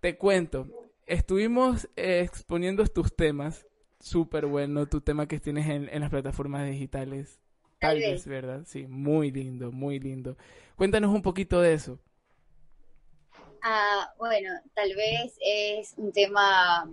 te 0.00 0.16
cuento, 0.16 0.68
estuvimos 1.06 1.88
eh, 1.96 2.20
exponiendo 2.24 2.86
tus 2.86 3.14
temas, 3.16 3.66
súper 3.98 4.46
bueno, 4.46 4.86
tu 4.86 5.00
tema 5.00 5.26
que 5.26 5.40
tienes 5.40 5.66
en, 5.68 5.88
en 5.88 6.00
las 6.00 6.10
plataformas 6.10 6.68
digitales. 6.68 7.40
Tal 7.80 7.94
Tal 7.94 7.98
vez, 7.98 8.10
vez. 8.10 8.26
¿verdad? 8.28 8.62
Sí, 8.66 8.86
muy 8.86 9.32
lindo, 9.32 9.72
muy 9.72 9.98
lindo. 9.98 10.36
Cuéntanos 10.76 11.12
un 11.12 11.22
poquito 11.22 11.60
de 11.60 11.74
eso. 11.74 11.98
Ah, 13.62 14.12
bueno, 14.18 14.50
tal 14.74 14.94
vez 14.94 15.36
es 15.40 15.94
un 15.96 16.12
tema 16.12 16.88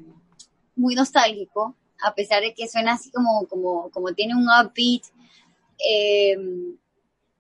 muy 0.80 0.96
nostálgico, 0.96 1.76
a 2.02 2.16
pesar 2.16 2.42
de 2.42 2.54
que 2.54 2.68
suena 2.68 2.94
así 2.94 3.12
como, 3.12 3.46
como, 3.48 3.92
como 3.92 4.14
tiene 4.14 4.34
un 4.36 4.48
upbeat, 4.48 5.04
eh, 5.78 6.38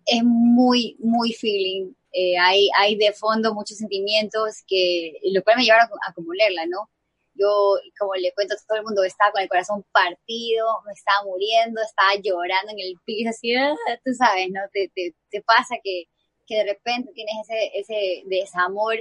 es 0.06 0.24
muy, 0.24 0.96
muy 1.00 1.34
feeling. 1.34 1.94
Eh, 2.12 2.38
hay, 2.38 2.70
hay 2.78 2.96
de 2.96 3.14
fondo 3.14 3.54
muchos 3.54 3.78
sentimientos 3.78 4.64
que, 4.68 5.14
lo 5.32 5.44
cual 5.44 5.58
me 5.58 5.64
llevaron 5.64 5.88
a, 5.88 6.08
a 6.08 6.12
acumularla, 6.12 6.66
¿no? 6.66 6.90
Yo, 7.36 7.76
como 7.98 8.16
le 8.16 8.34
cuento 8.34 8.56
a 8.56 8.68
todo 8.68 8.80
el 8.80 8.84
mundo, 8.84 9.04
estaba 9.04 9.32
con 9.32 9.42
el 9.42 9.48
corazón 9.48 9.86
partido, 9.94 10.68
me 10.86 10.92
estaba 10.92 11.24
muriendo, 11.24 11.82
estaba 11.82 12.16
llorando 12.22 12.72
en 12.74 12.80
el 12.80 12.96
piso, 13.06 13.30
así, 13.30 13.56
ah, 13.56 13.76
tú 14.04 14.14
sabes, 14.14 14.50
¿no? 14.52 14.62
Te, 14.74 14.92
te, 14.94 15.16
te 15.30 15.42
pasa 15.42 15.76
que, 15.82 16.06
que 16.46 16.56
de 16.56 16.64
repente 16.66 17.12
tienes 17.14 17.36
ese, 17.48 17.80
ese 17.80 18.24
desamor 18.26 18.98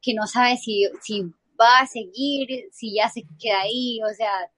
que 0.00 0.14
no 0.14 0.26
sabes 0.28 0.62
si, 0.62 0.88
si 1.02 1.24
va 1.60 1.80
a 1.80 1.86
seguir, 1.86 2.68
si 2.72 2.94
ya 2.94 3.08
se 3.08 3.24
queda 3.40 3.60
ahí, 3.60 4.00
o 4.02 4.14
sea, 4.14 4.50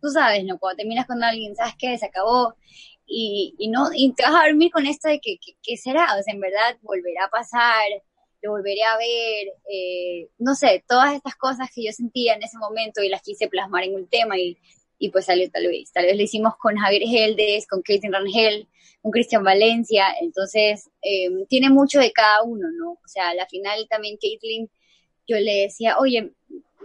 tú 0.00 0.08
sabes, 0.08 0.44
¿no? 0.44 0.58
Cuando 0.58 0.78
terminas 0.78 1.06
con 1.06 1.22
alguien, 1.22 1.56
¿sabes 1.56 1.74
qué? 1.78 1.96
Se 1.98 2.06
acabó. 2.06 2.54
Y, 3.06 3.54
y 3.58 3.68
no, 3.68 3.88
y 3.94 4.12
te 4.14 4.24
vas 4.24 4.34
a 4.34 4.46
dormir 4.46 4.72
con 4.72 4.86
esto 4.86 5.08
de 5.08 5.20
que, 5.20 5.38
que, 5.38 5.52
que 5.62 5.76
será, 5.76 6.16
o 6.18 6.22
sea, 6.22 6.34
en 6.34 6.40
verdad 6.40 6.76
volverá 6.82 7.26
a 7.26 7.30
pasar, 7.30 7.86
lo 8.42 8.52
volveré 8.52 8.82
a 8.82 8.96
ver, 8.96 9.46
eh, 9.70 10.28
no 10.38 10.54
sé, 10.54 10.84
todas 10.88 11.14
estas 11.14 11.36
cosas 11.36 11.68
que 11.74 11.84
yo 11.84 11.92
sentía 11.92 12.34
en 12.34 12.42
ese 12.42 12.58
momento 12.58 13.02
y 13.02 13.08
las 13.08 13.22
quise 13.22 13.48
plasmar 13.48 13.84
en 13.84 13.94
un 13.94 14.08
tema 14.08 14.38
y, 14.38 14.58
y 14.98 15.10
pues 15.10 15.26
salió 15.26 15.50
tal 15.50 15.66
vez, 15.68 15.92
tal 15.92 16.06
vez 16.06 16.16
lo 16.16 16.22
hicimos 16.22 16.54
con 16.56 16.76
Javier 16.76 17.02
Geldes, 17.02 17.66
con 17.66 17.82
Cristian 17.82 18.12
Rangel, 18.12 18.68
con 19.02 19.10
Cristian 19.12 19.44
Valencia, 19.44 20.06
entonces 20.20 20.90
eh, 21.02 21.28
tiene 21.48 21.70
mucho 21.70 22.00
de 22.00 22.12
cada 22.12 22.42
uno, 22.42 22.68
¿no? 22.72 22.92
O 22.92 23.08
sea, 23.08 23.34
la 23.34 23.46
final 23.46 23.86
también 23.88 24.18
Caitlin, 24.20 24.70
yo 25.26 25.36
le 25.36 25.62
decía, 25.62 25.98
oye, 25.98 26.32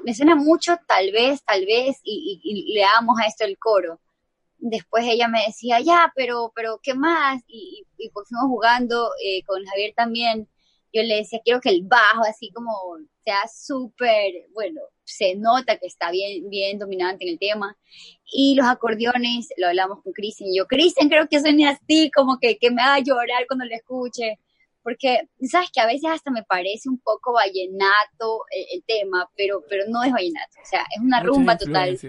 me 0.04 0.14
suena 0.14 0.36
mucho, 0.36 0.78
tal 0.88 1.12
vez, 1.12 1.44
tal 1.44 1.66
vez, 1.66 2.00
y, 2.04 2.40
y, 2.44 2.72
y 2.72 2.74
le 2.74 2.82
damos 2.82 3.20
a 3.20 3.28
esto 3.28 3.46
el 3.46 3.58
coro. 3.58 4.00
Después 4.58 5.06
ella 5.08 5.28
me 5.28 5.44
decía, 5.46 5.80
ya, 5.80 6.12
pero, 6.16 6.52
pero, 6.56 6.80
¿qué 6.84 6.94
más? 6.94 7.42
Y, 7.48 7.86
y, 7.98 8.10
pues 8.10 8.28
fuimos 8.30 8.48
jugando 8.48 9.10
eh, 9.24 9.44
con 9.44 9.64
Javier 9.66 9.94
también. 9.96 10.48
Yo 10.94 11.04
le 11.04 11.18
decía, 11.18 11.40
quiero 11.44 11.62
que 11.62 11.70
el 11.70 11.84
bajo 11.84 12.24
así 12.28 12.52
como 12.52 12.72
sea 13.24 13.48
súper, 13.48 14.34
bueno, 14.54 14.82
se 15.04 15.36
nota 15.36 15.78
que 15.78 15.88
está 15.88 16.12
bien, 16.12 16.50
bien 16.50 16.80
dominante 16.80 17.26
en 17.26 17.32
el 17.32 17.40
tema. 17.40 17.78
Y 18.26 18.56
los 18.56 18.68
acordeones, 18.68 19.50
lo 19.58 19.68
hablamos 19.68 20.04
con 20.04 20.14
Cristian 20.14 20.50
y 20.50 20.58
yo, 20.58 20.68
Cristian, 20.68 21.10
creo 21.10 21.28
que 21.28 21.40
suena 21.40 21.72
así, 21.72 22.12
como 22.12 22.40
que, 22.40 22.58
que 22.58 22.72
me 22.72 22.82
haga 22.82 23.00
llorar 23.00 23.46
cuando 23.48 23.66
lo 23.66 23.76
escuche 23.76 24.40
porque 24.84 25.30
sabes 25.50 25.70
que 25.72 25.82
a 25.82 25.86
veces 25.86 26.10
hasta 26.10 26.32
me 26.32 26.44
parece 26.44 26.90
un 26.90 27.00
poco 27.00 27.34
vallenato 27.34 28.46
el, 28.52 28.66
el, 28.78 28.84
tema, 28.86 29.30
pero, 29.36 29.64
pero 29.70 29.86
no 29.88 30.04
es 30.04 30.12
vallenato, 30.12 30.60
o 30.62 30.66
sea, 30.66 30.82
es 30.96 31.02
una 31.02 31.20
Muchas 31.20 31.36
rumba 31.36 31.58
total. 31.58 32.00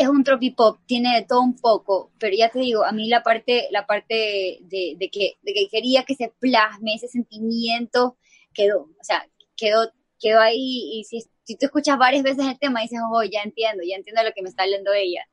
Es 0.00 0.08
un 0.08 0.22
tropipop, 0.22 0.78
tiene 0.86 1.16
de 1.16 1.26
todo 1.26 1.40
un 1.40 1.56
poco, 1.56 2.12
pero 2.20 2.36
ya 2.36 2.50
te 2.50 2.60
digo, 2.60 2.84
a 2.84 2.92
mí 2.92 3.08
la 3.08 3.24
parte, 3.24 3.66
la 3.72 3.84
parte 3.84 4.58
de, 4.60 4.94
de 4.96 5.10
que, 5.10 5.38
de 5.42 5.52
que 5.52 5.68
quería 5.68 6.04
que 6.04 6.14
se 6.14 6.32
plasme 6.38 6.94
ese 6.94 7.08
sentimiento 7.08 8.16
quedó, 8.54 8.82
o 8.82 9.02
sea, 9.02 9.26
quedó, 9.56 9.90
quedó 10.20 10.40
ahí 10.40 10.90
y 10.92 11.04
si, 11.04 11.22
si 11.42 11.56
tú 11.56 11.66
escuchas 11.66 11.98
varias 11.98 12.22
veces 12.22 12.46
el 12.46 12.58
tema 12.58 12.82
dices, 12.82 13.00
oh, 13.10 13.22
ya 13.22 13.42
entiendo, 13.42 13.82
ya 13.88 13.96
entiendo 13.96 14.22
lo 14.22 14.32
que 14.32 14.42
me 14.42 14.48
está 14.48 14.64
hablando 14.64 14.92
ella. 14.92 15.24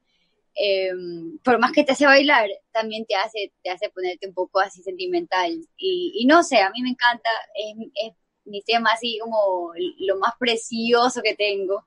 Eh, 0.56 0.92
por 1.44 1.60
más 1.60 1.72
que 1.74 1.84
te 1.84 1.92
hace 1.92 2.06
bailar, 2.06 2.50
también 2.72 3.06
te 3.06 3.16
hace, 3.16 3.52
te 3.62 3.70
hace 3.70 3.90
ponerte 3.90 4.28
un 4.28 4.34
poco 4.34 4.60
así 4.60 4.82
sentimental. 4.82 5.52
Y, 5.78 6.14
y 6.16 6.26
no 6.26 6.44
sé, 6.44 6.60
a 6.60 6.70
mí 6.70 6.82
me 6.82 6.90
encanta, 6.90 7.30
es, 7.56 7.76
es, 7.96 8.14
mi 8.46 8.62
tema 8.62 8.92
así 8.94 9.18
como 9.22 9.74
lo 10.00 10.20
más 10.20 10.34
precioso 10.40 11.22
que 11.24 11.36
tengo, 11.36 11.84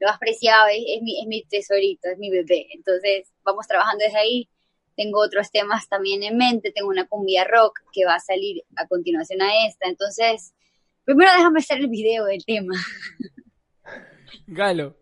lo 0.00 0.08
más 0.08 0.18
preciado, 0.18 0.68
es, 0.68 0.82
es, 0.86 1.02
mi, 1.02 1.20
es 1.20 1.26
mi 1.26 1.44
tesorito, 1.44 2.08
es 2.08 2.18
mi 2.18 2.30
bebé. 2.30 2.66
Entonces, 2.72 3.32
vamos 3.44 3.66
trabajando 3.66 4.04
desde 4.04 4.18
ahí. 4.18 4.48
Tengo 4.96 5.20
otros 5.20 5.50
temas 5.52 5.88
también 5.88 6.24
en 6.24 6.36
mente, 6.36 6.72
tengo 6.72 6.88
una 6.88 7.06
cumbia 7.06 7.44
rock 7.44 7.78
que 7.92 8.04
va 8.04 8.14
a 8.14 8.20
salir 8.20 8.64
a 8.76 8.88
continuación 8.88 9.42
a 9.42 9.66
esta. 9.66 9.88
Entonces, 9.88 10.54
primero 11.04 11.30
déjame 11.32 11.60
hacer 11.60 11.78
el 11.78 11.88
video 11.88 12.24
del 12.24 12.44
tema. 12.44 12.74
Galo. 14.48 14.97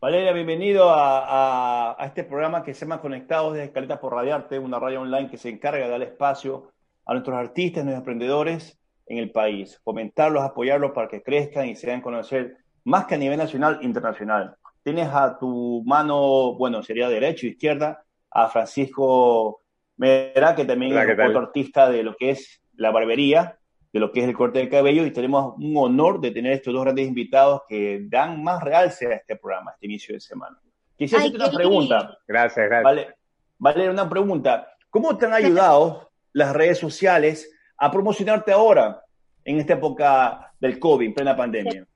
Valeria, 0.00 0.32
bienvenido 0.32 0.88
a, 0.88 1.18
a, 1.18 2.02
a, 2.02 2.06
este 2.06 2.24
programa 2.24 2.64
que 2.64 2.72
se 2.72 2.86
llama 2.86 3.02
Conectados 3.02 3.52
desde 3.52 3.66
Escaleta 3.66 4.00
por 4.00 4.14
Radiarte, 4.14 4.58
una 4.58 4.78
radio 4.78 5.02
online 5.02 5.28
que 5.28 5.36
se 5.36 5.50
encarga 5.50 5.84
de 5.84 5.90
dar 5.90 6.02
espacio 6.02 6.72
a 7.04 7.12
nuestros 7.12 7.36
artistas, 7.36 7.84
nuestros 7.84 8.00
emprendedores 8.00 8.80
en 9.04 9.18
el 9.18 9.30
país, 9.30 9.78
fomentarlos, 9.84 10.42
apoyarlos 10.42 10.92
para 10.92 11.06
que 11.06 11.22
crezcan 11.22 11.68
y 11.68 11.76
se 11.76 11.86
den 11.86 12.00
a 12.00 12.02
conocer 12.02 12.56
más 12.84 13.04
que 13.04 13.16
a 13.16 13.18
nivel 13.18 13.36
nacional, 13.36 13.78
internacional. 13.82 14.56
Tienes 14.82 15.08
a 15.12 15.38
tu 15.38 15.82
mano, 15.84 16.54
bueno, 16.54 16.82
sería 16.82 17.06
derecha 17.10 17.46
o 17.46 17.50
izquierda, 17.50 18.02
a 18.30 18.48
Francisco 18.48 19.60
Mera, 19.98 20.54
que 20.54 20.64
también 20.64 20.96
es 20.96 21.28
otro 21.28 21.40
artista 21.40 21.90
de 21.90 22.04
lo 22.04 22.16
que 22.16 22.30
es 22.30 22.62
la 22.74 22.90
barbería, 22.90 23.58
de 23.92 24.00
lo 24.00 24.12
que 24.12 24.20
es 24.20 24.28
el 24.28 24.36
corte 24.36 24.60
de 24.60 24.68
cabello 24.68 25.04
y 25.04 25.12
tenemos 25.12 25.54
un 25.58 25.76
honor 25.76 26.20
de 26.20 26.30
tener 26.30 26.52
estos 26.52 26.72
dos 26.72 26.82
grandes 26.82 27.08
invitados 27.08 27.62
que 27.68 28.00
dan 28.08 28.42
más 28.42 28.62
realce 28.62 29.06
a 29.06 29.16
este 29.16 29.36
programa, 29.36 29.72
este 29.72 29.86
inicio 29.86 30.14
de 30.14 30.20
semana. 30.20 30.58
Quisiera 30.96 31.24
hacerte 31.24 31.38
una 31.38 31.50
pregunta. 31.50 32.18
Gracias, 32.28 32.66
gracias. 32.66 32.84
Vale, 32.84 33.14
vale, 33.58 33.90
una 33.90 34.08
pregunta. 34.08 34.68
¿Cómo 34.90 35.16
te 35.16 35.26
han 35.26 35.32
ayudado 35.32 36.10
las 36.32 36.52
redes 36.52 36.78
sociales 36.78 37.50
a 37.76 37.90
promocionarte 37.90 38.52
ahora, 38.52 39.02
en 39.44 39.58
esta 39.58 39.74
época 39.74 40.52
del 40.60 40.78
COVID, 40.78 41.06
en 41.06 41.14
plena 41.14 41.36
pandemia? 41.36 41.86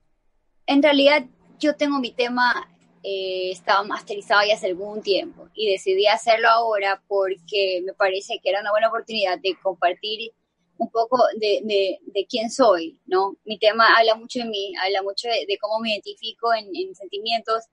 En 0.65 0.81
realidad, 0.81 1.23
yo 1.59 1.75
tengo 1.75 1.99
mi 1.99 2.11
tema, 2.11 2.67
eh, 3.03 3.51
estaba 3.51 3.83
masterizado 3.83 4.41
ya 4.47 4.55
hace 4.55 4.67
algún 4.67 5.01
tiempo 5.01 5.47
y 5.53 5.71
decidí 5.71 6.07
hacerlo 6.07 6.49
ahora 6.49 7.01
porque 7.07 7.81
me 7.85 7.93
parece 7.93 8.39
que 8.41 8.49
era 8.49 8.61
una 8.61 8.71
buena 8.71 8.87
oportunidad 8.87 9.39
de 9.39 9.55
compartir 9.61 10.31
un 10.77 10.89
poco 10.89 11.17
de, 11.39 11.99
de, 12.05 12.25
quién 12.27 12.49
soy, 12.49 12.99
¿no? 13.05 13.37
Mi 13.45 13.57
tema 13.57 13.95
habla 13.97 14.15
mucho 14.15 14.39
de 14.39 14.45
mí, 14.45 14.73
habla 14.83 15.01
mucho 15.03 15.27
de, 15.27 15.57
cómo 15.59 15.79
me 15.79 15.91
identifico 15.91 16.53
en, 16.53 16.67
en, 16.75 16.95
sentimientos 16.95 17.63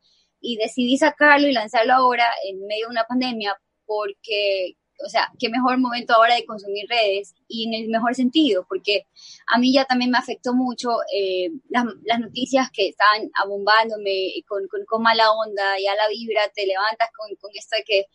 y 0.41 0.57
decidí 0.57 0.97
sacarlo 0.99 1.49
y 1.49 1.53
lanzarlo 1.53 1.95
ahora 1.95 2.27
en 2.45 2.67
medio 2.67 2.87
de 2.87 2.93
una 2.93 3.05
pandemia 3.05 3.57
porque, 3.87 4.77
o 5.05 5.09
sea, 5.09 5.31
qué 5.39 5.49
mejor 5.49 5.79
momento 5.79 6.15
ahora 6.15 6.35
de 6.35 6.47
consumir 6.47 6.87
redes 6.89 7.35
y 7.49 7.67
en 7.67 7.75
el 7.75 7.91
mejor 7.91 8.15
sentido, 8.15 8.65
porque 8.69 9.07
a 9.53 9.59
mí 9.59 9.73
ya 9.73 9.85
también 9.85 10.11
me 10.11 10.19
afectó 10.19 10.55
mucho 10.55 10.99
eh, 11.15 11.51
las, 11.71 11.85
noticias 12.21 12.71
que 12.73 12.89
estaban 12.89 13.31
abombándome 13.35 14.33
con, 14.49 14.67
con, 14.69 14.85
con, 14.87 15.03
mala 15.03 15.33
onda, 15.33 15.77
ya 15.79 15.95
la 15.95 16.09
vibra, 16.09 16.41
te 16.55 16.67
levantas 16.67 17.11
con, 17.17 17.35
con 17.37 17.51
esto 17.55 17.77
de 17.77 17.85
que 17.85 18.07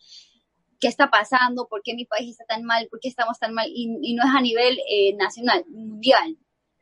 qué 0.80 0.88
está 0.88 1.10
pasando, 1.10 1.66
por 1.68 1.82
qué 1.82 1.94
mi 1.94 2.04
país 2.04 2.30
está 2.30 2.44
tan 2.44 2.64
mal, 2.64 2.88
por 2.88 3.00
qué 3.00 3.08
estamos 3.08 3.38
tan 3.38 3.52
mal, 3.54 3.68
y, 3.68 3.98
y 4.02 4.14
no 4.14 4.24
es 4.24 4.30
a 4.34 4.40
nivel 4.40 4.78
eh, 4.88 5.14
nacional, 5.14 5.64
mundial. 5.68 6.36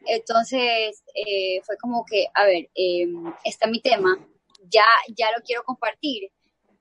Entonces, 0.06 1.02
eh, 1.14 1.60
fue 1.64 1.76
como 1.78 2.04
que, 2.04 2.26
a 2.34 2.44
ver, 2.44 2.68
eh, 2.74 3.06
está 3.44 3.66
mi 3.66 3.80
tema, 3.80 4.16
ya, 4.70 4.84
ya 5.16 5.26
lo 5.36 5.42
quiero 5.44 5.64
compartir, 5.64 6.30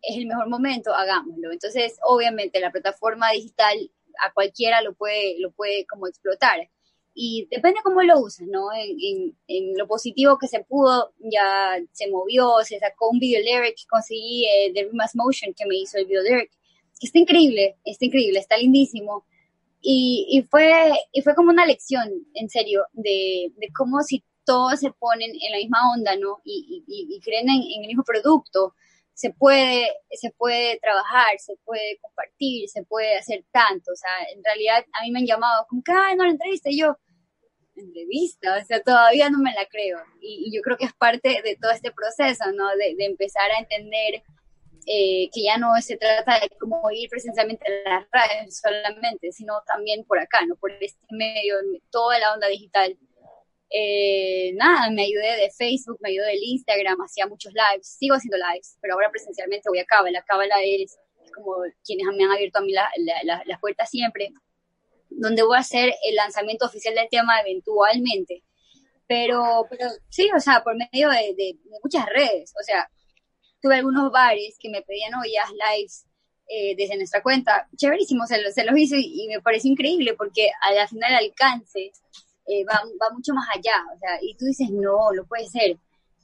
es 0.02 0.18
el 0.18 0.28
mejor 0.28 0.50
momento, 0.50 0.94
hagámoslo. 0.94 1.52
Entonces, 1.52 1.98
obviamente, 2.04 2.60
la 2.60 2.72
plataforma 2.72 3.32
digital 3.32 3.92
a 4.24 4.32
cualquiera 4.34 4.82
lo 4.82 4.94
puede, 4.94 5.40
lo 5.40 5.52
puede 5.52 5.86
como 5.86 6.08
explotar. 6.08 6.70
Y 7.18 7.48
depende 7.50 7.80
cómo 7.82 8.02
lo 8.04 8.20
uses, 8.20 8.46
¿no? 8.48 8.74
En, 8.74 8.98
en, 9.02 9.38
en, 9.48 9.78
lo 9.78 9.88
positivo 9.88 10.38
que 10.38 10.48
se 10.50 10.64
pudo, 10.66 11.14
ya 11.20 11.78
se 11.94 12.12
movió, 12.12 12.58
se 12.64 12.78
sacó 12.78 13.10
un 13.10 13.20
video 13.20 13.42
lyric, 13.42 13.78
conseguí 13.90 14.46
eh, 14.46 14.72
de 14.74 14.84
Rimas 14.84 15.16
Motion 15.16 15.54
que 15.54 15.66
me 15.66 15.78
hizo 15.78 15.98
el 15.98 16.06
video 16.08 16.24
lyric 16.24 16.52
está 17.02 17.20
increíble, 17.20 17.78
está 17.84 18.06
increíble, 18.06 18.40
está 18.40 18.58
lindísimo. 18.58 19.26
Y, 19.82 20.28
y, 20.32 20.44
fue, 20.44 20.92
y 21.12 21.22
fue 21.22 21.36
como 21.36 21.52
una 21.52 21.66
lección, 21.66 22.10
en 22.34 22.50
serio, 22.50 22.86
de, 22.94 23.52
de 23.56 23.68
cómo 23.76 24.02
si 24.02 24.24
todos 24.44 24.80
se 24.80 24.92
ponen 24.92 25.32
en 25.32 25.52
la 25.52 25.58
misma 25.58 25.92
onda, 25.94 26.16
¿no? 26.16 26.42
Y, 26.44 26.84
y, 26.88 27.16
y 27.16 27.20
creen 27.22 27.50
en, 27.50 27.62
en, 27.62 27.82
el 27.82 27.88
mismo 27.88 28.04
producto, 28.04 28.74
se 29.14 29.32
puede, 29.32 29.90
se 30.12 30.32
puede 30.32 30.80
trabajar, 30.80 31.38
se 31.40 31.56
puede 31.64 31.98
compartir, 32.02 32.68
se 32.70 32.84
puede 32.84 33.18
hacer 33.18 33.46
tanto. 33.52 33.92
O 33.92 33.96
sea, 33.96 34.10
en 34.36 34.44
realidad 34.44 34.84
a 34.94 35.04
mí 35.04 35.12
me 35.12 35.20
han 35.20 35.26
llamado 35.26 35.66
como 35.70 35.84
que, 35.84 35.92
ay, 35.92 36.16
no 36.16 36.24
la 36.26 36.32
entrevista, 36.32 36.70
y 36.70 36.80
yo, 36.80 36.98
entrevista, 37.76 38.58
o 38.62 38.66
sea, 38.66 38.82
todavía 38.82 39.30
no 39.30 39.40
me 39.40 39.54
la 39.54 39.66
creo. 39.68 40.00
Y, 40.20 40.48
y, 40.48 40.56
yo 40.56 40.62
creo 40.62 40.78
que 40.78 40.86
es 40.86 40.94
parte 40.94 41.42
de 41.44 41.58
todo 41.62 41.72
este 41.72 41.92
proceso, 41.92 42.52
¿no? 42.54 42.70
De, 42.76 42.96
de 42.96 43.06
empezar 43.06 43.50
a 43.52 43.60
entender 43.60 44.24
eh, 44.86 45.30
que 45.34 45.44
ya 45.44 45.58
no 45.58 45.70
se 45.82 45.98
trata 45.98 46.40
de 46.40 46.50
cómo 46.60 46.90
ir 46.92 47.10
presencialmente 47.10 47.66
a 47.86 47.90
las 47.90 48.08
redes 48.12 48.62
solamente, 48.62 49.32
sino 49.32 49.62
también 49.66 50.06
por 50.06 50.20
acá, 50.20 50.46
¿no? 50.46 50.56
Por 50.56 50.72
este 50.80 51.00
medio, 51.10 51.56
toda 51.90 52.20
la 52.20 52.34
onda 52.34 52.48
digital. 52.48 52.98
Eh, 53.70 54.54
nada, 54.54 54.92
me 54.92 55.04
ayudé 55.04 55.38
de 55.38 55.50
Facebook, 55.50 55.98
me 56.02 56.10
ayudé 56.10 56.28
del 56.28 56.44
Instagram, 56.44 57.02
hacía 57.02 57.26
muchos 57.26 57.52
lives, 57.54 57.98
sigo 57.98 58.16
haciendo 58.16 58.38
lives, 58.38 58.78
pero 58.80 58.94
ahora 58.94 59.10
presencialmente 59.10 59.70
voy 59.70 59.80
a 59.80 59.86
Cábala. 59.86 60.24
Cábala 60.28 60.56
es, 60.64 60.98
es 61.24 61.32
como 61.32 61.56
quienes 61.84 62.06
me 62.16 62.24
han 62.24 62.32
abierto 62.32 62.60
a 62.60 62.62
mí 62.62 62.72
las 62.72 62.90
la, 62.98 63.24
la, 63.24 63.44
la 63.46 63.60
puertas 63.60 63.90
siempre, 63.90 64.34
donde 65.10 65.42
voy 65.44 65.58
a 65.58 65.62
hacer 65.62 65.94
el 66.08 66.16
lanzamiento 66.16 66.68
oficial 66.68 66.94
del 66.94 67.10
tema 67.10 67.42
eventualmente. 67.42 68.44
Pero, 69.08 69.66
pero 69.70 69.90
sí, 70.10 70.30
o 70.36 70.40
sea, 70.40 70.64
por 70.64 70.76
medio 70.76 71.10
de, 71.10 71.34
de, 71.36 71.58
de 71.64 71.80
muchas 71.84 72.06
redes, 72.08 72.54
o 72.60 72.64
sea, 72.64 72.90
tuve 73.62 73.76
algunos 73.76 74.12
bares 74.12 74.58
que 74.60 74.70
me 74.70 74.82
pedían 74.82 75.14
ollas, 75.16 75.52
lives 75.52 76.06
eh, 76.48 76.76
desde 76.76 76.98
nuestra 76.98 77.24
cuenta. 77.24 77.68
Chéverísimo, 77.76 78.28
se, 78.28 78.42
lo, 78.42 78.52
se 78.52 78.64
los 78.64 78.78
hizo 78.78 78.96
y, 78.96 79.24
y, 79.24 79.28
me 79.28 79.42
pareció 79.42 79.72
increíble 79.72 80.14
porque 80.14 80.50
al 80.62 80.88
final 80.88 81.12
el 81.12 81.30
alcance 81.30 81.92
eh, 82.48 82.64
va, 82.66 82.82
va, 83.02 83.14
mucho 83.14 83.34
más 83.34 83.48
allá. 83.50 83.84
O 83.96 83.98
sea, 84.00 84.20
y 84.22 84.36
tú 84.36 84.46
dices, 84.46 84.70
no, 84.70 85.12
no 85.16 85.26
puede 85.26 85.48
ser. 85.48 85.78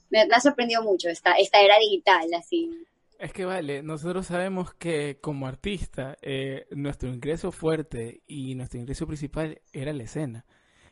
Me, 0.10 0.26
me 0.28 0.36
ha 0.36 0.40
sorprendido 0.40 0.84
mucho 0.84 1.10
esta, 1.10 1.34
esta 1.34 1.62
era 1.62 1.76
digital, 1.80 2.28
así. 2.38 2.70
Es 3.18 3.34
que 3.34 3.46
vale, 3.46 3.84
nosotros 3.84 4.28
sabemos 4.28 4.74
que 4.74 5.20
como 5.22 5.48
artista, 5.48 6.18
eh, 6.22 6.66
nuestro 6.72 7.10
ingreso 7.10 7.52
fuerte 7.52 8.22
y 8.26 8.56
nuestro 8.56 8.80
ingreso 8.80 9.06
principal 9.08 9.62
era 9.74 9.94
la 9.94 10.04
escena. 10.04 10.46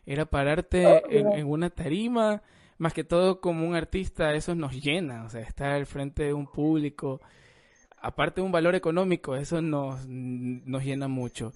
Era 0.06 0.26
pararte 0.26 0.86
oh, 0.88 1.02
en, 1.10 1.32
en 1.34 1.48
una 1.48 1.70
tarima 1.70 2.42
más 2.80 2.94
que 2.94 3.04
todo 3.04 3.42
como 3.42 3.68
un 3.68 3.76
artista, 3.76 4.34
eso 4.34 4.56
nos 4.56 4.74
llena, 4.74 5.26
o 5.26 5.30
sea, 5.30 5.42
estar 5.42 5.72
al 5.72 5.86
frente 5.86 6.24
de 6.24 6.34
un 6.34 6.48
público, 6.48 7.22
aparte 8.02 8.42
de 8.42 8.46
un 8.46 8.52
valor 8.52 8.74
económico, 8.74 9.36
eso 9.36 9.62
nos, 9.62 10.08
nos 10.08 10.84
llena 10.84 11.08
mucho. 11.08 11.54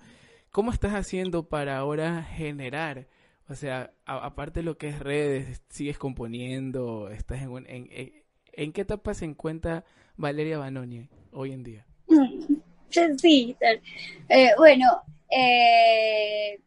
¿Cómo 0.51 0.71
estás 0.71 0.93
haciendo 0.93 1.49
para 1.49 1.77
ahora 1.77 2.23
generar? 2.23 3.07
O 3.49 3.55
sea, 3.55 3.91
aparte 4.05 4.59
de 4.59 4.65
lo 4.65 4.77
que 4.77 4.89
es 4.89 4.99
redes, 4.99 5.63
sigues 5.69 5.97
componiendo, 5.97 7.09
estás 7.09 7.41
en, 7.41 7.51
en, 7.67 7.87
en, 7.91 8.23
en 8.51 8.71
qué 8.73 8.81
etapa 8.81 9.13
se 9.13 9.25
encuentra 9.25 9.85
Valeria 10.17 10.57
Banoni 10.57 11.09
hoy 11.31 11.53
en 11.53 11.63
día? 11.63 11.85
Sí, 13.17 13.55
eh, 14.29 14.51
bueno, 14.55 14.85
eh, 15.27 16.59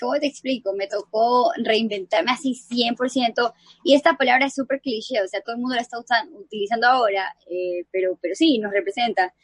¿cómo 0.00 0.18
te 0.18 0.26
explico? 0.26 0.72
Me 0.74 0.86
tocó 0.86 1.50
reinventarme 1.56 2.30
así 2.30 2.54
100%. 2.54 3.54
Y 3.84 3.94
esta 3.94 4.14
palabra 4.14 4.46
es 4.46 4.54
súper 4.54 4.80
cliché, 4.80 5.22
o 5.22 5.28
sea, 5.28 5.40
todo 5.40 5.54
el 5.54 5.60
mundo 5.60 5.76
la 5.76 5.82
está 5.82 5.98
usando, 5.98 6.38
utilizando 6.38 6.86
ahora, 6.86 7.34
eh, 7.50 7.84
pero, 7.90 8.18
pero 8.20 8.34
sí, 8.34 8.58
nos 8.58 8.72
representa. 8.72 9.34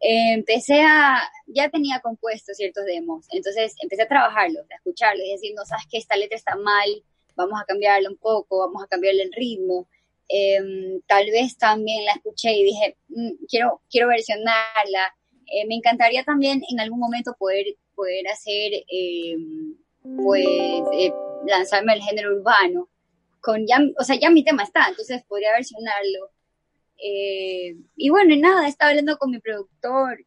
Eh, 0.00 0.32
empecé 0.34 0.80
a, 0.82 1.22
ya 1.46 1.68
tenía 1.68 2.00
compuestos 2.00 2.56
ciertos 2.56 2.84
demos, 2.84 3.26
entonces 3.30 3.74
empecé 3.80 4.02
a 4.02 4.08
trabajarlos, 4.08 4.68
a 4.70 4.74
escucharlos 4.74 5.24
y 5.24 5.32
decir, 5.32 5.52
no 5.54 5.64
sabes 5.64 5.86
que 5.88 5.98
esta 5.98 6.16
letra 6.16 6.36
está 6.36 6.56
mal, 6.56 6.88
vamos 7.36 7.60
a 7.60 7.64
cambiarla 7.64 8.10
un 8.10 8.16
poco, 8.16 8.58
vamos 8.58 8.82
a 8.82 8.88
cambiarle 8.88 9.22
el 9.22 9.32
ritmo. 9.32 9.88
Eh, 10.28 11.00
tal 11.06 11.26
vez 11.30 11.56
también 11.56 12.04
la 12.04 12.12
escuché 12.12 12.52
y 12.52 12.64
dije, 12.64 12.96
mm, 13.08 13.44
quiero, 13.48 13.82
quiero 13.90 14.08
versionarla. 14.08 15.14
Eh, 15.52 15.66
me 15.66 15.74
encantaría 15.74 16.24
también 16.24 16.62
en 16.70 16.80
algún 16.80 16.98
momento 16.98 17.34
poder 17.38 17.66
poder 17.94 18.26
hacer, 18.28 18.72
eh, 18.90 19.36
pues, 20.16 20.46
eh, 20.46 21.12
lanzarme 21.46 21.92
al 21.92 22.00
género 22.00 22.34
urbano. 22.36 22.88
Con 23.40 23.66
ya, 23.66 23.78
o 23.98 24.04
sea, 24.04 24.16
ya 24.18 24.30
mi 24.30 24.44
tema 24.44 24.62
está, 24.62 24.86
entonces 24.88 25.22
podría 25.24 25.52
versionarlo. 25.52 26.30
Y 27.96 28.08
bueno, 28.10 28.32
y 28.34 28.40
nada, 28.40 28.68
estaba 28.68 28.90
hablando 28.90 29.18
con 29.18 29.30
mi 29.30 29.40
productor 29.40 30.24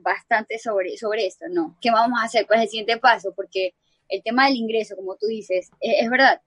bastante 0.00 0.58
sobre, 0.58 0.96
sobre 0.96 1.26
esto, 1.26 1.46
¿no? 1.50 1.76
¿Qué 1.82 1.90
vamos 1.90 2.18
a 2.20 2.24
hacer? 2.24 2.46
¿Cuál 2.46 2.60
es 2.60 2.64
el 2.64 2.70
siguiente 2.70 2.96
paso? 2.96 3.34
Porque 3.36 3.74
el 4.08 4.22
tema 4.22 4.46
del 4.46 4.56
ingreso, 4.56 4.96
como 4.96 5.16
tú 5.16 5.26
dices, 5.26 5.70
es, 5.80 6.02
es 6.02 6.10
verdad. 6.10 6.40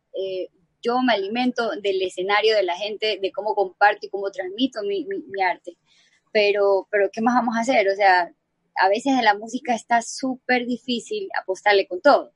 yo 0.81 0.99
me 1.01 1.13
alimento 1.13 1.69
del 1.81 2.01
escenario 2.01 2.55
de 2.55 2.63
la 2.63 2.75
gente, 2.75 3.19
de 3.21 3.31
cómo 3.31 3.53
comparto 3.53 4.07
y 4.07 4.09
cómo 4.09 4.31
transmito 4.31 4.81
mi, 4.81 5.05
mi, 5.05 5.19
mi 5.19 5.41
arte. 5.41 5.77
Pero, 6.31 6.87
pero, 6.91 7.09
¿qué 7.11 7.21
más 7.21 7.35
vamos 7.35 7.55
a 7.57 7.61
hacer? 7.61 7.87
O 7.89 7.95
sea, 7.95 8.31
a 8.81 8.89
veces 8.89 9.13
en 9.13 9.25
la 9.25 9.35
música 9.35 9.73
está 9.73 10.01
súper 10.01 10.65
difícil 10.65 11.27
apostarle 11.39 11.87
con 11.87 12.01
todo. 12.01 12.33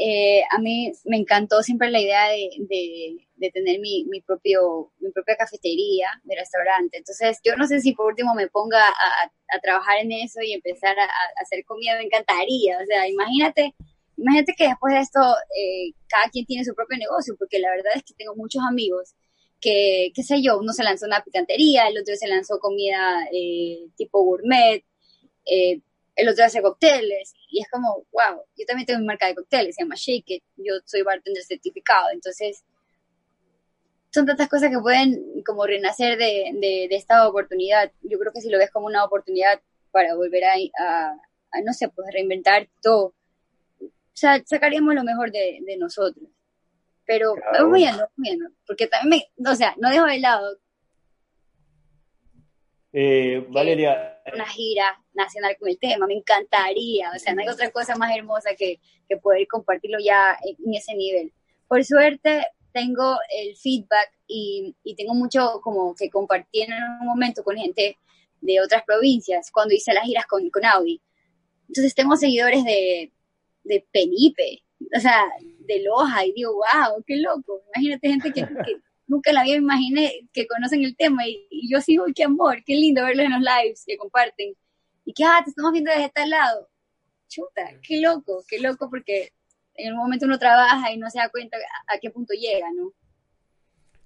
Eh, 0.00 0.42
a 0.50 0.58
mí 0.58 0.92
me 1.04 1.16
encantó 1.16 1.62
siempre 1.62 1.90
la 1.90 2.00
idea 2.00 2.28
de, 2.28 2.50
de, 2.68 3.28
de 3.34 3.50
tener 3.50 3.80
mi, 3.80 4.04
mi, 4.04 4.20
propio, 4.20 4.92
mi 5.00 5.10
propia 5.10 5.36
cafetería 5.36 6.08
de 6.22 6.36
restaurante. 6.36 6.98
Entonces, 6.98 7.40
yo 7.44 7.56
no 7.56 7.66
sé 7.66 7.80
si 7.80 7.94
por 7.94 8.06
último 8.06 8.34
me 8.34 8.48
ponga 8.48 8.86
a, 8.88 9.32
a 9.48 9.60
trabajar 9.60 9.98
en 9.98 10.12
eso 10.12 10.40
y 10.40 10.52
empezar 10.52 10.96
a, 10.98 11.04
a, 11.04 11.42
hacer 11.42 11.64
comida, 11.64 11.96
me 11.96 12.04
encantaría. 12.04 12.78
O 12.80 12.86
sea, 12.86 13.08
imagínate, 13.08 13.74
imagínate 14.16 14.54
que 14.56 14.68
después 14.68 14.94
de 14.94 15.00
esto 15.00 15.20
eh, 15.56 15.92
cada 16.08 16.30
quien 16.30 16.46
tiene 16.46 16.64
su 16.64 16.74
propio 16.74 16.96
negocio, 16.98 17.34
porque 17.36 17.58
la 17.58 17.70
verdad 17.70 17.92
es 17.96 18.04
que 18.04 18.14
tengo 18.14 18.36
muchos 18.36 18.62
amigos 18.68 19.14
que, 19.60 20.12
qué 20.14 20.22
sé 20.22 20.42
yo, 20.42 20.58
uno 20.58 20.72
se 20.72 20.84
lanzó 20.84 21.06
una 21.06 21.22
picantería, 21.22 21.88
el 21.88 21.98
otro 21.98 22.14
se 22.16 22.28
lanzó 22.28 22.58
comida 22.58 23.26
eh, 23.32 23.86
tipo 23.96 24.22
gourmet, 24.22 24.84
eh, 25.46 25.80
el 26.16 26.28
otro 26.28 26.44
hace 26.44 26.62
cócteles 26.62 27.34
y 27.50 27.60
es 27.60 27.68
como, 27.70 28.06
wow, 28.12 28.42
yo 28.56 28.66
también 28.66 28.86
tengo 28.86 29.00
mi 29.00 29.06
marca 29.06 29.26
de 29.26 29.34
cócteles, 29.34 29.76
se 29.76 29.82
llama 29.82 29.94
Shake 29.96 30.30
It, 30.30 30.44
yo 30.56 30.74
soy 30.84 31.02
bartender 31.02 31.42
certificado, 31.44 32.10
entonces 32.12 32.64
son 34.10 34.26
tantas 34.26 34.48
cosas 34.48 34.70
que 34.70 34.78
pueden 34.78 35.42
como 35.44 35.66
renacer 35.66 36.18
de, 36.18 36.50
de, 36.54 36.88
esta 36.90 37.28
oportunidad. 37.28 37.92
Yo 38.02 38.18
creo 38.18 38.32
que 38.32 38.40
si 38.40 38.48
lo 38.48 38.58
ves 38.58 38.70
como 38.70 38.86
una 38.86 39.04
oportunidad 39.04 39.60
para 39.90 40.14
volver 40.14 40.44
a, 40.44 40.54
a, 40.78 41.12
a 41.52 41.60
no 41.62 41.72
sé, 41.72 41.88
pues 41.88 42.08
reinventar 42.12 42.68
todo, 42.82 43.14
o 43.80 44.20
sea, 44.20 44.42
sacaríamos 44.44 44.94
lo 44.94 45.04
mejor 45.04 45.30
de, 45.30 45.60
de 45.64 45.76
nosotros. 45.76 46.28
Pero 47.08 47.34
claro. 47.36 47.52
vamos 47.54 47.78
viendo, 47.78 48.08
viendo, 48.16 48.50
porque 48.66 48.86
también 48.86 49.24
me, 49.38 49.50
o 49.50 49.54
sea, 49.54 49.74
no 49.78 49.88
dejo 49.88 50.04
de 50.04 50.18
lado. 50.18 50.58
Eh, 52.92 53.46
Valeria. 53.48 54.20
Una 54.30 54.46
gira 54.46 55.02
nacional 55.14 55.56
con 55.58 55.70
el 55.70 55.78
tema, 55.78 56.06
me 56.06 56.12
encantaría, 56.12 57.10
o 57.16 57.18
sea, 57.18 57.32
no 57.32 57.40
hay 57.40 57.48
otra 57.48 57.70
cosa 57.70 57.96
más 57.96 58.14
hermosa 58.14 58.50
que, 58.54 58.78
que 59.08 59.16
poder 59.16 59.48
compartirlo 59.48 59.98
ya 59.98 60.38
en, 60.44 60.74
ese 60.74 60.94
nivel. 60.94 61.32
Por 61.66 61.82
suerte, 61.82 62.46
tengo 62.72 63.16
el 63.34 63.56
feedback 63.56 64.12
y, 64.26 64.76
y, 64.84 64.94
tengo 64.94 65.14
mucho 65.14 65.62
como 65.62 65.94
que 65.94 66.10
compartir 66.10 66.64
en 66.64 66.82
un 67.00 67.06
momento 67.06 67.42
con 67.42 67.56
gente 67.56 67.96
de 68.42 68.60
otras 68.60 68.84
provincias 68.84 69.50
cuando 69.50 69.74
hice 69.74 69.94
las 69.94 70.04
giras 70.04 70.26
con, 70.26 70.50
con 70.50 70.66
Audi. 70.66 71.00
Entonces 71.68 71.94
tengo 71.94 72.16
seguidores 72.16 72.64
de, 72.64 73.14
de 73.64 73.86
Penipe, 73.90 74.62
o 74.96 75.00
sea, 75.00 75.24
de 75.40 75.82
Loja, 75.82 76.24
y 76.24 76.32
digo, 76.32 76.52
wow, 76.52 77.02
qué 77.06 77.16
loco. 77.16 77.62
Imagínate 77.74 78.08
gente 78.08 78.32
que, 78.32 78.46
nunca 79.06 79.32
la 79.32 79.40
había 79.40 79.56
imaginé 79.56 80.28
que 80.32 80.46
conocen 80.46 80.82
el 80.84 80.96
tema 80.96 81.26
y, 81.26 81.48
yo 81.70 81.80
sigo, 81.80 82.04
qué 82.14 82.24
amor, 82.24 82.62
qué 82.64 82.74
lindo 82.74 83.02
verlos 83.02 83.26
en 83.26 83.32
los 83.32 83.40
lives 83.40 83.84
que 83.86 83.96
comparten. 83.96 84.54
Y 85.04 85.12
que, 85.12 85.24
ah, 85.24 85.40
te 85.42 85.50
estamos 85.50 85.72
viendo 85.72 85.90
desde 85.90 86.10
tal 86.10 86.30
lado. 86.30 86.68
Chuta, 87.28 87.70
qué 87.82 88.00
loco, 88.00 88.44
qué 88.48 88.58
loco 88.60 88.88
porque 88.88 89.32
en 89.74 89.92
un 89.92 89.98
momento 89.98 90.26
uno 90.26 90.38
trabaja 90.38 90.92
y 90.92 90.98
no 90.98 91.10
se 91.10 91.18
da 91.18 91.28
cuenta 91.28 91.56
a, 91.86 91.98
qué 91.98 92.10
punto 92.10 92.34
llega, 92.34 92.66
¿no? 92.72 92.92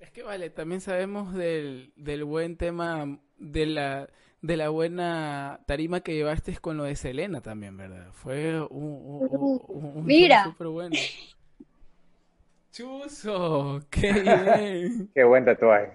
Es 0.01 0.11
que 0.11 0.23
vale, 0.23 0.51
también 0.51 0.81
sabemos 0.81 1.33
del, 1.35 1.93
del 1.97 2.25
buen 2.25 2.57
tema 2.57 3.21
de 3.39 3.67
la 3.67 4.11
de 4.43 4.57
la 4.57 4.69
buena 4.69 5.61
tarima 5.67 6.01
que 6.01 6.15
llevaste 6.15 6.57
con 6.59 6.77
lo 6.77 6.85
de 6.85 6.97
Selena 6.97 7.41
también, 7.41 7.77
¿verdad? 7.77 8.09
Fue 8.13 8.61
un, 8.61 9.29
un, 9.71 10.05
Mira. 10.05 10.45
súper 10.45 10.67
bueno. 10.67 10.97
Chuso, 12.73 13.81
qué 13.89 14.13
bien. 14.13 15.11
qué 15.15 15.25
buen 15.25 15.45
tatuaje. 15.45 15.93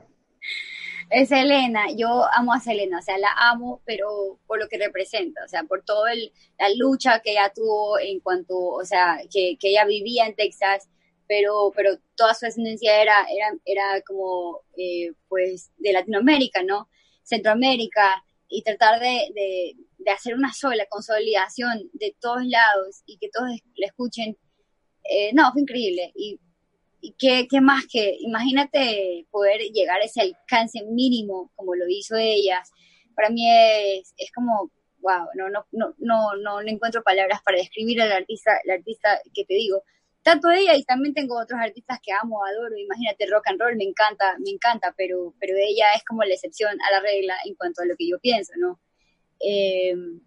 Es 1.09 1.29
Selena, 1.29 1.85
yo 1.95 2.25
amo 2.33 2.53
a 2.53 2.59
Selena, 2.59 2.99
o 2.99 3.01
sea, 3.01 3.17
la 3.17 3.31
amo, 3.37 3.81
pero 3.85 4.39
por 4.45 4.59
lo 4.59 4.67
que 4.67 4.77
representa, 4.77 5.43
o 5.43 5.47
sea, 5.47 5.63
por 5.63 5.83
toda 5.83 6.13
la 6.15 6.69
lucha 6.77 7.21
que 7.21 7.31
ella 7.31 7.51
tuvo 7.53 7.97
en 7.99 8.19
cuanto, 8.19 8.57
o 8.57 8.83
sea, 8.85 9.17
que, 9.31 9.57
que 9.59 9.69
ella 9.69 9.85
vivía 9.85 10.25
en 10.25 10.35
Texas, 10.35 10.89
pero, 11.27 11.71
pero 11.75 11.97
toda 12.15 12.33
su 12.33 12.45
ascendencia 12.45 13.01
era, 13.01 13.25
era, 13.33 13.57
era 13.65 14.01
como, 14.01 14.61
eh, 14.77 15.13
pues, 15.29 15.71
de 15.77 15.93
Latinoamérica, 15.93 16.61
¿no? 16.63 16.89
Centroamérica, 17.23 18.23
y 18.49 18.63
tratar 18.63 18.99
de, 18.99 19.29
de, 19.33 20.11
hacer 20.11 20.35
una 20.35 20.53
sola 20.53 20.85
consolidación 20.89 21.89
de 21.93 22.15
todos 22.21 22.45
lados 22.45 23.03
y 23.05 23.17
que 23.17 23.29
todos 23.29 23.49
la 23.75 23.87
escuchen, 23.87 24.37
eh, 25.03 25.31
no, 25.33 25.51
fue 25.51 25.61
increíble. 25.61 26.11
Y, 26.15 26.39
y 27.01 27.13
qué, 27.19 27.47
qué, 27.49 27.59
más 27.61 27.85
que, 27.91 28.15
imagínate 28.21 29.27
poder 29.31 29.59
llegar 29.73 29.99
a 30.01 30.05
ese 30.05 30.21
alcance 30.21 30.83
mínimo 30.83 31.51
como 31.55 31.75
lo 31.75 31.85
hizo 31.89 32.15
ella. 32.15 32.63
Para 33.15 33.29
mí 33.29 33.49
es, 33.49 34.13
es 34.17 34.31
como, 34.31 34.71
wow, 34.99 35.27
no, 35.35 35.49
no, 35.49 35.65
no, 35.71 35.93
no, 35.97 36.35
no, 36.37 36.61
no 36.61 36.69
encuentro 36.69 37.03
palabras 37.03 37.41
para 37.43 37.57
describir 37.57 38.01
al 38.01 38.11
artista, 38.11 38.51
la 38.65 38.75
artista 38.75 39.19
que 39.33 39.43
te 39.43 39.55
digo 39.55 39.83
tanto 40.27 40.49
ella 40.51 40.75
y 40.75 40.83
también 40.83 41.13
tengo 41.13 41.39
otros 41.39 41.57
artistas 41.57 41.99
que 42.03 42.11
amo, 42.11 42.43
adoro, 42.43 42.77
imagínate 42.77 43.27
rock 43.27 43.47
and 43.47 43.61
roll, 43.61 43.77
me 43.77 43.85
encanta, 43.85 44.35
me 44.39 44.49
encanta, 44.49 44.93
pero, 44.97 45.33
pero 45.39 45.53
ella 45.57 45.93
es 45.95 46.03
como 46.03 46.21
la 46.23 46.33
excepción 46.33 46.77
a 46.81 46.91
la 46.91 46.99
regla 46.99 47.33
en 47.45 47.55
cuanto 47.55 47.81
a 47.81 47.85
lo 47.85 47.95
que 47.95 48.09
yo 48.09 48.19
pienso, 48.19 48.51
¿no? 48.57 48.77
Em, 49.39 50.19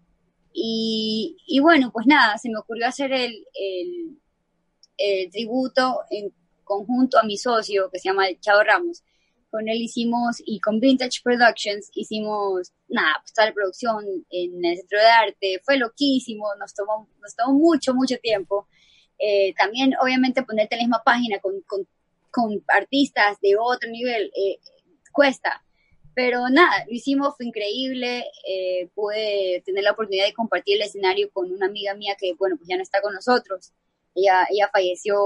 y, 0.53 1.59
bueno, 1.61 1.91
pues 1.93 2.07
nada, 2.07 2.39
se 2.39 2.49
me 2.49 2.57
ocurrió 2.57 2.87
hacer 2.87 3.13
el, 3.13 3.45
el, 3.53 4.19
el, 4.97 5.29
tributo 5.29 5.99
en 6.09 6.33
conjunto 6.63 7.19
a 7.19 7.23
mi 7.23 7.37
socio 7.37 7.91
que 7.91 7.99
se 7.99 8.09
llama 8.09 8.25
Chavo 8.39 8.63
Ramos. 8.63 9.03
Con 9.51 9.69
él 9.69 9.83
hicimos, 9.83 10.37
y 10.43 10.59
con 10.61 10.79
Vintage 10.79 11.21
Productions 11.23 11.91
hicimos, 11.93 12.71
nada, 12.87 13.17
pues 13.21 13.33
toda 13.33 13.49
la 13.49 13.53
producción 13.53 14.03
en 14.31 14.65
el 14.65 14.77
centro 14.77 14.97
de 14.97 15.05
arte, 15.05 15.61
fue 15.63 15.77
loquísimo, 15.77 16.47
nos 16.59 16.73
tomó, 16.73 17.07
nos 17.21 17.35
tomó 17.35 17.53
mucho, 17.53 17.93
mucho 17.93 18.17
tiempo. 18.17 18.67
Eh, 19.21 19.53
también, 19.55 19.93
obviamente, 20.01 20.43
ponerte 20.43 20.75
en 20.75 20.79
la 20.79 20.85
misma 20.85 21.03
página 21.03 21.39
con, 21.39 21.61
con, 21.61 21.87
con 22.31 22.63
artistas 22.67 23.39
de 23.41 23.55
otro 23.57 23.89
nivel 23.89 24.31
eh, 24.35 24.57
cuesta. 25.11 25.63
Pero 26.13 26.49
nada, 26.49 26.85
lo 26.87 26.93
hicimos, 26.93 27.35
fue 27.37 27.45
increíble. 27.45 28.25
Eh, 28.47 28.89
pude 28.95 29.61
tener 29.65 29.83
la 29.83 29.91
oportunidad 29.91 30.25
de 30.25 30.33
compartir 30.33 30.77
el 30.77 30.83
escenario 30.83 31.29
con 31.31 31.51
una 31.51 31.67
amiga 31.67 31.93
mía 31.93 32.15
que, 32.19 32.33
bueno, 32.33 32.57
pues 32.57 32.67
ya 32.67 32.77
no 32.77 32.83
está 32.83 33.01
con 33.01 33.13
nosotros. 33.13 33.71
Ella, 34.15 34.45
ella 34.49 34.69
falleció 34.73 35.17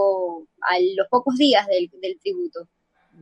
a 0.62 0.80
los 0.96 1.08
pocos 1.10 1.38
días 1.38 1.66
del, 1.68 1.90
del 2.02 2.20
tributo. 2.20 2.68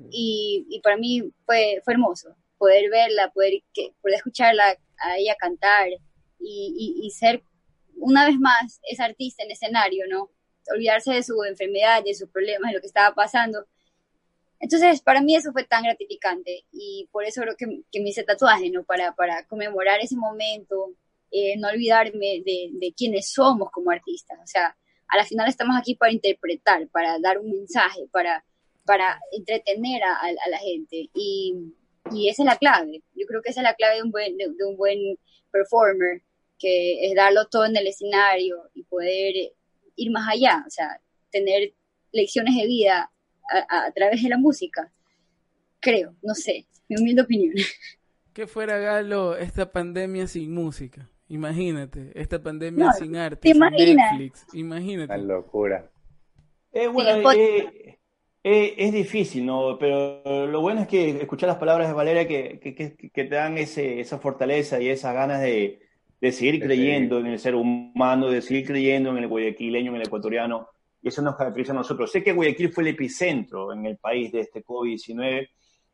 Y, 0.10 0.66
y, 0.70 0.80
para 0.82 0.98
mí 0.98 1.32
fue, 1.46 1.80
fue 1.86 1.94
hermoso 1.94 2.36
poder 2.58 2.90
verla, 2.90 3.30
poder, 3.32 3.62
que, 3.74 3.94
poder 4.02 4.16
escucharla 4.16 4.78
a 4.98 5.18
ella 5.18 5.36
cantar 5.38 5.90
y, 6.40 6.98
y, 7.00 7.06
y 7.06 7.12
ser 7.12 7.44
una 7.98 8.26
vez 8.26 8.40
más 8.40 8.80
esa 8.90 9.06
artista 9.06 9.44
en 9.44 9.52
escenario, 9.52 10.06
¿no? 10.10 10.30
Olvidarse 10.72 11.14
de 11.14 11.24
su 11.24 11.44
enfermedad, 11.44 12.04
de 12.04 12.14
sus 12.14 12.30
problemas, 12.30 12.72
de 12.72 12.76
lo 12.76 12.82
que 12.82 12.88
estaba 12.88 13.14
pasando. 13.16 13.66
Entonces, 14.60 15.02
para 15.02 15.22
mí 15.22 15.36
eso 15.36 15.52
fue 15.52 15.66
tan 15.66 15.84
gratificante 15.84 16.66
y 16.72 17.10
por 17.12 17.26
eso 17.26 17.42
creo 17.42 17.56
que, 17.58 17.82
que 17.92 18.02
me 18.02 18.10
hice 18.10 18.24
tatuaje, 18.24 18.70
¿no? 18.70 18.84
Para, 18.84 19.14
para 19.14 19.46
conmemorar 19.48 20.00
ese 20.00 20.16
momento, 20.16 20.96
eh, 21.32 21.58
no 21.58 21.68
olvidarme 21.68 22.42
de, 22.46 22.70
de 22.72 22.94
quiénes 22.96 23.32
somos 23.32 23.70
como 23.72 23.92
artistas. 23.92 24.40
O 24.42 24.48
sea, 24.48 24.78
a 25.08 25.18
la 25.18 25.26
final 25.26 25.50
estamos 25.50 25.76
aquí 25.78 25.96
para 25.96 26.14
interpretar, 26.14 26.88
para 26.90 27.20
dar 27.20 27.40
un 27.40 27.52
mensaje, 27.52 28.08
para, 28.12 28.46
para 28.86 29.20
entretener 29.32 30.04
a, 30.04 30.16
a, 30.16 30.50
la 30.50 30.58
gente. 30.60 31.10
Y, 31.14 31.74
y, 32.12 32.30
esa 32.30 32.44
es 32.44 32.46
la 32.46 32.58
clave. 32.58 33.04
Yo 33.16 33.26
creo 33.28 33.42
que 33.42 33.50
esa 33.50 33.62
es 33.62 33.64
la 33.64 33.76
clave 33.76 33.98
de 33.98 34.04
un 34.04 34.12
buen, 34.12 34.38
de, 34.38 34.46
de 34.46 34.66
un 34.66 34.78
buen 34.78 35.18
performer, 35.52 36.22
que 36.58 37.06
es 37.08 37.16
darlo 37.16 37.48
todo 37.48 37.66
en 37.66 37.76
el 37.76 37.88
escenario 37.88 38.70
y 38.74 38.84
poder 38.84 39.54
ir 39.96 40.12
más 40.12 40.28
allá, 40.30 40.64
o 40.66 40.70
sea, 40.70 41.00
tener 41.32 41.74
lecciones 42.12 42.56
de 42.56 42.66
vida 42.66 43.12
a, 43.70 43.92
través 43.92 44.22
de 44.24 44.30
la 44.30 44.38
música. 44.38 44.92
Creo, 45.80 46.16
no 46.22 46.34
sé, 46.34 46.66
mi 46.88 46.98
humilde 47.00 47.22
opinión. 47.22 47.54
¿Qué 48.34 48.48
fuera, 48.48 48.78
Galo, 48.78 49.36
esta 49.36 49.72
pandemia 49.72 50.28
sin 50.28 50.54
música? 50.54 51.10
Imagínate, 51.28 52.12
esta 52.16 52.42
pandemia 52.42 52.92
sin 52.94 53.16
arte, 53.16 53.52
sin 53.52 53.60
Netflix, 53.60 54.46
imagínate. 54.54 55.08
La 55.08 55.18
locura. 55.18 55.90
Eh, 56.72 56.88
bueno, 56.88 57.32
eh, 57.32 58.00
eh, 58.44 58.76
es 58.78 58.92
difícil, 58.92 59.46
¿no? 59.46 59.78
Pero 59.80 60.48
lo 60.48 60.62
bueno 60.62 60.82
es 60.82 60.88
que 60.88 61.22
escuchar 61.22 61.48
las 61.48 61.58
palabras 61.58 61.88
de 61.88 61.94
Valeria 61.94 62.28
que, 62.28 62.60
que, 62.60 62.76
que, 62.76 62.96
que 62.96 63.24
te 63.24 63.36
dan 63.36 63.58
ese, 63.58 64.00
esa 64.00 64.20
fortaleza 64.20 64.82
y 64.82 64.90
esas 64.90 65.14
ganas 65.14 65.42
de, 65.42 65.80
de 66.24 66.32
seguir 66.32 66.62
creyendo 66.62 67.20
en 67.20 67.26
el 67.26 67.38
ser 67.38 67.54
humano, 67.54 68.30
de 68.30 68.42
seguir 68.42 68.66
creyendo 68.66 69.10
en 69.10 69.18
el 69.18 69.28
guayaquileño, 69.28 69.92
en 69.92 69.98
el 69.98 70.08
ecuatoriano, 70.08 70.70
y 71.02 71.10
eso 71.10 71.22
nos 71.22 71.36
caracteriza 71.36 71.74
a 71.74 71.76
nosotros. 71.76 72.10
Sé 72.10 72.24
que 72.24 72.32
Guayaquil 72.32 72.72
fue 72.72 72.84
el 72.86 72.92
epicentro 72.92 73.74
en 73.74 73.86
el 73.86 73.98
país 73.98 74.32
de 74.32 74.40
este 74.40 74.64
COVID-19 74.64 75.50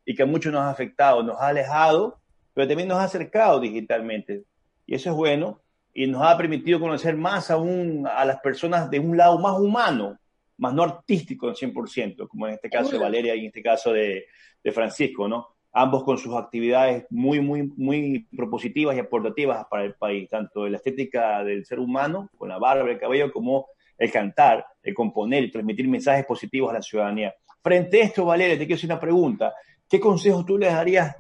y 0.06 0.14
que 0.14 0.22
a 0.22 0.28
muchos 0.28 0.54
nos 0.54 0.62
ha 0.62 0.70
afectado, 0.70 1.24
nos 1.24 1.42
ha 1.42 1.48
alejado, 1.48 2.20
pero 2.54 2.68
también 2.68 2.90
nos 2.90 3.00
ha 3.00 3.06
acercado 3.06 3.60
digitalmente. 3.60 4.44
Y 4.86 4.94
eso 4.94 5.10
es 5.10 5.16
bueno 5.16 5.62
y 5.96 6.06
nos 6.06 6.22
ha 6.22 6.38
permitido 6.38 6.80
conocer 6.80 7.18
más 7.18 7.50
aún 7.50 8.06
a 8.06 8.24
las 8.24 8.40
personas 8.40 8.88
de 8.92 9.00
un 9.00 9.18
lado 9.18 9.40
más 9.40 9.60
humano, 9.60 10.20
más 10.60 10.76
no 10.76 10.84
artístico 10.84 11.50
en 11.50 11.56
100%, 11.56 12.28
como 12.28 12.48
en 12.48 12.54
este 12.54 12.70
caso 12.70 12.92
de 12.92 13.00
Valeria 13.00 13.34
y 13.36 13.40
en 13.40 13.46
este 13.48 13.64
caso 13.64 13.92
de, 13.92 14.28
de 14.64 14.72
Francisco, 14.72 15.28
¿no? 15.28 15.56
Ambos 15.72 16.04
con 16.04 16.18
sus 16.18 16.36
actividades 16.36 17.06
muy, 17.10 17.42
muy, 17.42 17.72
muy 17.78 18.28
propositivas 18.36 18.96
y 18.96 19.00
aportativas 19.00 19.66
para 19.70 19.84
el 19.84 19.94
país, 19.94 20.30
tanto 20.30 20.68
la 20.68 20.78
estética 20.78 21.44
del 21.44 21.66
ser 21.66 21.80
humano, 21.80 22.30
con 22.38 22.50
la 22.50 22.58
barba, 22.58 22.90
el 22.90 23.00
cabello, 23.00 23.32
como 23.32 23.68
el 23.98 24.12
cantar, 24.12 24.66
el 24.82 24.94
componer 24.94 25.44
y 25.44 25.52
transmitir 25.52 25.88
mensajes 25.88 26.26
positivos 26.26 26.72
a 26.72 26.76
la 26.76 26.82
ciudadanía. 26.82 27.36
Frente 27.62 28.02
a 28.02 28.06
esto, 28.06 28.26
Valeria, 28.26 28.58
te 28.58 28.66
quiero 28.66 28.78
hacer 28.78 28.90
una 28.90 29.00
pregunta. 29.00 29.54
¿Qué 29.88 30.00
consejos 30.00 30.46
tú 30.46 30.58
les 30.58 30.72
darías 30.72 31.16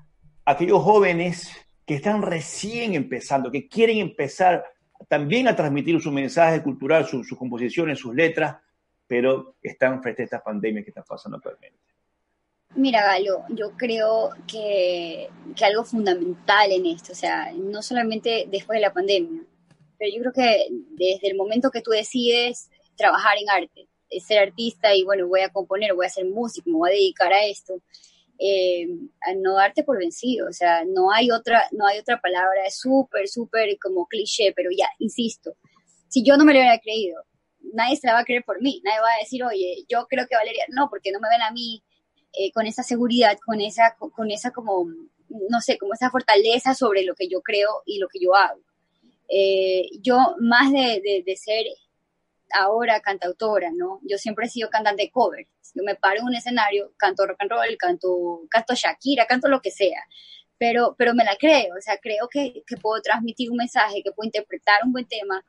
a 0.46 0.52
aquellos 0.52 0.82
jóvenes 0.82 1.52
que 1.86 1.96
están 1.96 2.22
recién 2.22 2.94
empezando, 2.94 3.52
que 3.52 3.68
quieren 3.68 3.98
empezar 3.98 4.64
también 5.08 5.48
a 5.48 5.56
transmitir 5.56 6.00
su 6.02 6.12
mensaje 6.12 6.62
cultural, 6.64 7.06
sus 7.06 7.28
composiciones, 7.38 8.00
sus 8.00 8.16
letras, 8.16 8.58
pero 9.06 9.56
están 9.62 10.02
frente 10.02 10.22
a 10.22 10.26
esta 10.26 10.44
pandemia 10.44 10.84
que 10.84 10.92
está 10.92 11.04
pasando 11.04 11.38
actualmente? 11.38 11.89
Mira, 12.76 13.04
Galo, 13.04 13.46
yo 13.50 13.72
creo 13.78 14.30
que, 14.48 15.30
que, 15.56 15.66
algo 15.66 15.84
fundamental 15.84 16.72
en 16.72 16.86
esto, 16.86 17.14
o 17.14 17.16
sea, 17.16 17.52
no 17.54 17.82
solamente 17.82 18.46
después 18.50 18.78
de 18.78 18.82
la 18.82 18.94
pandemia, 18.94 19.42
pero 19.98 20.12
yo 20.14 20.22
creo 20.22 20.34
que 20.34 20.68
desde 20.92 21.30
el 21.30 21.36
momento 21.36 21.72
que 21.72 21.82
tú 21.82 21.92
decides 21.92 22.70
trabajar 22.96 23.38
en 23.38 23.50
arte, 23.50 23.88
ser 24.20 24.40
artista 24.40 24.96
y 24.96 25.04
bueno, 25.04 25.28
voy 25.28 25.42
a 25.42 25.50
componer, 25.50 25.94
voy 25.94 26.06
a 26.06 26.10
ser 26.10 26.26
músico, 26.26 26.70
me 26.70 26.78
voy 26.78 26.90
a 26.92 26.94
dedicar 26.94 27.34
a 27.34 27.46
esto, 27.46 27.82
eh, 28.38 28.88
a 29.22 29.34
no 29.34 29.56
darte 29.56 29.84
por 29.84 29.98
vencido, 29.98 30.48
o 30.48 30.54
sea, 30.54 30.84
no 30.86 31.12
hay 31.12 31.32
otra, 31.32 31.68
no 31.72 31.86
hay 31.86 32.00
otra 32.00 32.22
palabra, 32.22 32.66
es 32.66 32.80
súper, 32.80 33.28
súper 33.28 33.78
como 33.80 34.08
cliché, 34.08 34.54
pero 34.56 34.70
ya, 34.76 34.88
insisto, 35.00 35.56
si 36.08 36.24
yo 36.24 36.38
no 36.38 36.46
me 36.46 36.54
lo 36.54 36.60
hubiera 36.60 36.80
creído, 36.80 37.24
nadie 37.74 37.98
se 37.98 38.08
la 38.08 38.14
va 38.14 38.20
a 38.20 38.26
creer 38.26 38.44
por 38.44 38.62
mí, 38.62 38.82
nadie 38.84 39.02
va 39.02 39.14
a 39.16 39.24
decir, 39.24 39.44
oye, 39.44 39.86
yo 39.90 40.06
creo 40.08 40.28
que 40.28 40.36
Valeria, 40.36 40.66
no, 40.70 40.88
porque 40.90 41.12
no 41.12 41.20
me 41.20 41.30
ven 41.30 41.42
a 41.42 41.52
mí, 41.52 41.84
eh, 42.34 42.52
con 42.52 42.68
esa 42.68 42.84
seguridad, 42.84 43.38
con 43.46 43.60
esa, 43.62 43.96
con 43.98 44.32
esa 44.32 44.52
como, 44.52 44.86
no 45.30 45.62
sé, 45.62 45.78
como 45.78 45.94
esa 45.94 46.12
fortaleza 46.12 46.76
sobre 46.76 47.04
lo 47.04 47.16
que 47.16 47.28
yo 47.28 47.42
creo 47.42 47.82
y 47.86 48.00
lo 48.00 48.08
que 48.08 48.20
yo 48.20 48.36
hago. 48.36 48.62
Eh, 49.30 49.90
yo, 50.02 50.36
más 50.40 50.72
de, 50.72 51.24
de, 51.26 51.36
ser 51.38 51.66
ahora 52.52 53.00
cantautora, 53.00 53.72
¿no? 53.72 54.00
Yo 54.04 54.18
siempre 54.18 54.48
he 54.48 54.50
sido 54.50 54.70
cantante 54.70 55.04
de 55.04 55.12
cover. 55.12 55.48
Yo 55.76 55.84
me 55.84 55.96
paro 55.96 56.20
en 56.20 56.26
un 56.26 56.36
escenario, 56.36 56.94
canto 56.98 57.26
rock 57.28 57.42
and 57.42 57.52
roll, 57.52 57.78
canto, 57.78 58.42
canto 58.50 58.74
Shakira, 58.76 59.28
canto 59.28 59.48
lo 59.48 59.62
que 59.62 59.72
sea. 59.72 60.04
Pero, 60.58 60.96
pero 60.98 61.14
me 61.14 61.24
la 61.24 61.36
creo, 61.38 61.76
o 61.78 61.82
sea, 61.82 61.98
creo 61.98 62.28
que, 62.28 62.64
que 62.68 62.76
puedo 62.78 63.02
transmitir 63.02 63.50
un 63.50 63.58
mensaje, 63.58 64.04
que 64.04 64.12
puedo 64.12 64.28
interpretar 64.28 64.82
un 64.84 64.92
buen 64.92 65.08
tema 65.08 65.42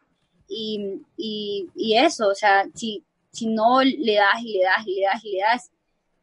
Y, 0.48 1.02
y, 1.16 1.68
y 1.74 1.96
eso, 1.96 2.28
o 2.28 2.34
sea, 2.34 2.64
si, 2.74 3.04
si 3.32 3.46
no 3.46 3.82
le 3.82 4.14
das 4.14 4.40
y 4.42 4.58
le 4.58 4.64
das 4.64 4.86
y 4.86 4.94
le 4.96 5.06
das 5.06 5.24
y 5.24 5.32
le 5.32 5.40
das, 5.40 5.70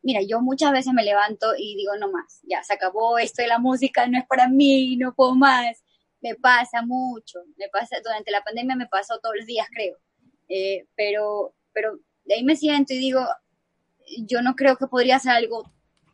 mira, 0.07 0.21
yo 0.21 0.39
muchas 0.39 0.71
veces 0.71 0.93
me 0.93 1.03
levanto 1.03 1.53
y 1.57 1.75
digo, 1.75 1.97
no 1.97 2.09
más, 2.09 2.39
ya 2.43 2.63
se 2.63 2.73
acabó 2.73 3.17
esto 3.17 3.41
de 3.41 3.49
la 3.49 3.59
música, 3.59 4.07
no 4.07 4.17
es 4.17 4.25
para 4.25 4.47
mí, 4.47 4.95
no 4.95 5.13
puedo 5.13 5.35
más. 5.35 5.83
Me 6.21 6.33
pasa 6.35 6.81
mucho, 6.81 7.39
me 7.57 7.67
pasa, 7.67 7.97
durante 8.01 8.31
la 8.31 8.41
pandemia 8.41 8.77
me 8.77 8.87
pasó 8.87 9.19
todos 9.19 9.35
los 9.35 9.45
días, 9.45 9.67
creo. 9.69 9.97
Eh, 10.47 10.87
pero, 10.95 11.53
pero 11.73 11.99
de 12.23 12.35
ahí 12.35 12.43
me 12.45 12.55
siento 12.55 12.93
y 12.93 12.99
digo, 12.99 13.19
yo 14.19 14.41
no 14.41 14.55
creo 14.55 14.77
que 14.77 14.87
podría 14.87 15.17
hacer 15.17 15.33
algo 15.33 15.69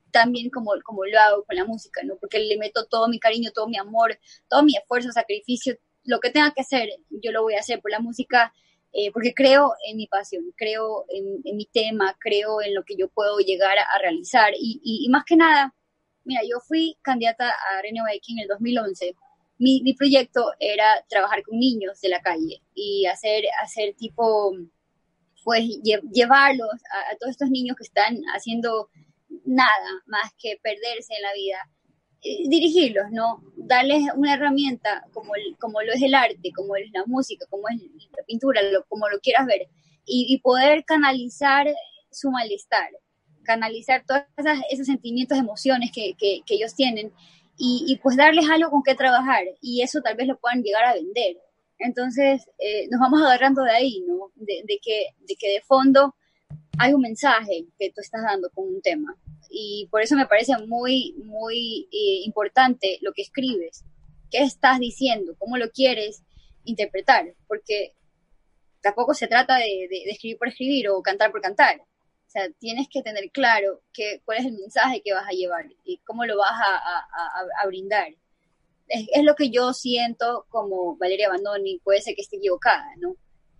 tan 0.10 0.32
bien 0.32 0.50
como, 0.50 0.72
como 0.84 1.06
lo 1.06 1.20
hago 1.20 1.44
con 1.44 1.56
la 1.56 1.66
música, 1.66 2.02
¿no? 2.04 2.16
Porque 2.18 2.40
le 2.40 2.58
meto 2.58 2.88
todo 2.88 3.08
mi 3.08 3.20
cariño, 3.20 3.52
todo 3.54 3.68
mi 3.68 3.78
amor, 3.78 4.18
todo 4.50 4.64
mi 4.64 4.76
esfuerzo, 4.76 5.12
sacrificio, 5.12 5.78
lo 6.04 6.20
que 6.20 6.32
tenga 6.32 6.52
que 6.52 6.62
hacer, 6.62 6.90
yo 7.12 7.32
lo 7.32 7.44
voy 7.44 7.54
a 7.54 7.60
hacer 7.60 7.80
por 7.80 7.92
la 7.92 8.00
música, 8.00 8.56
eh, 8.94 9.12
porque 9.12 9.34
creo 9.34 9.74
en 9.88 9.98
mi 9.98 10.06
pasión, 10.08 10.54
creo 10.56 11.06
en, 11.10 11.56
mi 11.56 11.66
tema, 11.66 12.16
creo 12.20 12.62
en 12.62 12.76
lo 12.76 12.84
que 12.84 12.96
yo 12.96 13.10
puedo 13.10 13.40
llegar 13.40 13.76
a, 13.78 14.00
realizar. 14.00 14.54
Y, 14.56 14.80
y, 14.84 15.10
más 15.10 15.24
que 15.26 15.36
nada, 15.36 15.74
mira, 16.24 16.42
yo 16.48 16.60
fui 16.60 16.96
candidata 17.02 17.50
a 17.50 17.82
Renovation 17.82 18.38
en 18.38 18.44
el 18.44 18.48
2011. 18.48 19.16
Mi, 19.58 19.82
mi 19.82 19.94
proyecto 19.94 20.52
era 20.60 21.04
trabajar 21.10 21.42
con 21.42 21.58
niños 21.58 22.00
de 22.02 22.10
la 22.10 22.22
calle 22.22 22.62
y 22.76 23.08
hacer, 23.08 23.46
hacer 23.64 23.96
tipo, 23.96 24.52
pues 25.44 25.64
llevarlos 26.12 26.70
a, 27.12 27.18
todos 27.18 27.32
estos 27.32 27.50
niños 27.50 27.76
que 27.76 27.84
están 27.86 28.22
haciendo 28.36 28.90
nada 29.46 29.90
más 30.06 30.34
que 30.38 30.60
perderse 30.62 31.16
en 31.16 31.22
la 31.24 31.34
vida, 31.34 31.58
dirigirlos, 32.24 33.12
¿no? 33.12 33.44
Darles 33.56 34.04
una 34.16 34.34
herramienta 34.34 35.06
como, 35.14 35.34
como 35.60 35.82
lo 35.82 35.94
es 35.94 36.02
el 36.02 36.16
arte, 36.16 36.52
como 36.56 36.76
es 36.76 36.90
la 36.94 37.04
música, 37.06 37.46
como 37.50 37.68
es 37.68 37.82
la 38.18 38.24
pintura, 38.26 38.62
como 38.88 39.10
lo 39.10 39.20
quieras 39.20 39.46
ver, 39.46 39.68
y, 40.06 40.40
poder 40.40 40.84
canalizar 40.86 41.68
su 42.12 42.30
malestar, 42.32 42.90
canalizar 43.44 44.04
todos 44.06 44.24
esos 44.70 44.86
sentimientos, 44.86 45.38
emociones 45.38 45.92
que, 45.92 46.16
ellos 46.50 46.76
tienen, 46.76 47.12
y, 47.58 48.00
pues 48.02 48.18
darles 48.18 48.50
algo 48.50 48.72
con 48.72 48.84
qué 48.84 48.96
trabajar, 48.96 49.44
y 49.62 49.82
eso 49.82 50.02
tal 50.02 50.16
vez 50.16 50.28
lo 50.28 50.40
puedan 50.40 50.64
llegar 50.64 50.86
a 50.86 50.94
vender. 50.94 51.38
Entonces, 51.80 52.48
eh, 52.60 52.88
nos 52.90 53.00
vamos 53.02 53.22
agarrando 53.22 53.64
de 53.64 53.72
ahí, 53.72 54.04
¿no? 54.08 54.32
De, 54.36 54.80
que, 54.82 55.08
de 55.28 55.36
que 55.36 55.50
de 55.50 55.62
fondo 55.62 56.16
hay 56.78 56.94
un 56.94 57.02
mensaje 57.02 57.66
que 57.78 57.92
tú 57.92 58.02
estás 58.02 58.24
dando 58.24 58.50
con 58.52 58.68
un 58.68 58.82
tema 58.82 59.18
y 59.56 59.88
por 59.92 60.02
eso 60.02 60.16
me 60.16 60.26
parece 60.26 60.58
muy, 60.66 61.14
muy 61.24 61.88
eh, 61.92 62.26
importante 62.26 62.98
lo 63.02 63.14
que 63.14 63.22
escribes. 63.22 63.86
¿Qué 64.32 64.40
estás 64.40 64.80
diciendo? 64.80 65.36
¿Cómo 65.38 65.58
lo 65.58 65.70
quieres 65.70 66.24
interpretar? 66.64 67.36
Porque 67.48 67.94
tampoco 68.82 69.14
se 69.14 69.28
trata 69.28 69.58
de, 69.58 69.88
escribir 70.08 70.40
por 70.40 70.48
escribir 70.48 70.90
o 70.90 71.04
cantar 71.04 71.32
por 71.32 71.40
cantar. 71.40 71.80
O 71.82 72.30
sea, 72.34 72.50
tienes 72.58 72.88
que 72.90 73.04
tener 73.04 73.30
claro 73.30 73.84
que, 73.94 74.24
cuál 74.26 74.40
es 74.40 74.46
el 74.46 74.54
mensaje 74.54 75.04
que 75.04 75.14
vas 75.14 75.28
a 75.28 75.34
llevar 75.34 75.68
y 75.84 76.00
cómo 76.00 76.26
lo 76.26 76.36
vas 76.40 76.52
a, 76.52 77.68
brindar. 77.68 78.10
Es, 78.88 79.08
es, 79.14 79.24
lo 79.24 79.36
que 79.36 79.52
yo 79.52 79.72
siento 79.74 80.48
como 80.50 80.98
Valeria 80.98 81.30
Bandoni, 81.30 81.78
puede 81.84 82.02
ser 82.02 82.16
que 82.16 82.22
esté 82.24 82.38
equivocada, 82.38 82.88
¿no? 82.98 83.16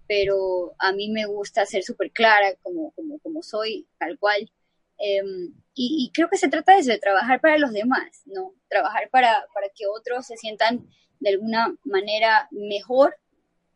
Pero 0.08 0.74
a 0.80 0.92
mí 0.92 1.10
me 1.12 1.28
gusta 1.28 1.68
ser 1.68 1.84
súper 1.84 2.12
clara 2.12 2.56
como, 2.64 2.92
como, 2.94 3.20
como 3.20 3.44
soy, 3.44 3.88
tal 4.00 4.18
cual. 4.18 4.52
Em, 4.98 5.54
y, 5.76 6.12
creo 6.14 6.30
que 6.30 6.38
se 6.38 6.50
trata 6.50 6.74
de 6.74 6.80
eso, 6.80 6.92
de 6.92 7.00
trabajar 7.00 7.42
para 7.42 7.58
los 7.58 7.72
demás, 7.72 8.22
¿no? 8.26 8.54
Trabajar 8.70 9.10
para, 9.10 9.46
para 9.54 9.68
que 9.76 9.88
otros 9.88 10.28
se 10.28 10.38
sientan 10.38 10.88
de 11.20 11.32
alguna 11.32 11.76
manera 11.84 12.48
mejor. 12.52 13.16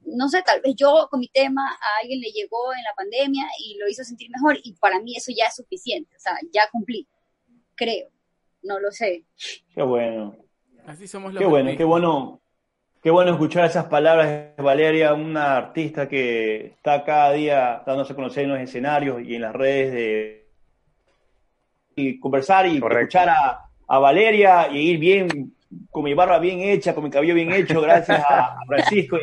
No 0.02 0.30
sé, 0.30 0.44
tal 0.44 0.62
vez 0.62 0.76
yo 0.76 1.08
con 1.10 1.20
mi 1.20 1.28
tema 1.28 1.68
a 1.68 2.02
alguien 2.02 2.22
le 2.22 2.30
llegó 2.30 2.74
en 2.74 2.84
la 2.84 2.94
pandemia 2.96 3.48
y 3.60 3.78
lo 3.78 3.90
hizo 3.90 4.04
sentir 4.04 4.30
mejor 4.30 4.58
y 4.64 4.74
para 4.74 5.02
mí 5.02 5.16
eso 5.16 5.32
ya 5.36 5.46
es 5.46 5.56
suficiente, 5.56 6.16
o 6.16 6.20
sea, 6.20 6.38
ya 6.54 6.70
cumplí, 6.72 7.08
creo, 7.76 8.10
no 8.62 8.80
lo 8.80 8.92
sé. 8.92 9.26
Qué 9.74 9.82
bueno. 9.82 10.36
Así 10.86 11.08
somos 11.08 11.34
los 11.34 11.42
Qué 11.42 11.48
bueno, 11.48 11.72
qué 11.76 11.84
bueno, 11.84 12.42
qué 13.02 13.12
bueno 13.12 13.32
escuchar 13.32 13.66
esas 13.66 13.86
palabras 13.86 14.56
de 14.56 14.64
Valeria, 14.64 15.14
una 15.14 15.58
artista 15.58 16.08
que 16.08 16.68
está 16.68 17.04
cada 17.04 17.34
día 17.34 17.84
dándose 17.86 18.14
a 18.14 18.16
conocer 18.16 18.46
en 18.46 18.52
los 18.52 18.60
escenarios 18.60 19.22
y 19.22 19.36
en 19.36 19.42
las 19.42 19.54
redes 19.54 19.92
de 19.92 20.47
y 21.98 22.20
conversar 22.20 22.68
y 22.68 22.78
escuchar 22.78 23.30
a, 23.30 23.64
Valeria 24.00 24.68
y 24.70 24.92
ir 24.92 25.00
bien 25.00 25.56
con 25.90 26.04
mi 26.04 26.14
barba 26.14 26.40
bien 26.40 26.60
hecha, 26.60 26.94
con 26.94 27.06
mi 27.06 27.10
cabello 27.10 27.34
bien 27.34 27.52
hecho, 27.52 27.82
gracias 27.82 28.24
a 28.30 28.58
Francisco, 28.68 29.18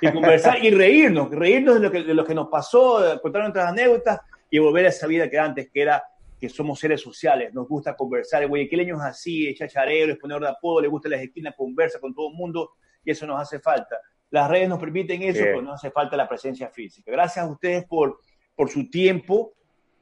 y, 0.00 0.12
conversar 0.12 0.64
y 0.64 0.70
reírnos, 0.70 1.30
reírnos 1.30 1.74
de 1.74 1.80
lo, 1.80 1.90
que, 1.90 2.02
de 2.04 2.14
lo 2.14 2.24
que 2.24 2.34
nos 2.34 2.48
pasó, 2.48 3.18
contar 3.20 3.42
nuestras 3.42 3.68
anécdotas 3.68 4.20
y 4.48 4.58
volver 4.58 4.86
a 4.86 4.90
esa 4.90 5.06
vida 5.06 5.28
que 5.28 5.38
antes, 5.38 5.70
que 5.70 5.82
era 5.82 6.02
que 6.38 6.48
somos 6.48 6.78
seres 6.78 7.00
sociales, 7.00 7.52
nos 7.52 7.68
gusta 7.68 7.96
conversar, 7.96 8.42
el 8.42 8.48
guayaquileño 8.48 8.96
es 8.96 9.02
así, 9.02 9.48
es 9.48 9.58
chacharero, 9.58 10.12
es 10.12 10.18
poner 10.18 10.40
de 10.40 10.48
apodo, 10.48 10.80
le 10.80 10.88
gusta 10.88 11.08
las 11.08 11.20
esquinas, 11.20 11.54
conversa 11.56 11.98
con 11.98 12.14
todo 12.14 12.28
el 12.30 12.34
mundo 12.34 12.72
y 13.04 13.10
eso 13.10 13.26
nos 13.26 13.40
hace 13.40 13.58
falta. 13.58 13.96
Las 14.30 14.48
redes 14.48 14.68
nos 14.68 14.78
permiten 14.78 15.22
eso, 15.22 15.42
pero 15.42 15.60
nos 15.60 15.74
hace 15.74 15.90
falta 15.90 16.16
la 16.16 16.28
presencia 16.28 16.68
física. 16.68 17.10
Gracias 17.10 17.44
a 17.44 17.50
ustedes 17.50 17.84
por, 17.86 18.20
por 18.54 18.70
su 18.70 18.88
tiempo, 18.88 19.52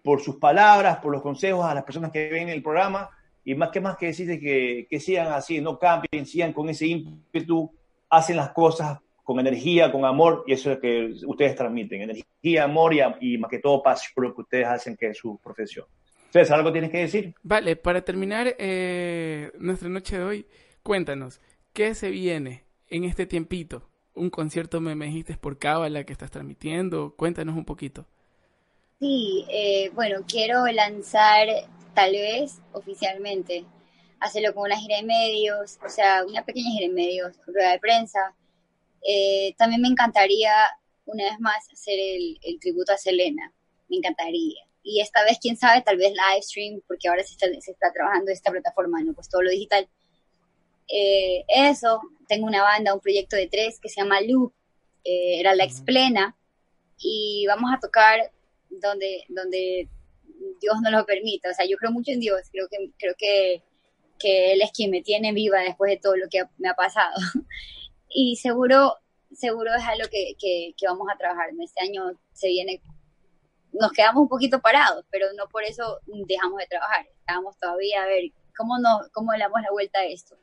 por 0.09 0.23
sus 0.23 0.37
palabras, 0.37 1.01
por 1.01 1.13
los 1.13 1.21
consejos 1.21 1.67
a 1.67 1.75
las 1.75 1.85
personas 1.85 2.11
que 2.11 2.31
ven 2.31 2.49
el 2.49 2.63
programa 2.63 3.11
y 3.45 3.55
más 3.55 3.69
que 3.69 3.79
más 3.79 3.99
que 3.99 4.07
decirte 4.07 4.41
que, 4.41 4.87
que 4.89 5.01
sigan 5.01 5.31
así, 5.35 5.61
no 5.61 5.79
cambien, 5.79 6.25
sigan 6.25 6.55
con 6.55 6.71
ese 6.71 6.87
ímpetu, 6.87 7.71
hacen 8.09 8.39
las 8.39 8.53
cosas 8.53 9.01
con 9.23 9.39
energía, 9.39 9.93
con 9.93 10.07
amor, 10.07 10.45
y 10.47 10.55
eso 10.55 10.71
es 10.71 10.77
lo 10.77 10.81
que 10.81 11.15
ustedes 11.27 11.55
transmiten, 11.57 12.01
energía, 12.01 12.65
amor 12.65 12.95
y, 13.21 13.37
más 13.37 13.51
que 13.51 13.59
todo 13.59 13.83
pasión 13.83 14.13
por 14.15 14.25
lo 14.25 14.35
que 14.35 14.41
ustedes 14.41 14.67
hacen, 14.67 14.97
que 14.97 15.09
es 15.09 15.19
su 15.19 15.39
profesión. 15.45 15.85
Entonces, 16.25 16.51
¿algo 16.53 16.73
tienes 16.73 16.91
que 16.91 17.01
decir? 17.01 17.35
Vale, 17.43 17.77
para 17.77 18.01
terminar 18.01 18.57
eh, 18.59 19.53
nuestra 19.59 19.91
noche 19.91 20.17
de 20.17 20.25
hoy, 20.25 20.47
cuéntanos, 20.83 21.39
¿qué 21.75 21.95
se 21.95 22.09
viene 22.09 22.65
en 22.89 23.05
este 23.05 23.27
tiempito? 23.27 23.91
Un 24.15 24.31
concierto 24.31 24.81
me, 24.81 24.95
me 24.95 25.05
dijiste 25.05 25.37
por 25.37 25.59
Cábala 25.59 26.05
que 26.05 26.15
estás 26.15 26.31
transmitiendo, 26.31 27.15
cuéntanos 27.15 27.59
un 27.59 27.67
poquito. 27.67 28.07
Sí, 29.01 29.45
eh, 29.49 29.91
bueno, 29.95 30.25
quiero 30.27 30.67
lanzar 30.67 31.47
tal 31.95 32.13
vez 32.13 32.59
oficialmente, 32.73 33.65
hacerlo 34.19 34.53
con 34.55 34.65
una 34.65 34.77
gira 34.77 34.97
de 34.97 35.05
medios, 35.05 35.79
o 35.87 35.89
sea, 35.89 36.25
una 36.25 36.45
pequeña 36.45 36.71
gira 36.73 36.89
de 36.89 36.95
medios, 36.95 37.37
rueda 37.47 37.73
de 37.73 37.79
prensa. 37.79 38.35
Eh, 39.03 39.55
también 39.57 39.83
me 39.83 39.89
encantaría, 39.89 40.53
una 41.07 41.25
vez 41.25 41.39
más, 41.39 41.69
hacer 41.73 41.97
el, 42.01 42.59
tributo 42.61 42.93
a 42.93 42.99
Selena, 42.99 43.53
me 43.89 43.99
encantaría. 43.99 44.67
Y 44.83 45.01
esta 45.01 45.23
vez, 45.25 45.39
quién 45.41 45.57
sabe, 45.57 45.83
tal 45.83 45.97
vez 45.97 46.11
live 46.13 46.43
stream, 46.43 46.83
porque 46.89 47.09
ahora 47.09 47.23
se 47.23 47.35
está, 47.35 47.47
se 47.61 47.71
está 47.73 47.93
trabajando 47.93 48.33
esta 48.33 48.51
plataforma, 48.51 49.01
¿no? 49.03 49.15
Pues 49.15 49.29
todo 49.29 49.43
lo 49.43 49.51
digital. 49.51 49.89
Eh, 50.89 51.45
eso, 51.49 52.01
tengo 52.27 52.47
una 52.47 52.63
banda, 52.63 52.95
un 52.95 53.01
proyecto 53.01 53.37
de 53.37 53.47
tres 53.47 53.79
que 53.81 53.89
se 53.89 54.01
llama 54.01 54.21
Loop, 54.23 54.53
era 55.05 55.55
la 55.55 55.65
explena, 55.65 56.37
y 56.99 57.47
vamos 57.47 57.71
a 57.73 57.81
tocar 57.81 58.33
donde, 58.71 59.25
donde 59.29 59.89
Dios 60.61 60.77
no 60.83 60.91
lo 60.91 61.05
permita. 61.05 61.51
O 61.51 61.55
sea, 61.55 61.67
yo 61.67 61.77
creo 61.77 61.93
mucho 61.93 62.13
en 62.13 62.21
Dios, 62.21 62.41
creo 62.53 62.69
que, 62.69 62.91
creo 62.99 63.15
que, 63.17 63.63
que 64.19 64.53
Él 64.53 64.63
es 64.63 64.71
quien 64.73 64.91
me 64.91 65.03
tiene 65.03 65.33
viva 65.33 65.61
después 65.61 65.91
de 65.91 65.99
todo 65.99 66.17
lo 66.17 66.29
que 66.29 66.45
me 66.59 66.69
ha 66.69 66.75
pasado. 66.75 67.15
y 68.09 68.37
seguro, 68.37 68.97
seguro 69.33 69.75
es 69.75 69.85
algo 69.85 70.09
que, 70.11 70.35
que, 70.39 70.75
que 70.77 70.87
vamos 70.87 71.09
a 71.13 71.19
trabajar. 71.19 71.51
Este 71.61 71.83
año 71.83 72.19
se 72.33 72.49
viene, 72.49 72.81
nos 73.73 73.93
quedamos 73.93 74.23
un 74.23 74.29
poquito 74.29 74.61
parados, 74.61 75.05
pero 75.11 75.27
no 75.37 75.49
por 75.49 75.65
eso 75.65 76.01
dejamos 76.27 76.59
de 76.59 76.67
trabajar. 76.67 77.07
Estamos 77.21 77.59
todavía 77.59 78.03
a 78.03 78.07
ver 78.07 78.31
cómo, 78.57 78.79
no, 78.79 79.01
cómo 79.13 79.33
damos 79.39 79.61
la 79.63 79.71
vuelta 79.71 80.01
a 80.01 80.07
esto. 80.07 80.37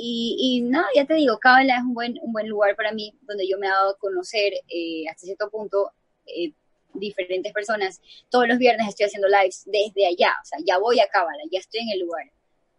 Y, 0.00 0.36
y 0.38 0.60
no, 0.60 0.84
ya 0.94 1.06
te 1.06 1.14
digo, 1.14 1.38
Cábala 1.38 1.76
es 1.76 1.82
un 1.82 1.92
buen, 1.92 2.18
un 2.22 2.32
buen 2.32 2.48
lugar 2.48 2.76
para 2.76 2.92
mí, 2.92 3.18
donde 3.22 3.48
yo 3.48 3.58
me 3.58 3.66
he 3.66 3.70
dado 3.70 3.90
a 3.90 3.98
conocer 3.98 4.52
eh, 4.68 5.08
hasta 5.10 5.26
cierto 5.26 5.50
punto 5.50 5.90
eh, 6.24 6.52
diferentes 6.98 7.52
personas. 7.52 8.00
Todos 8.30 8.48
los 8.48 8.58
viernes 8.58 8.88
estoy 8.88 9.06
haciendo 9.06 9.28
lives 9.28 9.64
desde 9.66 10.06
allá, 10.06 10.32
o 10.42 10.44
sea, 10.44 10.58
ya 10.64 10.78
voy 10.78 11.00
a 11.00 11.08
Cábala, 11.08 11.42
ya 11.50 11.58
estoy 11.58 11.80
en 11.80 11.90
el 11.90 12.00
lugar. 12.00 12.30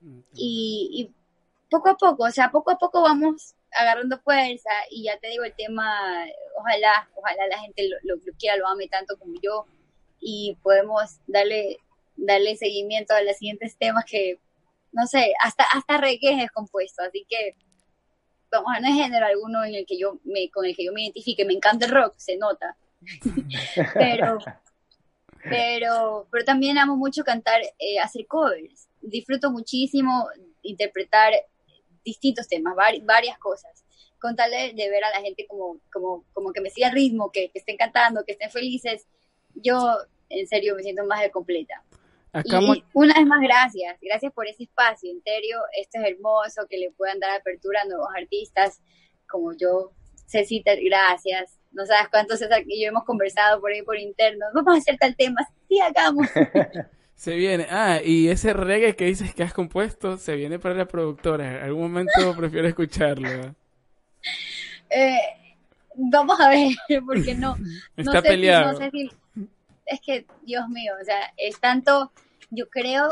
Mm, 0.02 0.20
y, 0.36 1.12
poco 1.70 1.90
a 1.90 1.98
poco, 1.98 2.24
o 2.24 2.32
sea, 2.32 2.50
poco 2.50 2.72
a 2.72 2.80
poco 2.80 3.04
vamos 3.04 3.54
agarrando 3.72 4.20
fuerza 4.22 4.72
y 4.90 5.04
ya 5.04 5.20
te 5.20 5.28
digo 5.28 5.44
el 5.44 5.54
tema, 5.54 6.26
ojalá, 6.56 7.08
ojalá 7.14 7.46
la 7.48 7.60
gente 7.60 7.88
lo, 7.88 8.16
lo, 8.16 8.22
quiera, 8.40 8.58
lo 8.58 8.68
ame 8.68 8.88
tanto 8.88 9.18
como 9.20 9.36
yo 9.40 9.68
y 10.20 10.58
podemos 10.64 11.20
darle, 11.28 11.78
darle 12.16 12.56
seguimiento 12.56 13.14
a 13.14 13.22
los 13.22 13.38
siguientes 13.38 13.78
temas 13.78 14.04
que, 14.06 14.40
no 14.92 15.06
sé, 15.06 15.34
hasta, 15.44 15.64
hasta 15.64 15.98
reggae 15.98 16.44
es 16.44 16.52
compuesto, 16.52 17.04
así 17.04 17.24
que 17.30 17.56
vamos 18.52 18.72
a 18.76 18.80
no 18.80 18.94
género 18.94 19.26
alguno 19.26 19.64
en 19.64 19.76
el 19.76 19.86
que 19.86 19.98
yo 19.98 20.20
me, 20.24 20.50
con 20.50 20.66
el 20.66 20.76
que 20.76 20.86
yo 20.86 20.94
me 20.94 21.04
identifique, 21.04 21.46
me 21.46 21.54
encanta 21.54 21.86
el 21.86 21.92
rock, 21.92 22.16
se 22.18 22.38
nota, 22.38 22.76
pero, 23.98 24.48
pero, 25.48 26.28
pero 26.32 26.46
también 26.46 26.78
amo 26.78 26.96
mucho 26.98 27.24
cantar, 27.24 27.62
eh, 27.80 28.00
hacer 28.00 28.28
covers. 28.28 28.88
Disfruto 29.02 29.52
muchísimo 29.52 30.28
interpretar 30.62 31.34
distintos 32.06 32.48
temas, 32.48 32.76
varias 33.04 33.38
cosas. 33.40 33.84
con 34.20 34.36
tal 34.36 34.52
de, 34.52 34.74
de 34.74 34.90
ver 34.90 35.04
a 35.06 35.12
la 35.12 35.22
gente 35.22 35.48
como, 35.48 35.80
como, 35.94 36.26
como 36.34 36.54
que 36.54 36.62
me 36.62 36.70
siga 36.72 36.90
el 36.90 36.96
ritmo, 36.96 37.32
que, 37.32 37.52
que 37.52 37.60
estén 37.60 37.78
cantando, 37.78 38.24
que 38.26 38.34
estén 38.34 38.52
felices, 38.52 39.08
yo 39.56 39.98
en 40.30 40.48
serio 40.48 40.76
me 40.76 40.84
siento 40.84 41.06
más 41.06 41.22
de 41.22 41.32
completa. 41.32 41.84
Acá 42.34 42.62
Y 42.62 42.62
mo- 42.62 42.84
una 42.94 43.16
vez 43.16 43.26
más, 43.28 43.42
gracias. 43.42 43.98
Gracias 44.02 44.34
por 44.34 44.48
ese 44.48 44.64
espacio. 44.64 45.12
En 45.12 45.22
serio, 45.24 45.60
esto 45.80 46.00
es 46.00 46.12
hermoso, 46.14 46.68
que 46.70 46.78
le 46.78 46.92
puedan 46.92 47.20
dar 47.20 47.32
apertura 47.40 47.82
a 47.84 47.86
nuevos 47.86 48.10
artistas 48.18 48.82
como 49.30 49.54
yo. 49.58 49.94
Cecita, 50.28 50.74
gracias. 50.76 51.59
No 51.72 51.86
sabes 51.86 52.08
cuánto 52.10 52.36
César 52.36 52.64
y 52.66 52.82
yo 52.84 52.90
hemos 52.90 53.04
conversado 53.04 53.62
por 53.62 53.72
ahí 53.72 53.82
por 53.84 53.98
interno. 53.98 54.46
Vamos 54.54 54.76
a 54.76 54.78
hacer 54.80 54.98
tal 54.98 55.16
tema. 55.16 55.42
Sí, 55.68 55.80
hagamos. 55.80 56.28
Se 57.16 57.36
viene. 57.36 57.68
Ah, 57.70 58.00
y 58.04 58.30
ese 58.30 58.54
reggae 58.54 58.96
que 58.96 59.06
dices 59.06 59.36
que 59.36 59.44
has 59.44 59.54
compuesto 59.54 60.18
se 60.18 60.36
viene 60.36 60.58
para 60.58 60.76
la 60.76 60.88
productora. 60.88 61.58
En 61.58 61.64
algún 61.64 61.82
momento 61.92 62.12
prefiero 62.38 62.68
escucharlo. 62.68 63.54
Eh, 64.90 65.20
vamos 65.96 66.40
a 66.40 66.50
ver, 66.50 66.72
porque 67.06 67.36
no. 67.36 67.56
no 67.58 67.66
Está 67.98 68.14
sé 68.14 68.22
si- 68.22 68.28
peleado. 68.28 68.72
no 68.74 68.78
sé 68.78 68.90
si- 68.92 69.10
es 69.86 70.00
que, 70.02 70.26
Dios 70.44 70.68
mío, 70.70 70.94
o 71.02 71.04
sea, 71.04 71.34
es 71.36 71.60
tanto, 71.60 72.12
yo 72.52 72.70
creo, 72.70 73.10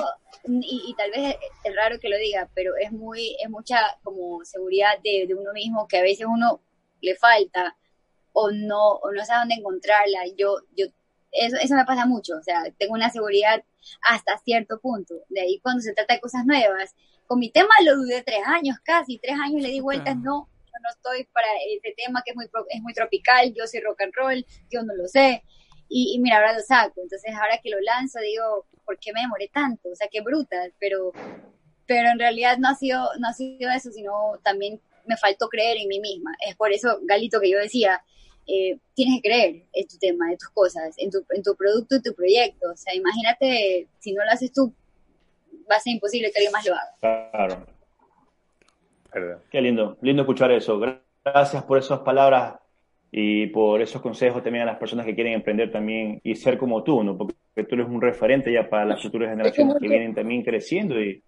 y, 0.47 0.83
y 0.87 0.93
tal 0.95 1.09
vez 1.09 1.35
es 1.63 1.75
raro 1.75 1.99
que 1.99 2.07
lo 2.07 2.17
diga, 2.17 2.47
pero 2.53 2.75
es 2.77 2.91
muy, 2.91 3.35
es 3.43 3.49
mucha 3.49 3.79
como 4.03 4.45
seguridad 4.45 4.91
de, 5.03 5.25
de 5.27 5.33
uno 5.33 5.53
mismo 5.53 5.87
que 5.87 5.97
a 5.97 6.03
veces 6.03 6.27
uno 6.29 6.61
le 7.01 7.15
falta 7.15 7.75
o 8.39 8.51
no, 8.51 8.97
o 9.01 9.11
no 9.11 9.25
sabe 9.25 9.39
dónde 9.39 9.55
encontrarla. 9.55 10.19
Yo, 10.37 10.57
yo, 10.75 10.85
eso, 11.31 11.57
eso 11.59 11.73
me 11.73 11.85
pasa 11.85 12.05
mucho, 12.05 12.37
o 12.37 12.43
sea, 12.43 12.63
tengo 12.77 12.93
una 12.93 13.09
seguridad 13.09 13.63
hasta 14.03 14.37
cierto 14.37 14.79
punto. 14.79 15.15
De 15.29 15.41
ahí 15.41 15.59
cuando 15.59 15.81
se 15.81 15.93
trata 15.93 16.13
de 16.13 16.19
cosas 16.21 16.45
nuevas, 16.45 16.95
con 17.25 17.39
mi 17.39 17.49
tema 17.49 17.73
lo 17.83 17.95
dudé 17.95 18.21
tres 18.21 18.41
años 18.45 18.77
casi, 18.83 19.17
tres 19.17 19.37
años 19.43 19.63
le 19.63 19.69
di 19.69 19.79
vueltas, 19.79 20.15
no, 20.17 20.47
yo 20.65 20.71
no 20.83 20.89
estoy 20.91 21.23
para 21.33 21.47
este 21.75 21.95
tema 21.97 22.21
que 22.23 22.31
es 22.31 22.35
muy, 22.37 22.45
es 22.69 22.81
muy 22.83 22.93
tropical, 22.93 23.51
yo 23.55 23.65
soy 23.65 23.79
rock 23.79 24.01
and 24.01 24.13
roll, 24.13 24.45
yo 24.69 24.83
no 24.83 24.93
lo 24.93 25.07
sé. 25.07 25.43
Y, 25.89 26.13
y 26.13 26.19
mira, 26.19 26.37
ahora 26.37 26.53
lo 26.53 26.61
saco. 26.61 27.01
Entonces, 27.01 27.33
ahora 27.33 27.59
que 27.63 27.69
lo 27.71 27.79
lanzo, 27.79 28.19
digo, 28.19 28.67
¿por 28.85 28.99
qué 28.99 29.13
me 29.13 29.21
demoré 29.21 29.47
tanto? 29.47 29.89
O 29.89 29.95
sea, 29.95 30.09
qué 30.11 30.21
bruta, 30.21 30.57
pero, 30.79 31.11
pero 31.87 32.09
en 32.09 32.19
realidad 32.19 32.57
no 32.59 32.69
ha 32.69 32.75
sido, 32.75 33.09
no 33.19 33.29
ha 33.29 33.33
sido 33.33 33.71
eso, 33.71 33.89
sino 33.91 34.37
también 34.43 34.79
me 35.07 35.17
faltó 35.17 35.47
creer 35.49 35.77
en 35.77 35.87
mí 35.87 35.99
misma. 35.99 36.35
Es 36.45 36.55
por 36.55 36.71
eso, 36.71 36.99
Galito, 37.03 37.39
que 37.39 37.49
yo 37.49 37.57
decía, 37.57 38.03
eh, 38.47 38.77
tienes 38.93 39.21
que 39.21 39.29
creer 39.29 39.63
en 39.73 39.87
tu 39.87 39.97
tema, 39.97 40.31
en 40.31 40.37
tus 40.37 40.49
cosas, 40.49 40.95
en 40.97 41.11
tu, 41.11 41.25
en 41.29 41.43
tu 41.43 41.55
producto, 41.55 41.95
en 41.95 42.01
tu 42.01 42.13
proyecto. 42.13 42.71
O 42.71 42.77
sea, 42.77 42.95
imagínate, 42.95 43.87
si 43.99 44.13
no 44.13 44.23
lo 44.23 44.31
haces 44.31 44.51
tú, 44.51 44.73
va 45.69 45.75
a 45.75 45.79
ser 45.79 45.93
imposible 45.93 46.31
que 46.31 46.39
alguien 46.39 46.51
más 46.51 46.65
lo 46.65 46.73
haga. 46.73 47.29
Claro. 47.31 47.67
¿Verdad? 49.13 49.39
Qué 49.51 49.61
lindo, 49.61 49.97
lindo 50.01 50.21
escuchar 50.23 50.51
eso. 50.51 50.79
Gracias 51.23 51.63
por 51.63 51.77
esas 51.77 51.99
palabras 51.99 52.55
y 53.11 53.47
por 53.47 53.81
esos 53.81 54.01
consejos 54.01 54.43
también 54.43 54.63
a 54.63 54.71
las 54.71 54.77
personas 54.77 55.05
que 55.05 55.15
quieren 55.15 55.33
emprender 55.33 55.71
también 55.71 56.19
y 56.23 56.35
ser 56.35 56.57
como 56.57 56.83
tú, 56.83 57.03
¿no? 57.03 57.17
Porque 57.17 57.35
tú 57.67 57.75
eres 57.75 57.87
un 57.87 58.01
referente 58.01 58.51
ya 58.51 58.69
para 58.69 58.85
las 58.85 59.01
futuras 59.01 59.29
generaciones 59.29 59.75
que 59.79 59.87
vienen 59.87 60.13
también 60.13 60.43
creciendo 60.43 60.99
y, 61.01 61.23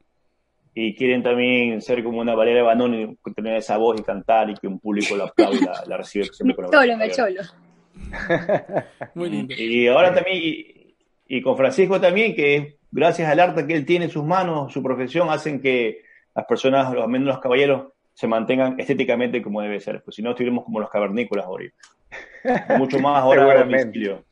y 0.73 0.95
quieren 0.95 1.23
también 1.23 1.81
ser 1.81 2.03
como 2.03 2.19
una 2.19 2.35
Valeria 2.35 2.63
Banoni, 2.63 3.17
tener 3.35 3.57
esa 3.57 3.77
voz 3.77 3.99
y 3.99 4.03
cantar 4.03 4.49
y 4.49 4.53
que 4.55 4.67
un 4.67 4.79
público 4.79 5.15
la 5.17 5.25
aplaude 5.25 5.57
y 5.57 5.59
la, 5.89 5.97
recibe 5.97 6.25
siempre 6.25 6.55
con 6.55 6.65
la 6.65 6.71
Cholo, 6.71 6.97
me 6.97 7.11
cholo. 7.11 7.41
Muy 9.15 9.29
lindo. 9.29 9.53
Y 9.57 9.87
ahora 9.87 10.13
también, 10.13 10.37
y, 10.41 10.95
y 11.27 11.41
con 11.41 11.57
Francisco 11.57 11.99
también, 11.99 12.35
que 12.35 12.77
gracias 12.91 13.29
al 13.29 13.39
arte 13.39 13.67
que 13.67 13.75
él 13.75 13.85
tiene 13.85 14.05
en 14.05 14.11
sus 14.11 14.23
manos, 14.23 14.71
su 14.71 14.81
profesión, 14.81 15.29
hacen 15.29 15.61
que 15.61 16.03
las 16.35 16.45
personas, 16.45 16.87
al 16.87 17.07
menos 17.09 17.27
los 17.27 17.39
caballeros, 17.39 17.93
se 18.13 18.27
mantengan 18.27 18.79
estéticamente 18.79 19.41
como 19.41 19.61
debe 19.61 19.79
ser. 19.79 20.01
Pues 20.03 20.15
si 20.15 20.21
no, 20.21 20.31
estuviéramos 20.31 20.65
como 20.65 20.79
los 20.79 20.89
cavernícolas 20.89 21.45
ahorita. 21.45 21.75
Mucho 22.77 22.99
más 22.99 23.21
ahora 23.21 23.51
a 23.51 23.63
domicilio. 23.63 24.25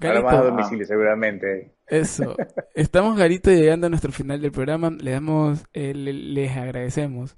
Ahora 0.00 0.22
más 0.22 0.34
a 0.34 0.42
domicilio, 0.42 0.86
seguramente. 0.86 1.70
Eso. 1.90 2.36
Estamos, 2.74 3.16
Garito, 3.16 3.50
llegando 3.50 3.86
a 3.86 3.90
nuestro 3.90 4.12
final 4.12 4.40
del 4.40 4.52
programa. 4.52 4.90
Le 4.90 5.10
damos, 5.12 5.64
eh, 5.72 5.94
le- 5.94 6.12
les 6.12 6.56
agradecemos 6.56 7.34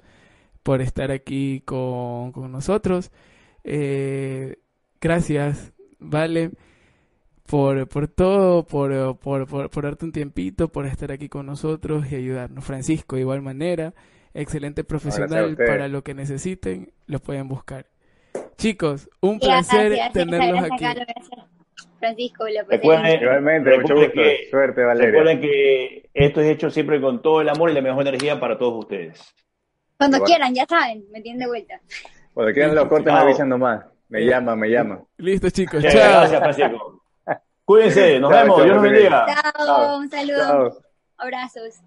por 0.63 0.81
estar 0.83 1.11
aquí 1.11 1.63
con, 1.65 2.33
con 2.33 2.51
nosotros. 2.53 3.11
Eh, 3.65 4.57
gracias, 5.01 5.73
Vale, 5.99 6.51
por, 7.47 7.87
por 7.89 8.09
todo, 8.09 8.65
por, 8.65 9.19
por, 9.19 9.47
por, 9.47 9.71
por 9.71 9.85
darte 9.85 10.05
un 10.07 10.13
tiempito, 10.13 10.69
por 10.69 10.87
estar 10.87 11.13
aquí 11.13 11.29
con 11.29 11.47
nosotros 11.47 12.11
y 12.11 12.15
ayudarnos. 12.17 12.65
Francisco, 12.65 13.17
de 13.17 13.23
igual 13.23 13.43
manera, 13.43 13.93
excelente 14.33 14.83
profesional 14.85 15.57
para 15.57 15.89
lo 15.89 16.03
que 16.03 16.15
necesiten, 16.15 16.93
lo 17.07 17.19
pueden 17.21 17.49
buscar. 17.49 17.87
Chicos, 18.57 19.11
un 19.21 19.39
placer 19.41 19.91
gracias, 19.91 20.13
tenerlos 20.13 20.61
gracias, 20.63 20.73
aquí. 20.73 20.85
Gracias. 21.01 21.50
Francisco, 22.01 22.45
lo 22.49 22.61
pasé 22.65 22.77
Recuerden, 22.79 23.05
bien. 23.05 23.23
Igualmente, 23.23 23.71
mucho 23.71 23.81
recuerden 23.95 24.05
gusto. 24.07 24.23
que- 24.23 24.49
Suerte, 24.51 24.85
Valeria. 24.85 25.11
Recuerden 25.11 25.41
que 25.41 26.11
esto 26.15 26.41
es 26.41 26.51
hecho 26.51 26.71
siempre 26.71 27.01
con 27.01 27.23
todo 27.23 27.41
el 27.43 27.49
amor 27.49 27.71
y 27.71 27.75
la 27.75 27.81
mejor 27.83 28.09
energía 28.09 28.41
para 28.41 28.59
todos 28.59 28.75
ustedes. 28.85 29.23
Cuando 29.97 30.17
Igual. 30.17 30.29
quieran, 30.29 30.55
ya 30.55 30.67
saben, 30.67 31.05
me 31.13 31.21
tienen 31.21 31.41
de 31.41 31.47
vuelta. 31.47 31.81
Cuando 32.35 32.53
quieran 32.53 32.75
los 32.75 32.87
cortes, 32.89 33.13
me 33.13 33.19
avisan 33.21 33.49
nomás. 33.49 33.85
Me 34.09 34.25
llaman, 34.25 34.59
me 34.59 34.69
llaman. 34.69 35.05
Listo, 35.19 35.51
chicos. 35.51 35.77
Muchas 35.85 35.93
Chao. 35.95 36.11
Gracias, 36.21 36.41
Francisco. 36.41 37.03
Cuídense, 37.65 38.19
nos 38.19 38.31
Chao, 38.33 38.41
vemos, 38.43 38.57
chao, 38.57 38.65
Dios 38.65 38.75
los 38.77 38.83
bendiga. 38.83 39.27
Chao, 39.55 39.99
un 39.99 40.11
saludo, 40.11 40.39
Chao. 40.39 40.71
abrazos. 41.19 41.81